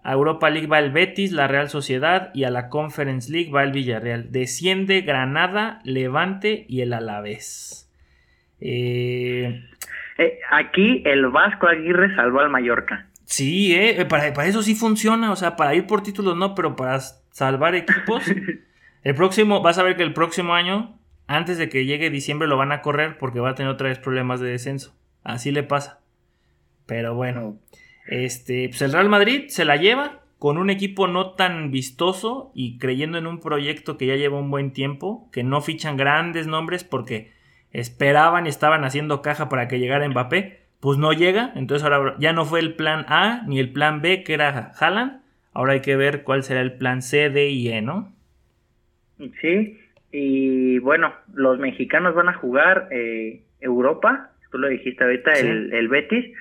A 0.02 0.12
Europa 0.12 0.48
League 0.50 0.66
va 0.66 0.78
el 0.78 0.90
Betis, 0.90 1.32
la 1.32 1.48
Real 1.48 1.68
Sociedad 1.68 2.30
y 2.34 2.44
a 2.44 2.50
la 2.50 2.68
Conference 2.68 3.30
League 3.30 3.50
va 3.50 3.62
el 3.62 3.72
Villarreal. 3.72 4.32
Desciende 4.32 5.02
Granada, 5.02 5.80
Levante 5.84 6.66
y 6.68 6.80
el 6.80 6.92
Alavés. 6.92 7.90
Eh, 8.60 9.64
Eh, 10.18 10.40
aquí 10.50 11.02
el 11.06 11.28
Vasco 11.28 11.68
Aguirre 11.68 12.14
salvó 12.14 12.40
al 12.40 12.50
Mallorca. 12.50 13.08
Sí, 13.24 13.74
eh, 13.74 14.04
para, 14.06 14.32
para 14.32 14.48
eso 14.48 14.62
sí 14.62 14.74
funciona, 14.74 15.30
o 15.30 15.36
sea, 15.36 15.54
para 15.54 15.74
ir 15.74 15.86
por 15.86 16.02
títulos 16.02 16.36
no, 16.36 16.54
pero 16.54 16.76
para 16.76 16.98
salvar 17.30 17.74
equipos. 17.74 18.24
el 19.02 19.14
próximo, 19.14 19.62
vas 19.62 19.78
a 19.78 19.82
ver 19.82 19.96
que 19.96 20.02
el 20.02 20.12
próximo 20.12 20.54
año, 20.54 20.98
antes 21.26 21.56
de 21.56 21.68
que 21.68 21.84
llegue 21.84 22.10
diciembre, 22.10 22.48
lo 22.48 22.56
van 22.56 22.72
a 22.72 22.82
correr 22.82 23.16
porque 23.18 23.40
va 23.40 23.50
a 23.50 23.54
tener 23.54 23.70
otra 23.70 23.88
vez 23.88 23.98
problemas 23.98 24.40
de 24.40 24.50
descenso. 24.50 24.94
Así 25.22 25.52
le 25.52 25.62
pasa. 25.62 26.00
Pero 26.86 27.14
bueno, 27.14 27.58
este, 28.08 28.68
pues 28.70 28.82
el 28.82 28.92
Real 28.92 29.08
Madrid 29.08 29.44
se 29.48 29.64
la 29.64 29.76
lleva 29.76 30.22
con 30.38 30.56
un 30.56 30.70
equipo 30.70 31.06
no 31.06 31.32
tan 31.32 31.70
vistoso 31.70 32.50
y 32.54 32.78
creyendo 32.78 33.18
en 33.18 33.26
un 33.26 33.40
proyecto 33.40 33.98
que 33.98 34.06
ya 34.06 34.16
lleva 34.16 34.38
un 34.38 34.50
buen 34.50 34.72
tiempo, 34.72 35.28
que 35.32 35.42
no 35.42 35.60
fichan 35.60 35.96
grandes 35.96 36.46
nombres 36.46 36.82
porque 36.82 37.32
esperaban 37.72 38.46
y 38.46 38.48
estaban 38.48 38.84
haciendo 38.84 39.22
caja 39.22 39.48
para 39.48 39.68
que 39.68 39.78
llegara 39.78 40.08
Mbappé, 40.08 40.60
pues 40.80 40.96
no 40.98 41.12
llega, 41.12 41.52
entonces 41.56 41.84
ahora 41.88 42.14
ya 42.18 42.32
no 42.32 42.44
fue 42.44 42.60
el 42.60 42.74
plan 42.74 43.04
A 43.08 43.42
ni 43.46 43.58
el 43.58 43.72
plan 43.72 44.00
B 44.00 44.22
que 44.22 44.34
era 44.34 44.72
Haaland, 44.78 45.20
ahora 45.52 45.72
hay 45.74 45.80
que 45.80 45.96
ver 45.96 46.22
cuál 46.22 46.42
será 46.44 46.60
el 46.60 46.72
plan 46.74 47.02
C, 47.02 47.30
D 47.30 47.48
y 47.50 47.68
E, 47.70 47.82
¿no? 47.82 48.12
Sí, 49.40 49.78
y 50.12 50.78
bueno, 50.78 51.12
los 51.34 51.58
mexicanos 51.58 52.14
van 52.14 52.28
a 52.28 52.34
jugar 52.34 52.88
eh, 52.92 53.42
Europa, 53.60 54.30
tú 54.52 54.58
lo 54.58 54.68
dijiste 54.68 55.02
ahorita, 55.04 55.34
Sí. 55.34 55.46
el, 55.46 55.72
el 55.72 55.88
Betis, 55.88 56.32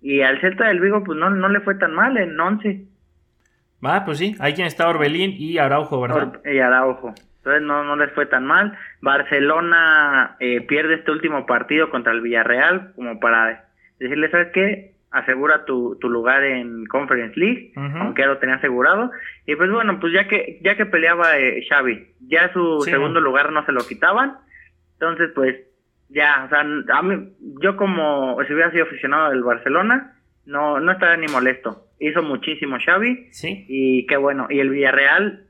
y 0.00 0.22
al 0.22 0.40
Celta 0.40 0.66
del 0.68 0.80
Vigo 0.80 1.04
pues 1.04 1.18
no, 1.18 1.30
no 1.30 1.48
le 1.48 1.60
fue 1.60 1.74
tan 1.76 1.92
mal 1.94 2.16
en 2.16 2.38
11 2.38 2.84
Ah, 3.84 4.04
pues 4.04 4.18
sí, 4.18 4.36
hay 4.38 4.54
quien 4.54 4.66
está 4.68 4.88
Orbelín 4.88 5.32
y 5.36 5.58
Araujo, 5.58 6.00
¿verdad? 6.00 6.40
y 6.44 6.58
Araujo. 6.58 7.12
Entonces 7.42 7.62
no, 7.62 7.82
no 7.84 7.96
les 7.96 8.12
fue 8.12 8.26
tan 8.26 8.46
mal. 8.46 8.78
Barcelona 9.00 10.36
eh, 10.40 10.60
pierde 10.60 10.94
este 10.94 11.10
último 11.10 11.44
partido 11.46 11.90
contra 11.90 12.12
el 12.12 12.20
Villarreal 12.20 12.92
como 12.94 13.18
para 13.20 13.64
decirle, 13.98 14.30
¿sabes 14.30 14.48
qué? 14.52 14.92
Asegura 15.10 15.64
tu, 15.66 15.98
tu 16.00 16.08
lugar 16.08 16.42
en 16.42 16.86
Conference 16.86 17.38
League, 17.38 17.72
aunque 17.76 18.22
ya 18.22 18.28
lo 18.28 18.38
tenía 18.38 18.54
asegurado. 18.56 19.10
Y 19.46 19.56
pues 19.56 19.70
bueno, 19.70 19.98
pues 20.00 20.12
ya 20.12 20.26
que 20.26 20.58
ya 20.62 20.76
que 20.76 20.86
peleaba 20.86 21.36
eh, 21.36 21.64
Xavi, 21.68 22.06
ya 22.28 22.50
su 22.52 22.80
Sí. 22.82 22.90
segundo 22.92 23.20
lugar 23.20 23.52
no 23.52 23.64
se 23.66 23.72
lo 23.72 23.80
quitaban. 23.86 24.36
Entonces 24.94 25.30
pues 25.34 25.56
ya, 26.08 26.44
o 26.46 26.48
sea, 26.48 26.60
a 26.60 27.02
mí, 27.02 27.28
yo 27.60 27.76
como 27.76 28.38
si 28.46 28.54
hubiera 28.54 28.70
sido 28.70 28.84
aficionado 28.84 29.30
del 29.30 29.42
Barcelona, 29.42 30.14
no, 30.46 30.80
no 30.80 30.92
estaría 30.92 31.16
ni 31.18 31.26
molesto. 31.30 31.86
Hizo 32.00 32.22
muchísimo 32.22 32.78
Xavi 32.84 33.28
Sí, 33.32 33.66
y 33.68 34.06
qué 34.06 34.16
bueno. 34.16 34.46
Y 34.48 34.60
el 34.60 34.70
Villarreal, 34.70 35.44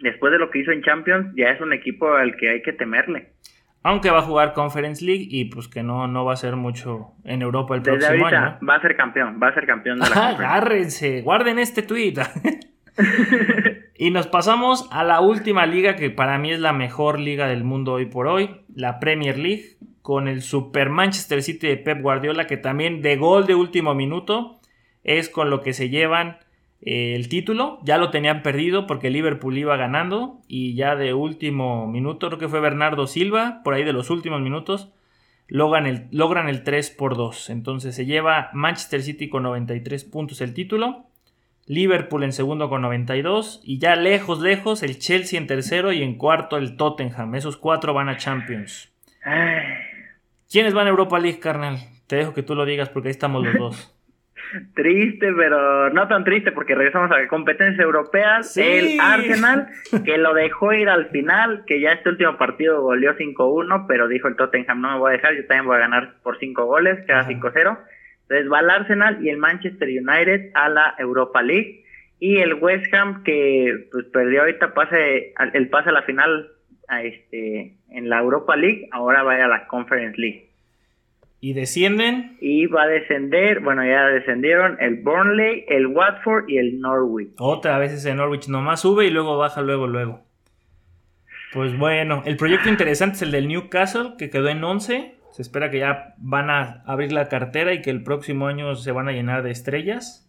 después 0.00 0.32
de 0.32 0.38
lo 0.38 0.50
que 0.50 0.60
hizo 0.60 0.72
en 0.72 0.82
Champions, 0.82 1.32
ya 1.36 1.50
es 1.50 1.60
un 1.60 1.72
equipo 1.72 2.12
al 2.14 2.36
que 2.36 2.50
hay 2.50 2.62
que 2.62 2.72
temerle. 2.72 3.32
aunque 3.82 4.10
va 4.10 4.18
a 4.18 4.22
jugar 4.22 4.52
Conference 4.52 5.04
League 5.04 5.26
y 5.30 5.44
pues 5.46 5.68
que 5.68 5.82
no, 5.82 6.08
no 6.08 6.24
va 6.24 6.32
a 6.32 6.36
ser 6.36 6.56
mucho 6.56 7.12
en 7.24 7.40
Europa 7.42 7.76
el 7.76 7.82
Desde 7.82 7.98
próximo 7.98 8.24
ahorita 8.24 8.46
año. 8.46 8.58
va 8.68 8.74
a 8.76 8.80
ser 8.80 8.96
campeón, 8.96 9.38
va 9.40 9.48
a 9.48 9.54
ser 9.54 9.66
campeón 9.66 10.00
de 10.00 10.10
la 10.10 10.28
agárrense, 10.28 11.22
guarden 11.22 11.58
este 11.60 11.82
tweet. 11.82 12.14
y 13.98 14.10
nos 14.10 14.26
pasamos 14.26 14.88
a 14.90 15.04
la 15.04 15.20
última 15.20 15.66
liga 15.66 15.96
que 15.96 16.10
para 16.10 16.38
mí 16.38 16.50
es 16.52 16.60
la 16.60 16.72
mejor 16.72 17.20
liga 17.20 17.46
del 17.46 17.64
mundo 17.64 17.92
hoy 17.92 18.06
por 18.06 18.26
hoy, 18.26 18.62
la 18.74 18.98
Premier 18.98 19.38
League, 19.38 19.76
con 20.02 20.28
el 20.28 20.42
Super 20.42 20.90
Manchester 20.90 21.42
City 21.42 21.66
de 21.68 21.76
Pep 21.76 22.00
Guardiola, 22.00 22.46
que 22.46 22.56
también 22.56 23.02
de 23.02 23.16
gol 23.16 23.46
de 23.46 23.54
último 23.54 23.94
minuto 23.94 24.60
es 25.04 25.28
con 25.28 25.50
lo 25.50 25.60
que 25.60 25.72
se 25.72 25.88
llevan 25.88 26.38
el 26.86 27.28
título. 27.28 27.80
Ya 27.82 27.98
lo 27.98 28.10
tenían 28.10 28.42
perdido 28.42 28.86
porque 28.86 29.10
Liverpool 29.10 29.58
iba 29.58 29.76
ganando 29.76 30.40
y 30.46 30.74
ya 30.74 30.94
de 30.94 31.12
último 31.12 31.86
minuto, 31.88 32.28
creo 32.28 32.38
que 32.38 32.48
fue 32.48 32.60
Bernardo 32.60 33.06
Silva, 33.06 33.60
por 33.64 33.74
ahí 33.74 33.84
de 33.84 33.92
los 33.92 34.08
últimos 34.08 34.40
minutos, 34.40 34.92
logran 35.48 35.86
el, 35.86 36.06
logran 36.12 36.48
el 36.48 36.62
3 36.62 36.90
por 36.90 37.16
2. 37.16 37.50
Entonces 37.50 37.94
se 37.94 38.06
lleva 38.06 38.50
Manchester 38.52 39.02
City 39.02 39.28
con 39.28 39.42
93 39.42 40.04
puntos 40.04 40.40
el 40.40 40.54
título. 40.54 41.06
Liverpool 41.66 42.22
en 42.22 42.32
segundo 42.32 42.68
con 42.68 42.82
92. 42.82 43.60
Y 43.64 43.78
ya 43.78 43.96
lejos, 43.96 44.40
lejos, 44.40 44.84
el 44.84 45.00
Chelsea 45.00 45.40
en 45.40 45.48
tercero 45.48 45.92
y 45.92 46.02
en 46.02 46.14
cuarto 46.14 46.56
el 46.56 46.76
Tottenham. 46.76 47.34
Esos 47.34 47.56
cuatro 47.56 47.94
van 47.94 48.08
a 48.08 48.16
Champions. 48.16 48.92
¿Quiénes 50.48 50.72
van 50.72 50.86
a 50.86 50.90
Europa 50.90 51.18
League, 51.18 51.40
carnal? 51.40 51.80
Te 52.06 52.14
dejo 52.14 52.32
que 52.32 52.44
tú 52.44 52.54
lo 52.54 52.64
digas 52.64 52.88
porque 52.88 53.08
ahí 53.08 53.12
estamos 53.12 53.44
los 53.44 53.54
dos. 53.54 53.95
Triste, 54.74 55.32
pero 55.36 55.90
no 55.90 56.08
tan 56.08 56.24
triste 56.24 56.52
porque 56.52 56.74
regresamos 56.74 57.10
a 57.10 57.26
competencias 57.28 57.80
europeas. 57.80 58.52
Sí. 58.52 58.62
El 58.62 59.00
Arsenal, 59.00 59.68
que 60.04 60.18
lo 60.18 60.34
dejó 60.34 60.72
ir 60.72 60.88
al 60.88 61.08
final, 61.10 61.64
que 61.66 61.80
ya 61.80 61.92
este 61.92 62.10
último 62.10 62.36
partido 62.36 62.82
goleó 62.82 63.16
5-1, 63.16 63.86
pero 63.86 64.08
dijo 64.08 64.28
el 64.28 64.36
Tottenham, 64.36 64.80
no 64.80 64.92
me 64.92 64.98
voy 64.98 65.10
a 65.10 65.16
dejar, 65.16 65.34
yo 65.34 65.46
también 65.46 65.66
voy 65.66 65.76
a 65.76 65.80
ganar 65.80 66.14
por 66.22 66.38
5 66.38 66.64
goles, 66.64 67.04
queda 67.06 67.20
Ajá. 67.20 67.30
5-0. 67.30 67.78
Entonces 68.28 68.52
va 68.52 68.60
el 68.60 68.70
Arsenal 68.70 69.24
y 69.24 69.30
el 69.30 69.38
Manchester 69.38 69.88
United 69.88 70.50
a 70.54 70.68
la 70.68 70.94
Europa 70.98 71.42
League. 71.42 71.84
Y 72.18 72.38
el 72.38 72.54
West 72.54 72.92
Ham, 72.94 73.22
que 73.22 73.88
pues, 73.92 74.06
perdió 74.06 74.40
ahorita 74.40 74.72
pase, 74.74 75.34
el 75.52 75.68
pase 75.68 75.90
a 75.90 75.92
la 75.92 76.02
final 76.02 76.50
a 76.88 77.02
este, 77.02 77.76
en 77.90 78.08
la 78.08 78.20
Europa 78.20 78.56
League, 78.56 78.88
ahora 78.90 79.22
va 79.22 79.34
a 79.34 79.48
la 79.48 79.66
Conference 79.66 80.18
League. 80.20 80.50
Y 81.46 81.52
descienden. 81.52 82.36
Y 82.40 82.66
va 82.66 82.82
a 82.82 82.86
descender, 82.88 83.60
bueno, 83.60 83.86
ya 83.86 84.06
descendieron 84.06 84.78
el 84.80 84.96
Burnley, 84.96 85.64
el 85.68 85.86
Watford 85.86 86.48
y 86.48 86.58
el 86.58 86.80
Norwich. 86.80 87.34
Otra 87.38 87.78
vez 87.78 87.92
ese 87.92 88.12
Norwich 88.16 88.48
nomás 88.48 88.80
sube 88.80 89.06
y 89.06 89.10
luego 89.10 89.38
baja, 89.38 89.62
luego, 89.62 89.86
luego. 89.86 90.24
Pues 91.52 91.78
bueno, 91.78 92.24
el 92.26 92.36
proyecto 92.36 92.68
interesante 92.68 93.14
es 93.14 93.22
el 93.22 93.30
del 93.30 93.46
Newcastle, 93.46 94.14
que 94.18 94.28
quedó 94.28 94.48
en 94.48 94.64
11. 94.64 95.14
Se 95.30 95.42
espera 95.42 95.70
que 95.70 95.78
ya 95.78 96.14
van 96.18 96.50
a 96.50 96.82
abrir 96.84 97.12
la 97.12 97.28
cartera 97.28 97.72
y 97.74 97.80
que 97.80 97.90
el 97.90 98.02
próximo 98.02 98.48
año 98.48 98.74
se 98.74 98.90
van 98.90 99.06
a 99.06 99.12
llenar 99.12 99.44
de 99.44 99.52
estrellas. 99.52 100.28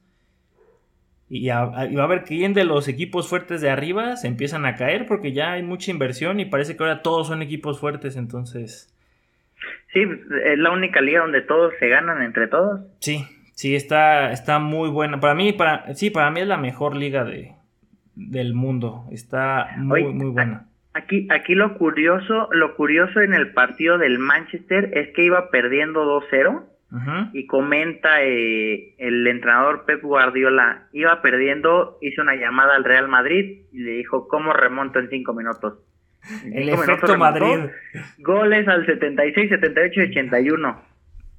Y, 1.29 1.49
a- 1.49 1.87
y 1.89 1.95
va 1.95 2.03
a 2.03 2.07
ver 2.07 2.25
quién 2.25 2.53
de 2.53 2.63
los 2.63 2.87
equipos 2.87 3.27
fuertes 3.27 3.59
de 3.61 3.71
arriba 3.71 4.17
se 4.17 4.27
empiezan 4.27 4.67
a 4.67 4.75
caer 4.75 5.07
porque 5.07 5.31
ya 5.31 5.53
hay 5.53 5.63
mucha 5.63 5.89
inversión 5.89 6.39
y 6.39 6.45
parece 6.45 6.77
que 6.77 6.83
ahora 6.83 7.01
todos 7.01 7.25
son 7.25 7.41
equipos 7.41 7.79
fuertes, 7.79 8.17
entonces... 8.17 8.93
Sí, 9.93 10.01
es 10.43 10.57
la 10.59 10.71
única 10.71 11.01
liga 11.01 11.21
donde 11.21 11.41
todos 11.41 11.73
se 11.79 11.87
ganan 11.87 12.21
entre 12.21 12.47
todos. 12.47 12.81
Sí, 12.99 13.25
sí, 13.53 13.75
está, 13.75 14.31
está 14.31 14.59
muy 14.59 14.89
buena. 14.89 15.19
Para 15.19 15.33
mí, 15.33 15.53
para, 15.53 15.93
sí, 15.95 16.09
para 16.09 16.29
mí 16.31 16.41
es 16.41 16.47
la 16.47 16.57
mejor 16.57 16.95
liga 16.95 17.23
de, 17.23 17.53
del 18.15 18.53
mundo. 18.53 19.05
Está 19.11 19.69
muy, 19.77 20.03
Oye, 20.03 20.13
muy 20.13 20.31
buena. 20.31 20.67
Aquí, 20.93 21.27
aquí 21.29 21.53
lo 21.53 21.77
curioso, 21.77 22.49
lo 22.51 22.75
curioso 22.75 23.21
en 23.21 23.33
el 23.33 23.53
partido 23.53 23.97
del 23.97 24.17
Manchester 24.19 24.89
es 24.93 25.09
que 25.13 25.23
iba 25.23 25.51
perdiendo 25.51 26.03
2-0 26.21 26.63
Ujú. 26.89 27.29
y 27.33 27.45
comenta 27.45 28.23
eh, 28.23 28.95
el 28.97 29.27
entrenador 29.27 29.85
Pep 29.85 30.01
Guardiola, 30.01 30.87
iba 30.93 31.21
perdiendo, 31.21 31.97
hizo 32.01 32.21
una 32.21 32.35
llamada 32.35 32.75
al 32.75 32.83
Real 32.83 33.07
Madrid 33.09 33.65
y 33.71 33.79
le 33.79 33.91
dijo, 33.91 34.27
¿cómo 34.27 34.53
remonto 34.53 34.97
en 34.99 35.09
5 35.09 35.33
minutos? 35.33 35.79
El 36.51 36.69
efecto 36.69 37.17
Madrid. 37.17 37.69
Goles 38.19 38.67
al 38.67 38.85
76, 38.85 39.49
78 39.49 40.01
y 40.01 40.03
81. 40.09 40.81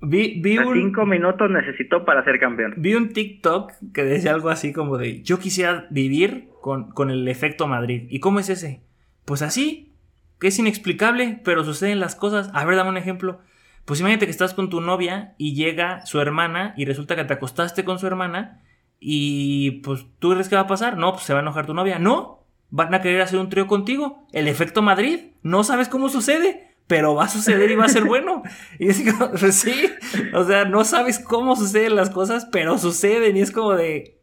Vi, 0.00 0.58
un, 0.58 0.74
cinco 0.74 1.06
minutos 1.06 1.50
necesitó 1.50 2.04
para 2.04 2.22
ser 2.24 2.38
campeón. 2.38 2.74
vi 2.76 2.94
un 2.94 3.12
TikTok 3.12 3.72
que 3.92 4.04
decía 4.04 4.32
algo 4.32 4.48
así 4.48 4.72
como 4.72 4.96
de 4.96 5.22
yo 5.22 5.40
quisiera 5.40 5.88
vivir 5.90 6.50
con, 6.60 6.92
con 6.92 7.10
el 7.10 7.26
efecto 7.26 7.66
Madrid. 7.66 8.06
¿Y 8.08 8.20
cómo 8.20 8.38
es 8.38 8.48
ese? 8.48 8.80
Pues 9.24 9.42
así, 9.42 9.92
que 10.38 10.48
es 10.48 10.58
inexplicable, 10.58 11.40
pero 11.44 11.64
suceden 11.64 11.98
las 11.98 12.14
cosas. 12.14 12.50
A 12.54 12.64
ver, 12.64 12.76
dame 12.76 12.90
un 12.90 12.96
ejemplo. 12.96 13.40
Pues 13.84 14.00
imagínate 14.00 14.26
que 14.26 14.30
estás 14.30 14.54
con 14.54 14.70
tu 14.70 14.80
novia 14.80 15.34
y 15.36 15.54
llega 15.54 16.04
su 16.06 16.20
hermana 16.20 16.74
y 16.76 16.84
resulta 16.84 17.16
que 17.16 17.24
te 17.24 17.32
acostaste 17.32 17.84
con 17.84 17.98
su 17.98 18.06
hermana 18.06 18.60
Y 19.00 19.80
pues, 19.82 20.06
¿tú 20.18 20.30
crees 20.30 20.48
que 20.48 20.56
va 20.56 20.62
a 20.62 20.66
pasar? 20.66 20.96
No, 20.96 21.12
pues 21.12 21.24
se 21.24 21.32
va 21.32 21.40
a 21.40 21.42
enojar 21.42 21.66
tu 21.66 21.74
novia. 21.74 21.98
No, 21.98 22.37
van 22.70 22.94
a 22.94 23.00
querer 23.00 23.20
hacer 23.22 23.38
un 23.38 23.48
trío 23.48 23.66
contigo. 23.66 24.26
El 24.32 24.48
efecto 24.48 24.82
Madrid. 24.82 25.20
No 25.42 25.64
sabes 25.64 25.88
cómo 25.88 26.08
sucede, 26.08 26.74
pero 26.86 27.14
va 27.14 27.24
a 27.24 27.28
suceder 27.28 27.70
y 27.70 27.76
va 27.76 27.84
a 27.84 27.88
ser 27.88 28.04
bueno. 28.04 28.42
Y 28.78 28.88
es 28.88 29.02
como, 29.12 29.30
pues 29.38 29.54
sí, 29.54 29.90
o 30.34 30.44
sea, 30.44 30.64
no 30.64 30.84
sabes 30.84 31.18
cómo 31.18 31.56
suceden 31.56 31.96
las 31.96 32.10
cosas, 32.10 32.48
pero 32.50 32.78
suceden. 32.78 33.36
Y 33.36 33.40
es 33.40 33.50
como 33.50 33.74
de, 33.74 34.18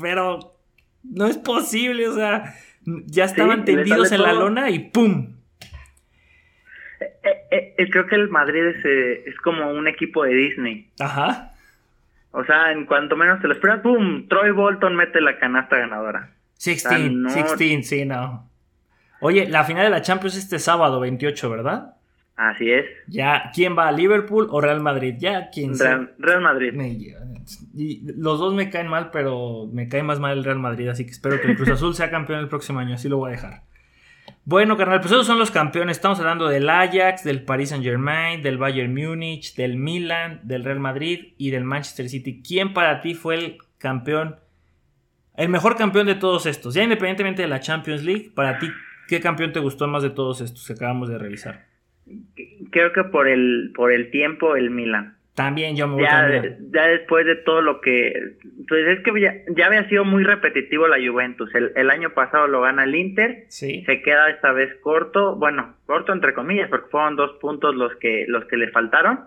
pero 0.00 0.56
no 1.02 1.26
es 1.26 1.38
posible, 1.38 2.08
o 2.08 2.14
sea, 2.14 2.54
ya 2.84 3.24
estaban 3.24 3.64
tendidos 3.64 4.12
en 4.12 4.22
la 4.22 4.32
lona 4.32 4.70
y 4.70 4.90
¡pum! 4.90 5.36
Eh, 7.00 7.46
eh, 7.50 7.74
eh, 7.78 7.90
creo 7.90 8.06
que 8.06 8.14
el 8.14 8.28
Madrid 8.28 8.64
es, 8.64 8.84
es 9.26 9.36
como 9.38 9.70
un 9.70 9.88
equipo 9.88 10.24
de 10.24 10.34
Disney. 10.34 10.90
Ajá. 11.00 11.52
O 12.30 12.44
sea, 12.44 12.72
en 12.72 12.86
cuanto 12.86 13.16
menos 13.16 13.40
te 13.40 13.48
lo 13.48 13.54
esperas, 13.54 13.80
¡pum! 13.80 14.26
Troy 14.28 14.50
Bolton 14.50 14.96
mete 14.96 15.20
la 15.20 15.38
canasta 15.38 15.76
ganadora. 15.76 16.30
16, 16.64 17.34
16, 17.34 17.88
sí, 17.88 18.04
no. 18.04 18.48
Oye, 19.20 19.48
la 19.48 19.64
final 19.64 19.84
de 19.84 19.90
la 19.90 20.02
Champions 20.02 20.36
este 20.36 20.58
sábado 20.58 21.00
28, 21.00 21.50
¿verdad? 21.50 21.96
Así 22.36 22.70
es. 22.70 22.86
Ya, 23.06 23.50
¿quién 23.54 23.76
va? 23.76 23.92
¿Liverpool 23.92 24.48
o 24.50 24.60
Real 24.60 24.80
Madrid? 24.80 25.14
Ya, 25.18 25.50
¿quién 25.50 25.78
Real, 25.78 26.14
Real 26.18 26.40
Madrid. 26.40 26.72
y 27.74 28.00
los 28.16 28.38
dos 28.38 28.54
me 28.54 28.70
caen 28.70 28.88
mal, 28.88 29.10
pero 29.10 29.68
me 29.72 29.88
cae 29.88 30.02
más 30.02 30.18
mal 30.18 30.38
el 30.38 30.44
Real 30.44 30.58
Madrid, 30.58 30.88
así 30.88 31.04
que 31.04 31.12
espero 31.12 31.40
que 31.40 31.48
el 31.48 31.56
Cruz 31.56 31.68
Azul 31.70 31.94
sea 31.94 32.10
campeón 32.10 32.40
el 32.40 32.48
próximo 32.48 32.80
año, 32.80 32.94
así 32.94 33.08
lo 33.08 33.18
voy 33.18 33.30
a 33.30 33.32
dejar. 33.32 33.62
Bueno, 34.44 34.76
carnal, 34.76 35.00
pues 35.00 35.12
esos 35.12 35.26
son 35.26 35.38
los 35.38 35.52
campeones. 35.52 35.96
Estamos 35.96 36.18
hablando 36.18 36.48
del 36.48 36.68
Ajax, 36.68 37.22
del 37.22 37.44
Paris 37.44 37.68
Saint 37.68 37.84
Germain, 37.84 38.42
del 38.42 38.58
Bayern 38.58 38.92
Múnich, 38.92 39.54
del 39.54 39.76
Milan, 39.76 40.40
del 40.42 40.64
Real 40.64 40.80
Madrid 40.80 41.34
y 41.38 41.50
del 41.50 41.64
Manchester 41.64 42.08
City. 42.08 42.42
¿Quién 42.42 42.72
para 42.72 43.00
ti 43.00 43.14
fue 43.14 43.36
el 43.36 43.58
campeón, 43.78 44.36
el 45.36 45.48
mejor 45.48 45.76
campeón 45.76 46.06
de 46.06 46.14
todos 46.14 46.46
estos? 46.46 46.74
Ya 46.74 46.82
independientemente 46.82 47.42
de 47.42 47.48
la 47.48 47.60
Champions 47.60 48.04
League, 48.04 48.30
para 48.34 48.58
ti, 48.58 48.70
¿qué 49.08 49.20
campeón 49.20 49.52
te 49.52 49.60
gustó 49.60 49.86
más 49.88 50.02
de 50.02 50.10
todos 50.10 50.40
estos 50.40 50.66
que 50.66 50.72
acabamos 50.74 51.08
de 51.08 51.18
revisar? 51.18 51.66
Creo 52.70 52.92
que 52.92 53.04
por 53.04 53.28
el, 53.28 53.72
por 53.74 53.92
el 53.92 54.10
tiempo, 54.10 54.56
el 54.56 54.70
Milan. 54.70 55.16
También 55.34 55.76
yo 55.76 55.88
me 55.88 55.94
voy 55.94 56.02
ya, 56.02 56.28
ya 56.70 56.86
después 56.88 57.24
de 57.24 57.36
todo 57.36 57.62
lo 57.62 57.80
que... 57.80 58.36
Pues 58.68 58.86
es 58.86 59.00
que 59.02 59.18
ya, 59.18 59.66
había 59.66 59.88
sido 59.88 60.04
muy 60.04 60.24
repetitivo 60.24 60.86
la 60.88 60.98
Juventus. 60.98 61.50
El, 61.54 61.90
año 61.90 62.10
pasado 62.10 62.48
lo 62.48 62.60
gana 62.60 62.84
el 62.84 62.94
Inter. 62.94 63.46
Sí. 63.48 63.82
Se 63.86 64.02
queda 64.02 64.28
esta 64.28 64.52
vez 64.52 64.74
corto. 64.82 65.36
Bueno, 65.36 65.74
corto 65.86 66.12
entre 66.12 66.34
comillas, 66.34 66.68
porque 66.68 66.90
fueron 66.90 67.16
dos 67.16 67.32
puntos 67.40 67.74
los 67.74 67.96
que, 67.96 68.26
los 68.28 68.44
que 68.44 68.58
le 68.58 68.70
faltaron. 68.72 69.20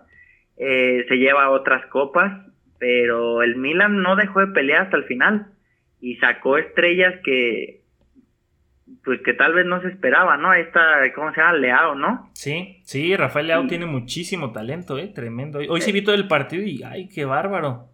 Eh, 0.58 1.06
se 1.08 1.16
lleva 1.16 1.50
otras 1.50 1.88
copas. 1.88 2.46
Pero 2.78 3.42
el 3.42 3.56
Milan 3.56 4.04
no 4.04 4.16
dejó 4.16 4.42
de 4.42 4.54
pelear 4.54 4.84
hasta 4.84 4.98
el 4.98 5.06
final. 5.06 5.48
Y 6.02 6.16
sacó 6.18 6.58
estrellas 6.58 7.16
que 7.24 7.82
pues 9.04 9.22
que 9.22 9.34
tal 9.34 9.54
vez 9.54 9.66
no 9.66 9.82
se 9.82 9.88
esperaba, 9.88 10.38
¿no? 10.38 10.54
Esta, 10.54 10.82
¿cómo 11.14 11.32
se 11.34 11.42
llama? 11.42 11.58
Leao, 11.58 11.96
¿no? 11.96 12.30
Sí, 12.34 12.82
sí, 12.84 13.16
Rafael 13.16 13.48
Leao 13.48 13.68
tiene 13.68 13.86
muchísimo 13.86 14.52
talento, 14.52 14.98
¿eh? 14.98 15.08
Tremendo. 15.08 15.60
Hoy 15.70 15.82
sí 15.82 15.92
vi 15.92 16.04
todo 16.04 16.16
el 16.16 16.28
partido 16.28 16.64
y, 16.64 16.84
ay, 16.84 17.08
qué 17.10 17.26
bárbaro. 17.26 17.90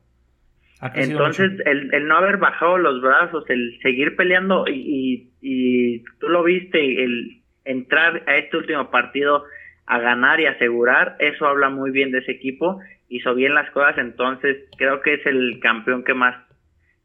Entonces, 0.95 1.52
el, 1.66 1.93
el, 1.93 2.08
no 2.08 2.18
haber 2.18 2.38
bajado 2.38 2.78
los 2.78 3.02
brazos, 3.02 3.47
el 3.49 3.78
seguir 3.84 4.16
peleando 4.16 4.66
y, 4.68 5.30
y, 5.41 5.99
tú 6.20 6.28
lo 6.28 6.43
viste, 6.43 7.04
el 7.04 7.41
entrar 7.66 8.24
a 8.26 8.38
este 8.38 8.58
último 8.58 8.89
partido 8.89 9.43
a 9.86 9.99
ganar 9.99 10.39
y 10.39 10.47
asegurar, 10.47 11.18
eso 11.20 11.45
habla 11.45 11.70
muy 11.70 11.91
bien 11.91 12.12
de 12.12 12.20
ese 12.20 12.32
equipo, 12.32 12.80
hizo 13.10 13.36
bien 13.36 13.54
las 13.54 13.70
cosas, 13.72 13.97
entonces 13.99 14.58
creo 14.78 15.02
que 15.02 15.16
es 15.16 15.26
el 15.28 15.60
campeón 15.60 16.04
que 16.04 16.16
más 16.16 16.36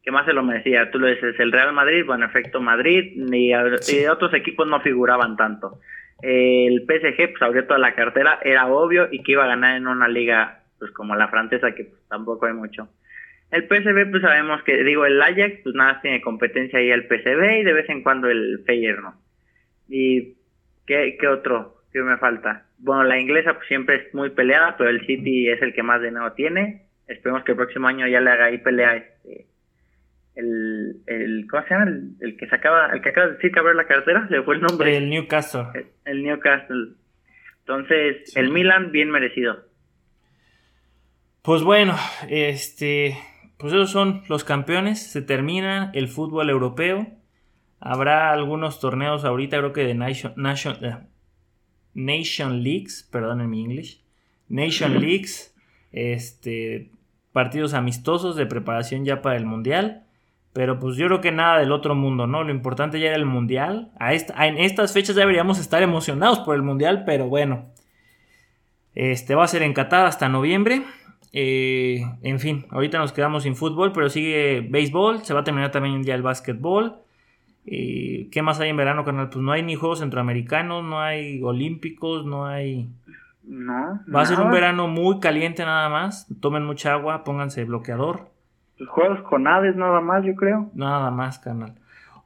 que 0.07 0.11
más 0.11 0.25
se 0.25 0.31
lo 0.31 0.41
merecía. 0.41 0.89
Tú 0.89 0.99
lo 0.99 1.07
dices, 1.07 1.37
el 1.37 1.51
Real 1.51 1.73
Madrid, 1.73 2.05
bueno, 2.05 2.25
efecto 2.25 2.61
Madrid, 2.61 3.11
y, 3.29 3.53
otros 3.53 4.33
equipos 4.33 4.65
no 4.65 4.79
figuraban 4.79 5.35
tanto. 5.35 5.81
el 6.21 6.85
PSG, 6.87 7.31
pues 7.31 7.41
abrió 7.41 7.65
toda 7.67 7.77
la 7.77 7.93
cartera, 7.93 8.39
era 8.41 8.67
obvio, 8.67 9.09
y 9.11 9.21
que 9.21 9.33
iba 9.33 9.43
a 9.43 9.47
ganar 9.47 9.75
en 9.75 9.85
una 9.85 10.07
liga, 10.07 10.63
pues 10.79 10.91
como 10.91 11.13
la 11.13 11.27
francesa, 11.27 11.75
que 11.75 11.83
pues, 11.83 12.01
tampoco 12.07 12.45
hay 12.45 12.53
mucho. 12.53 12.87
El 13.51 13.63
PSV, 13.63 14.09
pues 14.09 14.21
sabemos 14.21 14.63
que, 14.63 14.81
digo, 14.85 15.05
el 15.05 15.21
Ajax, 15.21 15.59
pues 15.61 15.75
nada, 15.75 15.99
tiene 16.01 16.21
competencia 16.21 16.79
ahí 16.79 16.89
el 16.89 17.09
PSV 17.09 17.59
y 17.59 17.63
de 17.65 17.73
vez 17.73 17.89
en 17.89 18.01
cuando 18.01 18.29
el 18.29 18.63
Feyenoord, 18.65 19.03
¿no? 19.03 19.21
¿Y 19.89 20.37
qué, 20.85 21.17
qué 21.19 21.27
otro? 21.27 21.81
¿Qué 21.91 22.01
me 22.01 22.15
falta? 22.15 22.65
Bueno, 22.77 23.03
la 23.03 23.19
inglesa 23.19 23.55
pues 23.55 23.67
siempre 23.67 23.97
es 23.97 24.13
muy 24.13 24.29
peleada, 24.29 24.77
pero 24.77 24.89
el 24.89 25.05
City 25.05 25.49
es 25.49 25.61
el 25.61 25.73
que 25.73 25.83
más 25.83 26.01
dinero 26.01 26.31
tiene. 26.31 26.83
Esperemos 27.07 27.43
que 27.43 27.51
el 27.51 27.57
próximo 27.57 27.89
año 27.89 28.07
ya 28.07 28.21
le 28.21 28.29
haga 28.29 28.45
ahí 28.45 28.59
pelea 28.59 28.95
este, 28.95 29.47
el, 30.37 31.01
el 31.07 31.47
¿cómo 31.49 31.63
se 31.63 31.69
llama? 31.73 31.91
El, 32.19 32.37
que 32.37 32.47
sacaba, 32.47 32.91
el 32.93 33.01
que 33.01 33.09
acaba 33.09 33.27
de 33.27 33.33
decir 33.33 33.51
que 33.51 33.59
abrió 33.59 33.73
la 33.73 33.87
cartera, 33.87 34.27
le 34.29 34.43
fue 34.43 34.55
el 34.55 34.61
nombre. 34.61 34.95
El 34.95 35.09
Newcastle. 35.09 35.63
El, 36.05 36.23
Newcastle. 36.23 36.93
Entonces, 37.59 38.37
el 38.37 38.51
Milan 38.51 38.91
bien 38.91 39.09
merecido. 39.09 39.65
Pues 41.41 41.63
bueno, 41.63 41.95
este, 42.29 43.17
pues 43.57 43.73
esos 43.73 43.89
son 43.89 44.23
los 44.29 44.43
campeones. 44.43 45.11
Se 45.11 45.23
termina 45.23 45.89
el 45.95 46.07
fútbol 46.07 46.51
europeo. 46.51 47.07
Habrá 47.79 48.31
algunos 48.31 48.79
torneos 48.79 49.25
ahorita, 49.25 49.57
creo 49.57 49.73
que 49.73 49.85
de 49.85 49.95
Nation, 49.95 50.33
Nation, 50.35 50.77
eh, 50.85 50.97
Nation 51.95 52.63
Leagues, 52.63 53.07
perdón 53.11 53.41
en 53.41 53.49
mi 53.49 53.61
English. 53.63 54.03
Nation 54.49 54.99
Leagues, 54.99 55.55
este, 55.91 56.91
partidos 57.31 57.73
amistosos 57.73 58.35
de 58.35 58.45
preparación 58.45 59.03
ya 59.03 59.21
para 59.21 59.35
el 59.35 59.45
Mundial. 59.45 60.06
Pero 60.57 60.79
pues 60.79 60.97
yo 60.97 61.05
creo 61.05 61.21
que 61.21 61.31
nada 61.31 61.59
del 61.59 61.71
otro 61.71 61.93
mundo, 61.93 62.25
¿no? 62.25 62.43
Lo 62.43 62.49
importante 62.49 62.99
ya 62.99 63.09
era 63.09 63.15
el 63.15 63.27
mundial. 63.27 63.91
A 63.99 64.15
en 64.15 64.57
estas 64.57 64.91
fechas 64.91 65.15
ya 65.15 65.19
deberíamos 65.19 65.59
estar 65.59 65.83
emocionados 65.83 66.39
por 66.39 66.55
el 66.55 66.63
mundial, 66.63 67.03
pero 67.05 67.27
bueno. 67.27 67.65
Este 68.95 69.35
va 69.35 69.43
a 69.43 69.47
ser 69.47 69.61
en 69.61 69.73
Qatar 69.73 70.07
hasta 70.07 70.29
noviembre. 70.29 70.81
Eh, 71.31 72.01
en 72.23 72.39
fin, 72.39 72.65
ahorita 72.71 72.97
nos 72.97 73.11
quedamos 73.11 73.43
sin 73.43 73.55
fútbol, 73.55 73.91
pero 73.91 74.09
sigue 74.09 74.65
béisbol. 74.67 75.23
Se 75.23 75.35
va 75.35 75.41
a 75.41 75.43
terminar 75.43 75.69
también 75.69 76.03
ya 76.03 76.15
el 76.15 76.23
básquetbol. 76.23 77.03
Eh, 77.67 78.27
¿Qué 78.31 78.41
más 78.41 78.59
hay 78.59 78.69
en 78.69 78.77
verano, 78.77 79.05
canal? 79.05 79.29
Pues 79.29 79.43
no 79.43 79.51
hay 79.51 79.61
ni 79.61 79.75
Juegos 79.75 79.99
Centroamericanos, 79.99 80.83
no 80.83 80.99
hay 80.99 81.39
Olímpicos, 81.43 82.25
no 82.25 82.47
hay... 82.47 82.89
No. 83.43 84.01
Va 84.11 84.21
a 84.21 84.25
ser 84.25 84.39
un 84.39 84.49
verano 84.49 84.87
muy 84.87 85.19
caliente 85.19 85.63
nada 85.63 85.87
más. 85.87 86.25
Tomen 86.41 86.65
mucha 86.65 86.93
agua, 86.93 87.23
pónganse 87.23 87.63
bloqueador. 87.63 88.35
Pues 88.77 88.89
juegos 88.89 89.21
con 89.21 89.47
Hades 89.47 89.75
nada 89.75 90.01
más, 90.01 90.23
yo 90.23 90.35
creo. 90.35 90.69
Nada 90.73 91.09
más, 91.11 91.39
canal. 91.39 91.73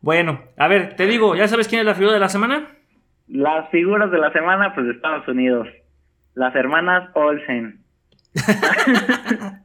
Bueno, 0.02 0.42
a 0.58 0.68
ver, 0.68 0.96
te 0.96 1.06
digo, 1.06 1.36
¿ya 1.36 1.48
sabes 1.48 1.68
quién 1.68 1.82
es 1.82 1.86
la 1.86 1.94
figura 1.94 2.14
de 2.14 2.20
la 2.20 2.30
semana? 2.30 2.68
Las 3.28 3.70
figuras 3.70 4.12
de 4.12 4.18
la 4.18 4.32
semana, 4.34 4.74
pues 4.74 4.88
de 4.88 4.94
Estados 4.94 5.28
Unidos. 5.28 5.68
Las 6.34 6.56
hermanas 6.56 7.10
Olsen. 7.14 7.82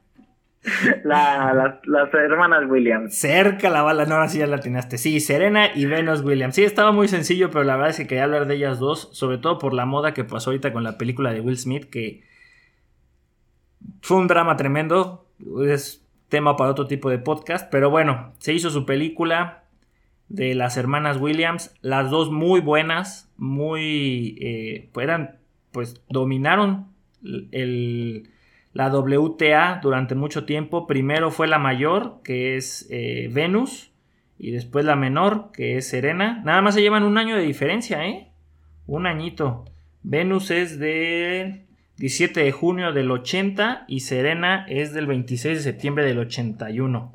las, 1.05 2.15
hermanas 2.15 2.65
Williams. 2.69 3.19
Cerca 3.19 3.71
la 3.71 3.83
bala, 3.83 4.05
no, 4.05 4.15
ahora 4.17 4.29
sí 4.29 4.39
ya 4.39 4.47
la 4.47 4.57
atinaste. 4.57 4.99
Sí, 4.99 5.21
Serena 5.21 5.69
y 5.75 5.87
Venus 5.87 6.23
Williams. 6.23 6.55
Sí, 6.55 6.65
estaba 6.65 6.93
muy 6.93 7.09
sencillo, 7.09 7.51
pero 7.51 7.65
la 7.65 7.77
verdad 7.77 7.91
es 7.91 7.97
que 7.97 8.07
quería 8.07 8.25
hablar 8.25 8.47
de 8.47 8.55
ellas 8.57 8.79
dos, 8.79 9.09
sobre 9.13 9.39
todo 9.39 9.59
por 9.59 9.73
la 9.73 9.87
moda 9.87 10.15
que 10.15 10.25
pasó 10.25 10.51
ahorita 10.51 10.73
con 10.73 10.85
la 10.85 10.99
película 10.99 11.33
de 11.33 11.41
Will 11.41 11.59
Smith, 11.59 11.89
que 11.91 12.23
fue 14.03 14.19
un 14.19 14.27
drama 14.27 14.57
tremendo. 14.57 15.27
Es 15.67 16.06
tema 16.29 16.57
para 16.57 16.71
otro 16.71 16.87
tipo 16.87 17.11
de 17.11 17.19
podcast. 17.19 17.71
Pero 17.71 17.91
bueno, 17.91 18.33
se 18.39 18.53
hizo 18.53 18.71
su 18.71 18.87
película 18.87 19.65
de 20.29 20.55
las 20.55 20.77
hermanas 20.77 21.19
Williams. 21.19 21.75
Las 21.81 22.11
dos 22.11 22.31
muy 22.31 22.61
buenas, 22.61 23.33
muy... 23.37 24.37
Eh, 24.41 24.91
eran, 25.01 25.39
pues 25.73 26.03
dominaron 26.09 26.89
el, 27.53 28.31
la 28.73 28.89
WTA 28.89 29.81
durante 29.83 30.15
mucho 30.15 30.45
tiempo. 30.45 30.87
Primero 30.87 31.31
fue 31.31 31.49
la 31.49 31.59
mayor, 31.59 32.21
que 32.23 32.57
es 32.57 32.87
eh, 32.91 33.29
Venus. 33.33 33.93
Y 34.39 34.51
después 34.51 34.85
la 34.85 34.97
menor, 34.97 35.51
que 35.53 35.79
es 35.79 35.89
Serena. 35.89 36.43
Nada 36.45 36.61
más 36.61 36.75
se 36.75 36.83
llevan 36.83 37.05
un 37.05 37.17
año 37.17 37.37
de 37.37 37.43
diferencia, 37.43 38.07
¿eh? 38.07 38.29
Un 38.87 39.07
añito. 39.07 39.65
Venus 40.03 40.51
es 40.51 40.79
de 40.79 41.66
17 41.99 42.41
de 42.41 42.53
junio 42.53 42.93
del 42.93 43.11
80 43.11 43.85
y 43.89 44.01
Serena 44.01 44.67
es 44.69 44.93
del 44.93 45.07
26 45.07 45.59
de 45.59 45.63
septiembre 45.63 46.05
del 46.05 46.19
81. 46.19 47.13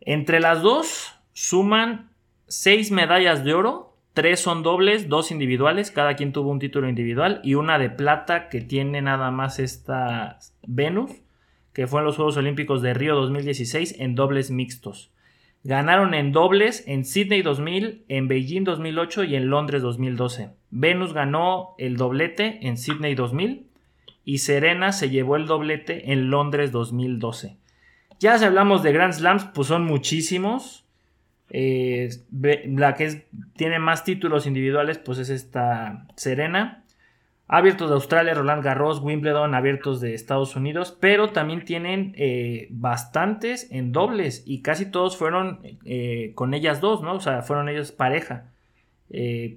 Entre 0.00 0.40
las 0.40 0.62
dos 0.62 1.14
suman 1.34 2.10
6 2.46 2.90
medallas 2.92 3.44
de 3.44 3.52
oro, 3.52 3.96
3 4.14 4.40
son 4.40 4.62
dobles, 4.62 5.08
2 5.08 5.30
individuales, 5.30 5.90
cada 5.90 6.16
quien 6.16 6.32
tuvo 6.32 6.50
un 6.50 6.58
título 6.58 6.88
individual 6.88 7.40
y 7.44 7.54
una 7.54 7.78
de 7.78 7.90
plata 7.90 8.48
que 8.48 8.62
tiene 8.62 9.02
nada 9.02 9.30
más 9.30 9.58
esta 9.58 10.38
Venus, 10.66 11.10
que 11.74 11.86
fue 11.86 12.00
en 12.00 12.06
los 12.06 12.16
Juegos 12.16 12.36
Olímpicos 12.38 12.80
de 12.80 12.94
Río 12.94 13.14
2016 13.14 13.96
en 13.98 14.14
dobles 14.14 14.50
mixtos. 14.50 15.12
Ganaron 15.64 16.14
en 16.14 16.32
dobles 16.32 16.84
en 16.86 17.04
Sydney 17.04 17.42
2000, 17.42 18.04
en 18.08 18.28
Beijing 18.28 18.64
2008 18.64 19.24
y 19.24 19.36
en 19.36 19.48
Londres 19.48 19.82
2012. 19.82 20.50
Venus 20.70 21.12
ganó 21.12 21.74
el 21.78 21.96
doblete 21.96 22.66
en 22.66 22.76
Sydney 22.76 23.14
2000 23.14 23.66
y 24.24 24.38
Serena 24.38 24.92
se 24.92 25.10
llevó 25.10 25.36
el 25.36 25.46
doblete 25.46 26.12
en 26.12 26.30
Londres 26.30 26.70
2012. 26.70 27.56
Ya 28.20 28.38
si 28.38 28.44
hablamos 28.44 28.82
de 28.82 28.92
Grand 28.92 29.14
Slams, 29.14 29.44
pues 29.54 29.68
son 29.68 29.84
muchísimos. 29.84 30.84
Eh, 31.50 32.10
la 32.30 32.94
que 32.94 33.24
tiene 33.56 33.78
más 33.78 34.04
títulos 34.04 34.46
individuales, 34.46 34.98
pues 34.98 35.18
es 35.18 35.30
esta 35.30 36.06
Serena. 36.16 36.84
Abiertos 37.48 37.88
de 37.88 37.94
Australia, 37.94 38.34
Roland 38.34 38.62
Garros, 38.62 39.00
Wimbledon, 39.00 39.54
abiertos 39.54 40.00
de 40.00 40.14
Estados 40.14 40.54
Unidos, 40.54 40.96
pero 41.00 41.30
también 41.30 41.64
tienen 41.64 42.12
eh, 42.16 42.68
bastantes 42.70 43.72
en 43.72 43.90
dobles 43.90 44.44
y 44.46 44.60
casi 44.60 44.90
todos 44.90 45.16
fueron 45.16 45.60
eh, 45.86 46.32
con 46.34 46.52
ellas 46.52 46.80
dos, 46.82 47.02
¿no? 47.02 47.14
O 47.14 47.20
sea, 47.20 47.40
fueron 47.42 47.68
ellas 47.68 47.90
pareja. 47.90 48.52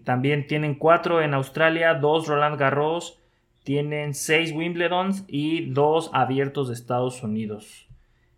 también 0.06 0.48
tienen 0.48 0.76
cuatro 0.76 1.22
en 1.22 1.34
Australia, 1.34 1.94
dos 1.96 2.28
Roland 2.28 2.58
Garros, 2.58 3.22
tienen 3.64 4.14
seis 4.14 4.54
Wimbledons 4.54 5.26
y 5.28 5.66
dos 5.72 6.10
abiertos 6.14 6.70
de 6.70 6.74
Estados 6.74 7.22
Unidos. 7.24 7.88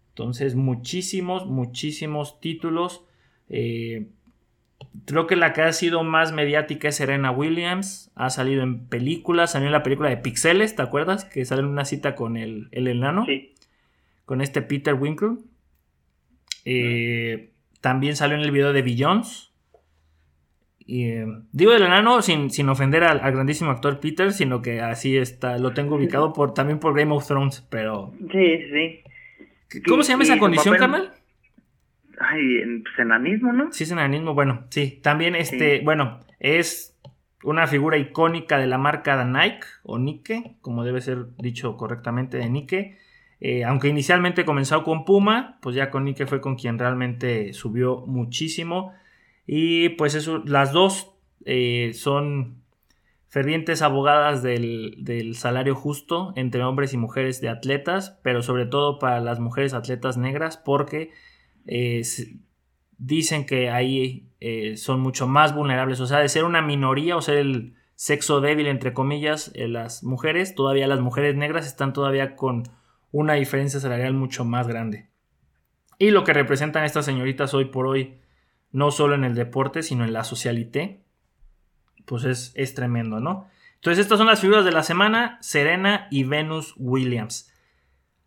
Entonces, 0.09 0.55
muchísimos, 0.55 1.47
muchísimos 1.47 2.39
títulos. 2.39 3.03
Eh, 3.49 4.07
creo 5.05 5.27
que 5.27 5.35
la 5.35 5.53
que 5.53 5.61
ha 5.61 5.73
sido 5.73 6.03
más 6.03 6.31
mediática 6.31 6.89
es 6.89 6.95
Serena 6.95 7.31
Williams. 7.31 8.11
Ha 8.15 8.29
salido 8.29 8.63
en 8.63 8.87
películas. 8.87 9.51
Salió 9.51 9.67
en 9.67 9.73
la 9.73 9.83
película 9.83 10.09
de 10.09 10.17
Pixeles, 10.17 10.75
¿te 10.75 10.81
acuerdas? 10.81 11.25
Que 11.25 11.45
sale 11.45 11.61
en 11.61 11.67
una 11.67 11.85
cita 11.85 12.15
con 12.15 12.37
el, 12.37 12.67
el 12.71 12.87
enano. 12.87 13.25
Sí. 13.25 13.53
Con 14.25 14.41
este 14.41 14.61
Peter 14.61 14.93
Winkle. 14.93 15.37
Eh, 16.65 17.51
también 17.81 18.15
salió 18.15 18.37
en 18.37 18.43
el 18.43 18.51
video 18.51 18.73
de 18.73 18.81
Billions. 18.81 19.53
Eh, 20.87 21.25
digo 21.51 21.71
del 21.71 21.83
enano 21.83 22.21
sin, 22.21 22.49
sin 22.49 22.67
ofender 22.69 23.03
al, 23.03 23.19
grandísimo 23.19 23.71
actor 23.71 23.99
Peter, 23.99 24.31
sino 24.33 24.61
que 24.61 24.81
así 24.81 25.17
está, 25.17 25.57
lo 25.57 25.73
tengo 25.73 25.95
ubicado 25.95 26.33
por, 26.33 26.53
también 26.53 26.79
por 26.79 26.93
Game 26.93 27.13
of 27.13 27.25
Thrones, 27.25 27.65
pero... 27.69 28.13
Sí, 28.31 28.57
sí. 28.71 29.81
¿Cómo 29.87 30.03
se 30.03 30.11
llama 30.11 30.23
esa 30.23 30.37
condición, 30.37 30.75
carnal? 30.75 31.13
Ay, 32.29 32.81
pues 32.81 32.99
enanismo, 32.99 33.53
¿no? 33.53 33.71
Sí, 33.71 33.83
es 33.83 33.91
enanismo, 33.91 34.33
bueno, 34.33 34.65
sí. 34.69 34.99
También 35.01 35.35
este, 35.35 35.81
bueno, 35.81 36.19
es 36.39 36.97
una 37.43 37.67
figura 37.67 37.97
icónica 37.97 38.57
de 38.57 38.67
la 38.67 38.77
marca 38.77 39.17
de 39.17 39.25
Nike 39.25 39.67
o 39.83 39.99
Nike, 39.99 40.55
como 40.61 40.83
debe 40.83 41.01
ser 41.01 41.35
dicho 41.37 41.75
correctamente 41.77 42.37
de 42.37 42.49
Nike. 42.49 42.97
Eh, 43.39 43.65
aunque 43.65 43.89
inicialmente 43.89 44.45
comenzó 44.45 44.83
con 44.83 45.03
Puma, 45.03 45.57
pues 45.61 45.75
ya 45.75 45.89
con 45.89 46.05
Nike 46.05 46.25
fue 46.25 46.39
con 46.39 46.55
quien 46.55 46.79
realmente 46.79 47.51
subió 47.53 48.05
muchísimo. 48.07 48.93
Y 49.45 49.89
pues 49.89 50.15
eso, 50.15 50.41
las 50.45 50.71
dos 50.71 51.13
eh, 51.45 51.91
son 51.93 52.63
fervientes 53.33 53.81
abogadas 53.81 54.43
del, 54.43 55.33
salario 55.33 55.73
justo 55.73 56.33
entre 56.35 56.63
hombres 56.63 56.93
y 56.93 56.97
mujeres 56.97 57.41
de 57.41 57.49
atletas, 57.49 58.19
pero 58.21 58.43
sobre 58.43 58.67
todo 58.67 58.99
para 58.99 59.19
las 59.21 59.39
mujeres 59.39 59.73
atletas 59.73 60.17
negras, 60.17 60.57
porque 60.57 61.09
eh, 61.65 62.01
dicen 62.97 63.45
que 63.45 63.69
ahí 63.69 64.29
eh, 64.39 64.77
son 64.77 65.01
mucho 65.01 65.27
más 65.27 65.55
vulnerables. 65.55 65.99
O 65.99 66.07
sea, 66.07 66.19
de 66.19 66.29
ser 66.29 66.43
una 66.43 66.61
minoría 66.61 67.15
o 67.15 67.21
ser 67.21 67.37
el 67.37 67.75
sexo 67.95 68.41
débil, 68.41 68.67
entre 68.67 68.93
comillas, 68.93 69.51
las 69.55 70.03
mujeres, 70.03 70.55
todavía 70.55 70.87
las 70.87 70.99
mujeres 70.99 71.35
negras 71.35 71.65
están 71.67 71.93
todavía 71.93 72.35
con 72.35 72.63
una 73.11 73.33
diferencia 73.33 73.79
salarial 73.79 74.13
mucho 74.13 74.43
más 74.43 74.67
grande. 74.67 75.09
Y 75.99 76.11
lo 76.11 76.23
que 76.23 76.33
representan 76.33 76.83
estas 76.83 77.05
señoritas 77.05 77.53
hoy 77.53 77.65
por 77.65 77.87
hoy 77.87 78.17
no 78.71 78.91
solo 78.91 79.15
en 79.15 79.23
el 79.23 79.35
deporte, 79.35 79.83
sino 79.83 80.03
en 80.03 80.11
la 80.11 80.23
socialité, 80.23 81.03
pues 82.05 82.25
es, 82.25 82.51
es 82.55 82.73
tremendo, 82.73 83.19
¿no? 83.19 83.47
Entonces 83.75 84.03
estas 84.03 84.17
son 84.17 84.27
las 84.27 84.41
figuras 84.41 84.65
de 84.65 84.71
la 84.71 84.83
semana, 84.83 85.37
Serena 85.41 86.07
y 86.09 86.23
Venus 86.23 86.73
Williams. 86.77 87.52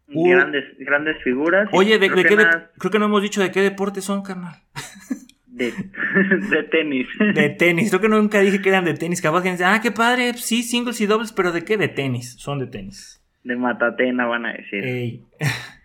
Grandes, 0.09 0.64
grandes 0.78 1.22
figuras. 1.22 1.68
Oye, 1.72 1.98
de, 1.98 2.11
qué 2.11 2.22
creo 2.22 2.90
que 2.92 2.98
no 2.98 3.07
hemos 3.07 3.22
dicho 3.22 3.42
de 3.42 3.50
qué 3.50 3.61
deporte 3.61 4.00
son, 4.00 4.22
carnal. 4.22 4.54
De, 5.46 5.72
de, 6.50 6.62
tenis. 6.64 7.09
De 7.34 7.48
tenis. 7.59 7.88
Creo 7.90 8.00
que 8.02 8.09
nunca 8.09 8.40
dije 8.40 8.61
que 8.61 8.68
eran 8.68 8.84
de 8.84 8.94
tenis. 8.94 9.20
Capaz 9.20 9.42
que 9.42 9.50
dicen, 9.50 9.66
ah, 9.66 9.80
qué 9.82 9.90
padre, 9.90 10.34
sí, 10.34 10.62
singles 10.62 11.00
y 11.00 11.07
dobles, 11.07 11.32
pero 11.32 11.50
¿de 11.50 11.64
qué? 11.64 11.76
De 11.76 11.88
tenis. 11.88 12.36
Son 12.38 12.59
de 12.59 12.66
tenis. 12.66 13.22
De 13.42 13.57
Matatena 13.57 14.26
van 14.26 14.46
a 14.46 14.52
decir. 14.52 15.22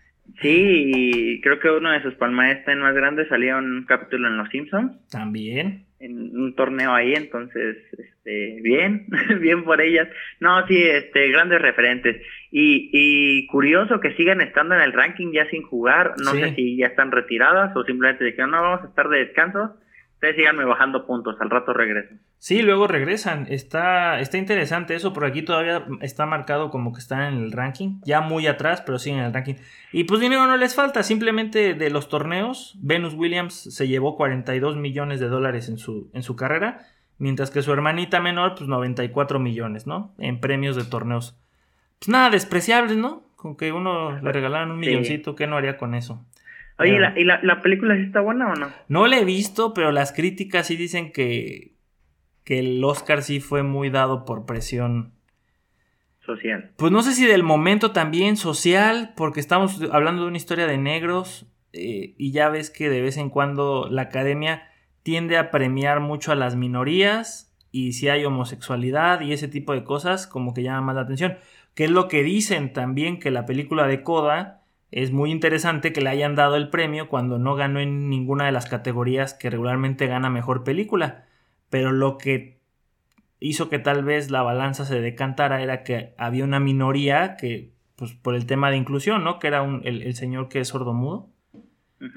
Sí, 0.42 1.40
creo 1.44 1.60
que 1.60 1.70
uno 1.70 1.92
de 1.92 2.02
sus 2.02 2.16
palmaestres 2.16 2.76
más 2.78 2.96
grandes 2.96 3.28
salió 3.28 3.60
en 3.60 3.66
un 3.66 3.86
capítulo 3.86 4.28
en 4.28 4.38
Los 4.38 4.50
Simpsons. 4.50 4.94
También. 5.10 5.86
En 6.00 6.36
un 6.36 6.56
torneo 6.56 6.96
ahí, 6.96 7.14
entonces, 7.14 7.78
este, 7.92 8.60
bien, 8.64 9.06
bien 9.40 9.64
por 9.64 9.82
ellas. 9.82 10.08
No, 10.40 10.66
sí, 10.66 10.82
este, 10.82 11.30
grandes 11.30 11.62
referentes. 11.62 12.24
Y, 12.52 12.90
y 12.92 13.48
curioso 13.48 14.02
que 14.02 14.14
sigan 14.16 14.42
estando 14.42 14.76
en 14.76 14.82
el 14.82 14.92
ranking 14.92 15.32
ya 15.32 15.50
sin 15.50 15.64
jugar. 15.64 16.16
No 16.18 16.32
sé 16.32 16.54
si 16.56 16.76
ya 16.78 16.88
están 16.88 17.12
retiradas 17.12 17.76
o 17.76 17.84
simplemente 17.84 18.36
que 18.36 18.42
no 18.42 18.62
vamos 18.62 18.84
a 18.84 18.88
estar 18.88 19.08
de 19.08 19.20
descanso 19.20 19.76
Ustedes 20.22 20.36
síganme 20.36 20.66
bajando 20.66 21.08
puntos, 21.08 21.36
al 21.42 21.50
rato 21.50 21.74
regresan. 21.74 22.22
Sí, 22.38 22.62
luego 22.62 22.86
regresan. 22.86 23.48
Está, 23.50 24.20
está 24.20 24.38
interesante 24.38 24.94
eso, 24.94 25.14
por 25.14 25.26
aquí 25.26 25.42
todavía 25.42 25.84
está 26.02 26.28
marcado 26.28 26.70
como 26.70 26.94
que 26.94 27.00
están 27.00 27.34
en 27.34 27.44
el 27.44 27.52
ranking. 27.52 28.02
Ya 28.06 28.22
muy 28.22 28.46
atrás, 28.46 28.84
pero 28.86 29.00
siguen 29.00 29.18
en 29.18 29.26
el 29.26 29.34
ranking. 29.34 29.56
Y 29.92 30.04
pues 30.04 30.22
dinero 30.22 30.46
no 30.46 30.58
les 30.58 30.76
falta, 30.76 31.02
simplemente 31.02 31.74
de 31.74 31.90
los 31.90 32.08
torneos, 32.08 32.78
Venus 32.84 33.16
Williams 33.16 33.74
se 33.74 33.88
llevó 33.88 34.16
42 34.16 34.78
millones 34.78 35.20
de 35.20 35.28
dólares 35.28 35.70
en 35.70 35.80
su, 35.80 36.12
en 36.14 36.22
su 36.22 36.36
carrera, 36.36 36.86
mientras 37.18 37.50
que 37.50 37.64
su 37.64 37.74
hermanita 37.74 38.20
menor, 38.20 38.54
pues 38.54 38.70
94 38.70 39.40
millones, 39.40 39.88
¿no? 39.88 40.14
En 40.20 40.40
premios 40.40 40.76
de 40.76 40.84
torneos. 40.84 41.36
Pues 42.02 42.10
nada 42.10 42.32
despreciables, 42.32 42.98
¿no? 42.98 43.22
Con 43.36 43.56
que 43.56 43.72
uno 43.72 44.20
le 44.20 44.32
regalaran 44.32 44.72
un 44.72 44.80
milloncito, 44.80 45.36
¿qué 45.36 45.46
no 45.46 45.56
haría 45.56 45.78
con 45.78 45.94
eso? 45.94 46.26
Oye, 46.80 46.98
¿y, 47.16 47.24
la, 47.24 47.62
película 47.62 47.96
sí 47.96 48.02
está 48.02 48.22
buena 48.22 48.52
o 48.52 48.56
no? 48.56 48.72
No 48.88 49.06
la 49.06 49.20
he 49.20 49.24
visto, 49.26 49.76
pero 49.76 49.92
las 49.92 50.12
críticas 50.12 50.66
sí 50.66 50.78
dicen 50.78 51.12
que, 51.12 51.76
que 52.44 52.58
el 52.58 52.84
Oscar 52.84 53.22
sí 53.22 53.40
fue 53.40 53.62
muy 53.62 53.92
dado 53.92 54.26
por 54.26 54.48
presión. 54.48 55.14
Social. 56.26 56.72
Pues 56.76 56.92
no 56.92 57.04
sé 57.04 57.14
si 57.14 57.28
del 57.28 57.44
momento 57.44 57.92
también 57.92 58.36
social, 58.36 59.14
porque 59.16 59.40
estamos 59.40 59.80
hablando 59.92 60.24
de 60.24 60.30
una 60.30 60.38
historia 60.38 60.66
de 60.66 60.80
negros 60.80 61.46
eh, 61.72 62.16
y 62.18 62.32
ya 62.32 62.50
ves 62.50 62.72
que 62.72 62.90
de 62.90 63.02
vez 63.02 63.18
en 63.18 63.30
cuando 63.30 63.88
la 63.92 64.04
academia 64.04 64.64
tiende 65.04 65.38
a 65.38 65.52
premiar 65.52 66.00
mucho 66.00 66.32
a 66.32 66.36
las 66.36 66.56
minorías 66.56 67.56
y 67.72 67.94
si 67.94 68.10
hay 68.10 68.26
homosexualidad 68.26 69.22
y 69.22 69.34
ese 69.34 69.48
tipo 69.48 69.74
de 69.74 69.84
cosas 69.84 70.28
como 70.28 70.54
que 70.54 70.64
llama 70.64 70.82
más 70.82 70.96
la 70.96 71.02
atención. 71.02 71.38
Que 71.74 71.86
es 71.86 71.92
lo 71.92 72.08
que 72.08 72.24
dicen 72.24 72.74
también 72.74 73.20
que 73.20 73.32
la 73.32 73.46
película 73.46 73.88
de 73.88 74.04
Coda 74.04 74.62
es 74.92 75.12
muy 75.12 75.32
interesante 75.32 75.94
que 75.94 76.02
le 76.02 76.10
hayan 76.10 76.36
dado 76.36 76.58
el 76.58 76.70
premio 76.70 77.08
cuando 77.08 77.40
no 77.40 77.56
ganó 77.56 77.80
en 77.80 78.10
ninguna 78.10 78.46
de 78.46 78.52
las 78.52 78.66
categorías 78.66 79.34
que 79.34 79.50
regularmente 79.50 80.08
gana 80.08 80.30
mejor 80.30 80.64
película. 80.64 81.26
Pero 81.70 81.94
lo 81.94 82.18
que 82.18 82.60
hizo 83.40 83.70
que 83.70 83.80
tal 83.80 84.04
vez 84.04 84.30
la 84.30 84.44
balanza 84.44 84.86
se 84.86 85.00
decantara 85.02 85.62
era 85.62 85.84
que 85.84 86.14
había 86.18 86.44
una 86.44 86.60
minoría 86.60 87.38
que, 87.38 87.74
pues 87.96 88.14
por 88.14 88.36
el 88.36 88.46
tema 88.46 88.70
de 88.70 88.78
inclusión, 88.78 89.24
¿no? 89.24 89.40
Que 89.40 89.48
era 89.48 89.66
el, 89.84 90.14
señor 90.16 90.50
que 90.50 90.60
es 90.60 90.68
sordomudo, 90.68 91.30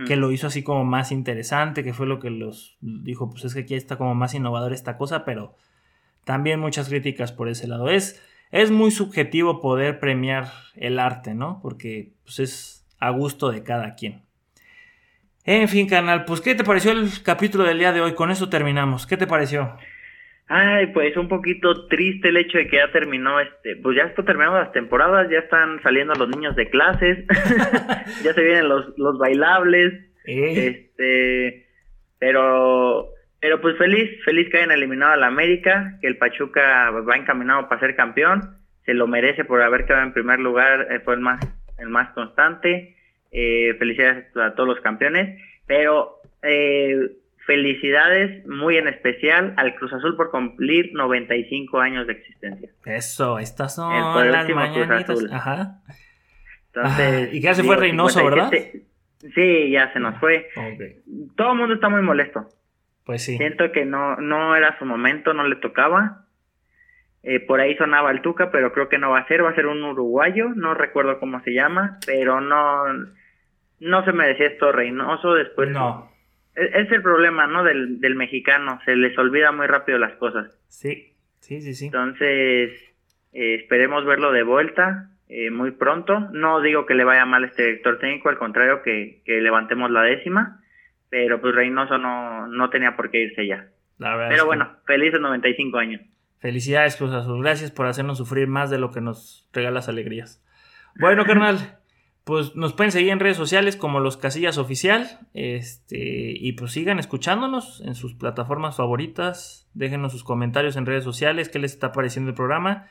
que 0.06 0.16
lo 0.16 0.32
hizo 0.32 0.46
así 0.46 0.62
como 0.62 0.84
más 0.84 1.12
interesante, 1.12 1.84
que 1.84 1.92
fue 1.92 2.06
lo 2.06 2.18
que 2.18 2.30
los 2.30 2.78
dijo, 2.80 3.30
pues 3.30 3.44
es 3.44 3.54
que 3.54 3.60
aquí 3.60 3.74
está 3.74 3.98
como 3.98 4.14
más 4.14 4.34
innovador 4.34 4.72
esta 4.72 4.96
cosa, 4.96 5.26
pero 5.26 5.54
también 6.24 6.58
muchas 6.58 6.88
críticas 6.88 7.32
por 7.32 7.48
ese 7.48 7.68
lado. 7.68 7.90
Es 7.90 8.22
es 8.54 8.70
muy 8.70 8.92
subjetivo 8.92 9.60
poder 9.60 9.98
premiar 9.98 10.44
el 10.76 11.00
arte, 11.00 11.34
¿no? 11.34 11.58
Porque 11.60 12.12
pues, 12.22 12.38
es 12.38 12.86
a 13.00 13.10
gusto 13.10 13.50
de 13.50 13.64
cada 13.64 13.96
quien. 13.96 14.22
En 15.44 15.68
fin, 15.68 15.88
canal, 15.88 16.24
pues 16.24 16.40
¿qué 16.40 16.54
te 16.54 16.62
pareció 16.62 16.92
el 16.92 17.08
capítulo 17.24 17.64
del 17.64 17.80
día 17.80 17.92
de 17.92 18.00
hoy? 18.00 18.14
Con 18.14 18.30
eso 18.30 18.48
terminamos. 18.48 19.08
¿Qué 19.08 19.16
te 19.16 19.26
pareció? 19.26 19.76
Ay, 20.46 20.86
pues 20.92 21.16
un 21.16 21.26
poquito 21.26 21.88
triste 21.88 22.28
el 22.28 22.36
hecho 22.36 22.58
de 22.58 22.68
que 22.68 22.76
ya 22.76 22.92
terminó 22.92 23.40
este, 23.40 23.74
pues 23.82 23.96
ya 23.96 24.04
está 24.04 24.24
terminando 24.24 24.60
las 24.60 24.72
temporadas, 24.72 25.28
ya 25.28 25.38
están 25.38 25.82
saliendo 25.82 26.14
los 26.14 26.28
niños 26.28 26.54
de 26.54 26.70
clases, 26.70 27.26
ya 28.22 28.34
se 28.34 28.40
vienen 28.40 28.68
los, 28.68 28.96
los 28.96 29.18
bailables, 29.18 29.94
eh. 30.26 30.68
este, 30.68 31.66
pero 32.20 33.08
pero 33.44 33.60
pues 33.60 33.76
feliz, 33.76 34.10
feliz 34.24 34.48
que 34.50 34.56
hayan 34.56 34.70
eliminado 34.70 35.12
a 35.12 35.16
la 35.18 35.26
América, 35.26 35.98
que 36.00 36.06
el 36.06 36.16
Pachuca 36.16 36.88
va 36.90 37.14
encaminado 37.14 37.68
para 37.68 37.78
ser 37.78 37.94
campeón, 37.94 38.56
se 38.86 38.94
lo 38.94 39.06
merece 39.06 39.44
por 39.44 39.60
haber 39.60 39.84
quedado 39.84 40.02
en 40.02 40.14
primer 40.14 40.40
lugar, 40.40 40.88
eh, 40.90 41.00
fue 41.00 41.12
el 41.12 41.20
más, 41.20 41.46
el 41.76 41.90
más 41.90 42.08
constante. 42.14 42.96
Eh, 43.32 43.74
felicidades 43.78 44.34
a 44.34 44.54
todos 44.54 44.66
los 44.66 44.80
campeones, 44.80 45.38
pero 45.66 46.22
eh, 46.42 46.96
felicidades 47.44 48.46
muy 48.46 48.78
en 48.78 48.88
especial 48.88 49.52
al 49.58 49.74
Cruz 49.74 49.92
Azul 49.92 50.16
por 50.16 50.30
cumplir 50.30 50.94
95 50.94 51.80
años 51.80 52.06
de 52.06 52.14
existencia. 52.14 52.70
Eso, 52.86 53.38
estas 53.38 53.74
son 53.74 53.92
las 54.32 54.48
mañanitas. 54.48 55.22
Ajá. 55.30 55.82
Entonces, 56.72 57.34
y 57.34 57.42
ya 57.42 57.52
se 57.52 57.62
fue 57.62 57.76
Reynoso, 57.76 58.24
¿verdad? 58.24 58.50
Sí, 59.34 59.70
ya 59.70 59.92
se 59.92 60.00
nos 60.00 60.18
fue. 60.18 60.48
Todo 61.36 61.52
el 61.52 61.58
mundo 61.58 61.74
está 61.74 61.90
muy 61.90 62.00
molesto. 62.00 62.48
Pues 63.04 63.24
sí. 63.24 63.36
Siento 63.36 63.70
que 63.72 63.84
no, 63.84 64.16
no 64.16 64.56
era 64.56 64.78
su 64.78 64.84
momento, 64.84 65.34
no 65.34 65.46
le 65.46 65.56
tocaba. 65.56 66.24
Eh, 67.22 67.40
por 67.40 67.60
ahí 67.60 67.74
sonaba 67.76 68.10
el 68.10 68.20
Tuca, 68.20 68.50
pero 68.50 68.72
creo 68.72 68.88
que 68.88 68.98
no 68.98 69.10
va 69.10 69.20
a 69.20 69.26
ser, 69.26 69.42
va 69.42 69.50
a 69.50 69.54
ser 69.54 69.66
un 69.66 69.82
uruguayo, 69.82 70.50
no 70.54 70.74
recuerdo 70.74 71.18
cómo 71.18 71.40
se 71.42 71.54
llama, 71.54 71.98
pero 72.04 72.42
no, 72.42 72.84
no 73.80 74.04
se 74.04 74.12
merecía 74.12 74.48
esto 74.48 74.72
Reynoso 74.72 75.32
después. 75.32 75.70
No. 75.70 76.10
Es, 76.54 76.74
es 76.74 76.92
el 76.92 77.02
problema, 77.02 77.46
¿no? 77.46 77.64
Del, 77.64 78.00
del 78.00 78.14
mexicano, 78.14 78.78
se 78.84 78.94
les 78.94 79.16
olvida 79.16 79.52
muy 79.52 79.66
rápido 79.66 79.98
las 79.98 80.12
cosas. 80.16 80.54
Sí, 80.68 81.14
sí, 81.40 81.62
sí, 81.62 81.74
sí. 81.74 81.86
Entonces, 81.86 82.72
eh, 83.32 83.54
esperemos 83.54 84.04
verlo 84.04 84.30
de 84.30 84.42
vuelta 84.42 85.08
eh, 85.28 85.50
muy 85.50 85.70
pronto. 85.70 86.20
No 86.32 86.60
digo 86.60 86.84
que 86.84 86.94
le 86.94 87.04
vaya 87.04 87.24
mal 87.24 87.44
este 87.44 87.62
director 87.64 87.98
técnico, 87.98 88.28
al 88.28 88.38
contrario, 88.38 88.82
que, 88.82 89.22
que 89.24 89.40
levantemos 89.40 89.90
la 89.90 90.02
décima, 90.02 90.60
pero 91.16 91.40
pues 91.40 91.54
Reynoso 91.54 91.96
no, 91.96 92.48
no 92.48 92.70
tenía 92.70 92.96
por 92.96 93.08
qué 93.12 93.22
irse 93.22 93.46
ya. 93.46 93.68
La 93.98 94.10
verdad 94.16 94.26
es 94.26 94.30
Pero 94.32 94.42
que- 94.42 94.46
bueno, 94.48 94.76
felices 94.84 95.20
95 95.20 95.78
años. 95.78 96.00
Felicidades, 96.40 96.96
Cruz 96.96 97.12
Azul. 97.12 97.40
Gracias 97.40 97.70
por 97.70 97.86
hacernos 97.86 98.18
sufrir 98.18 98.48
más 98.48 98.68
de 98.68 98.78
lo 98.78 98.90
que 98.90 99.00
nos 99.00 99.48
regalas 99.52 99.88
alegrías. 99.88 100.44
Bueno, 100.98 101.24
carnal, 101.24 101.78
pues 102.24 102.56
nos 102.56 102.72
pueden 102.72 102.90
seguir 102.90 103.10
en 103.12 103.20
redes 103.20 103.36
sociales 103.36 103.76
como 103.76 104.00
Los 104.00 104.16
Casillas 104.16 104.58
Oficial. 104.58 105.20
Este, 105.34 105.96
y 106.36 106.52
pues 106.54 106.72
sigan 106.72 106.98
escuchándonos 106.98 107.80
en 107.86 107.94
sus 107.94 108.14
plataformas 108.16 108.76
favoritas. 108.76 109.70
Déjenos 109.72 110.10
sus 110.10 110.24
comentarios 110.24 110.74
en 110.76 110.86
redes 110.86 111.04
sociales, 111.04 111.48
qué 111.48 111.60
les 111.60 111.74
está 111.74 111.92
pareciendo 111.92 112.30
el 112.30 112.34
programa. 112.36 112.88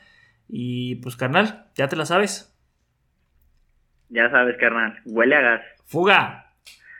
Y 0.48 0.94
pues, 1.02 1.14
carnal, 1.16 1.66
ya 1.74 1.88
te 1.88 1.96
la 1.96 2.06
sabes. 2.06 2.56
Ya 4.08 4.30
sabes, 4.30 4.56
carnal, 4.58 4.98
huele 5.04 5.36
a 5.36 5.40
gas. 5.42 5.62
¡Fuga! 5.84 6.43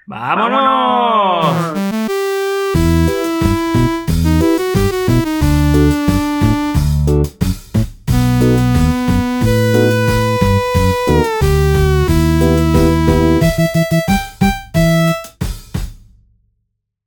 ¡Vámonos! 0.07 2.04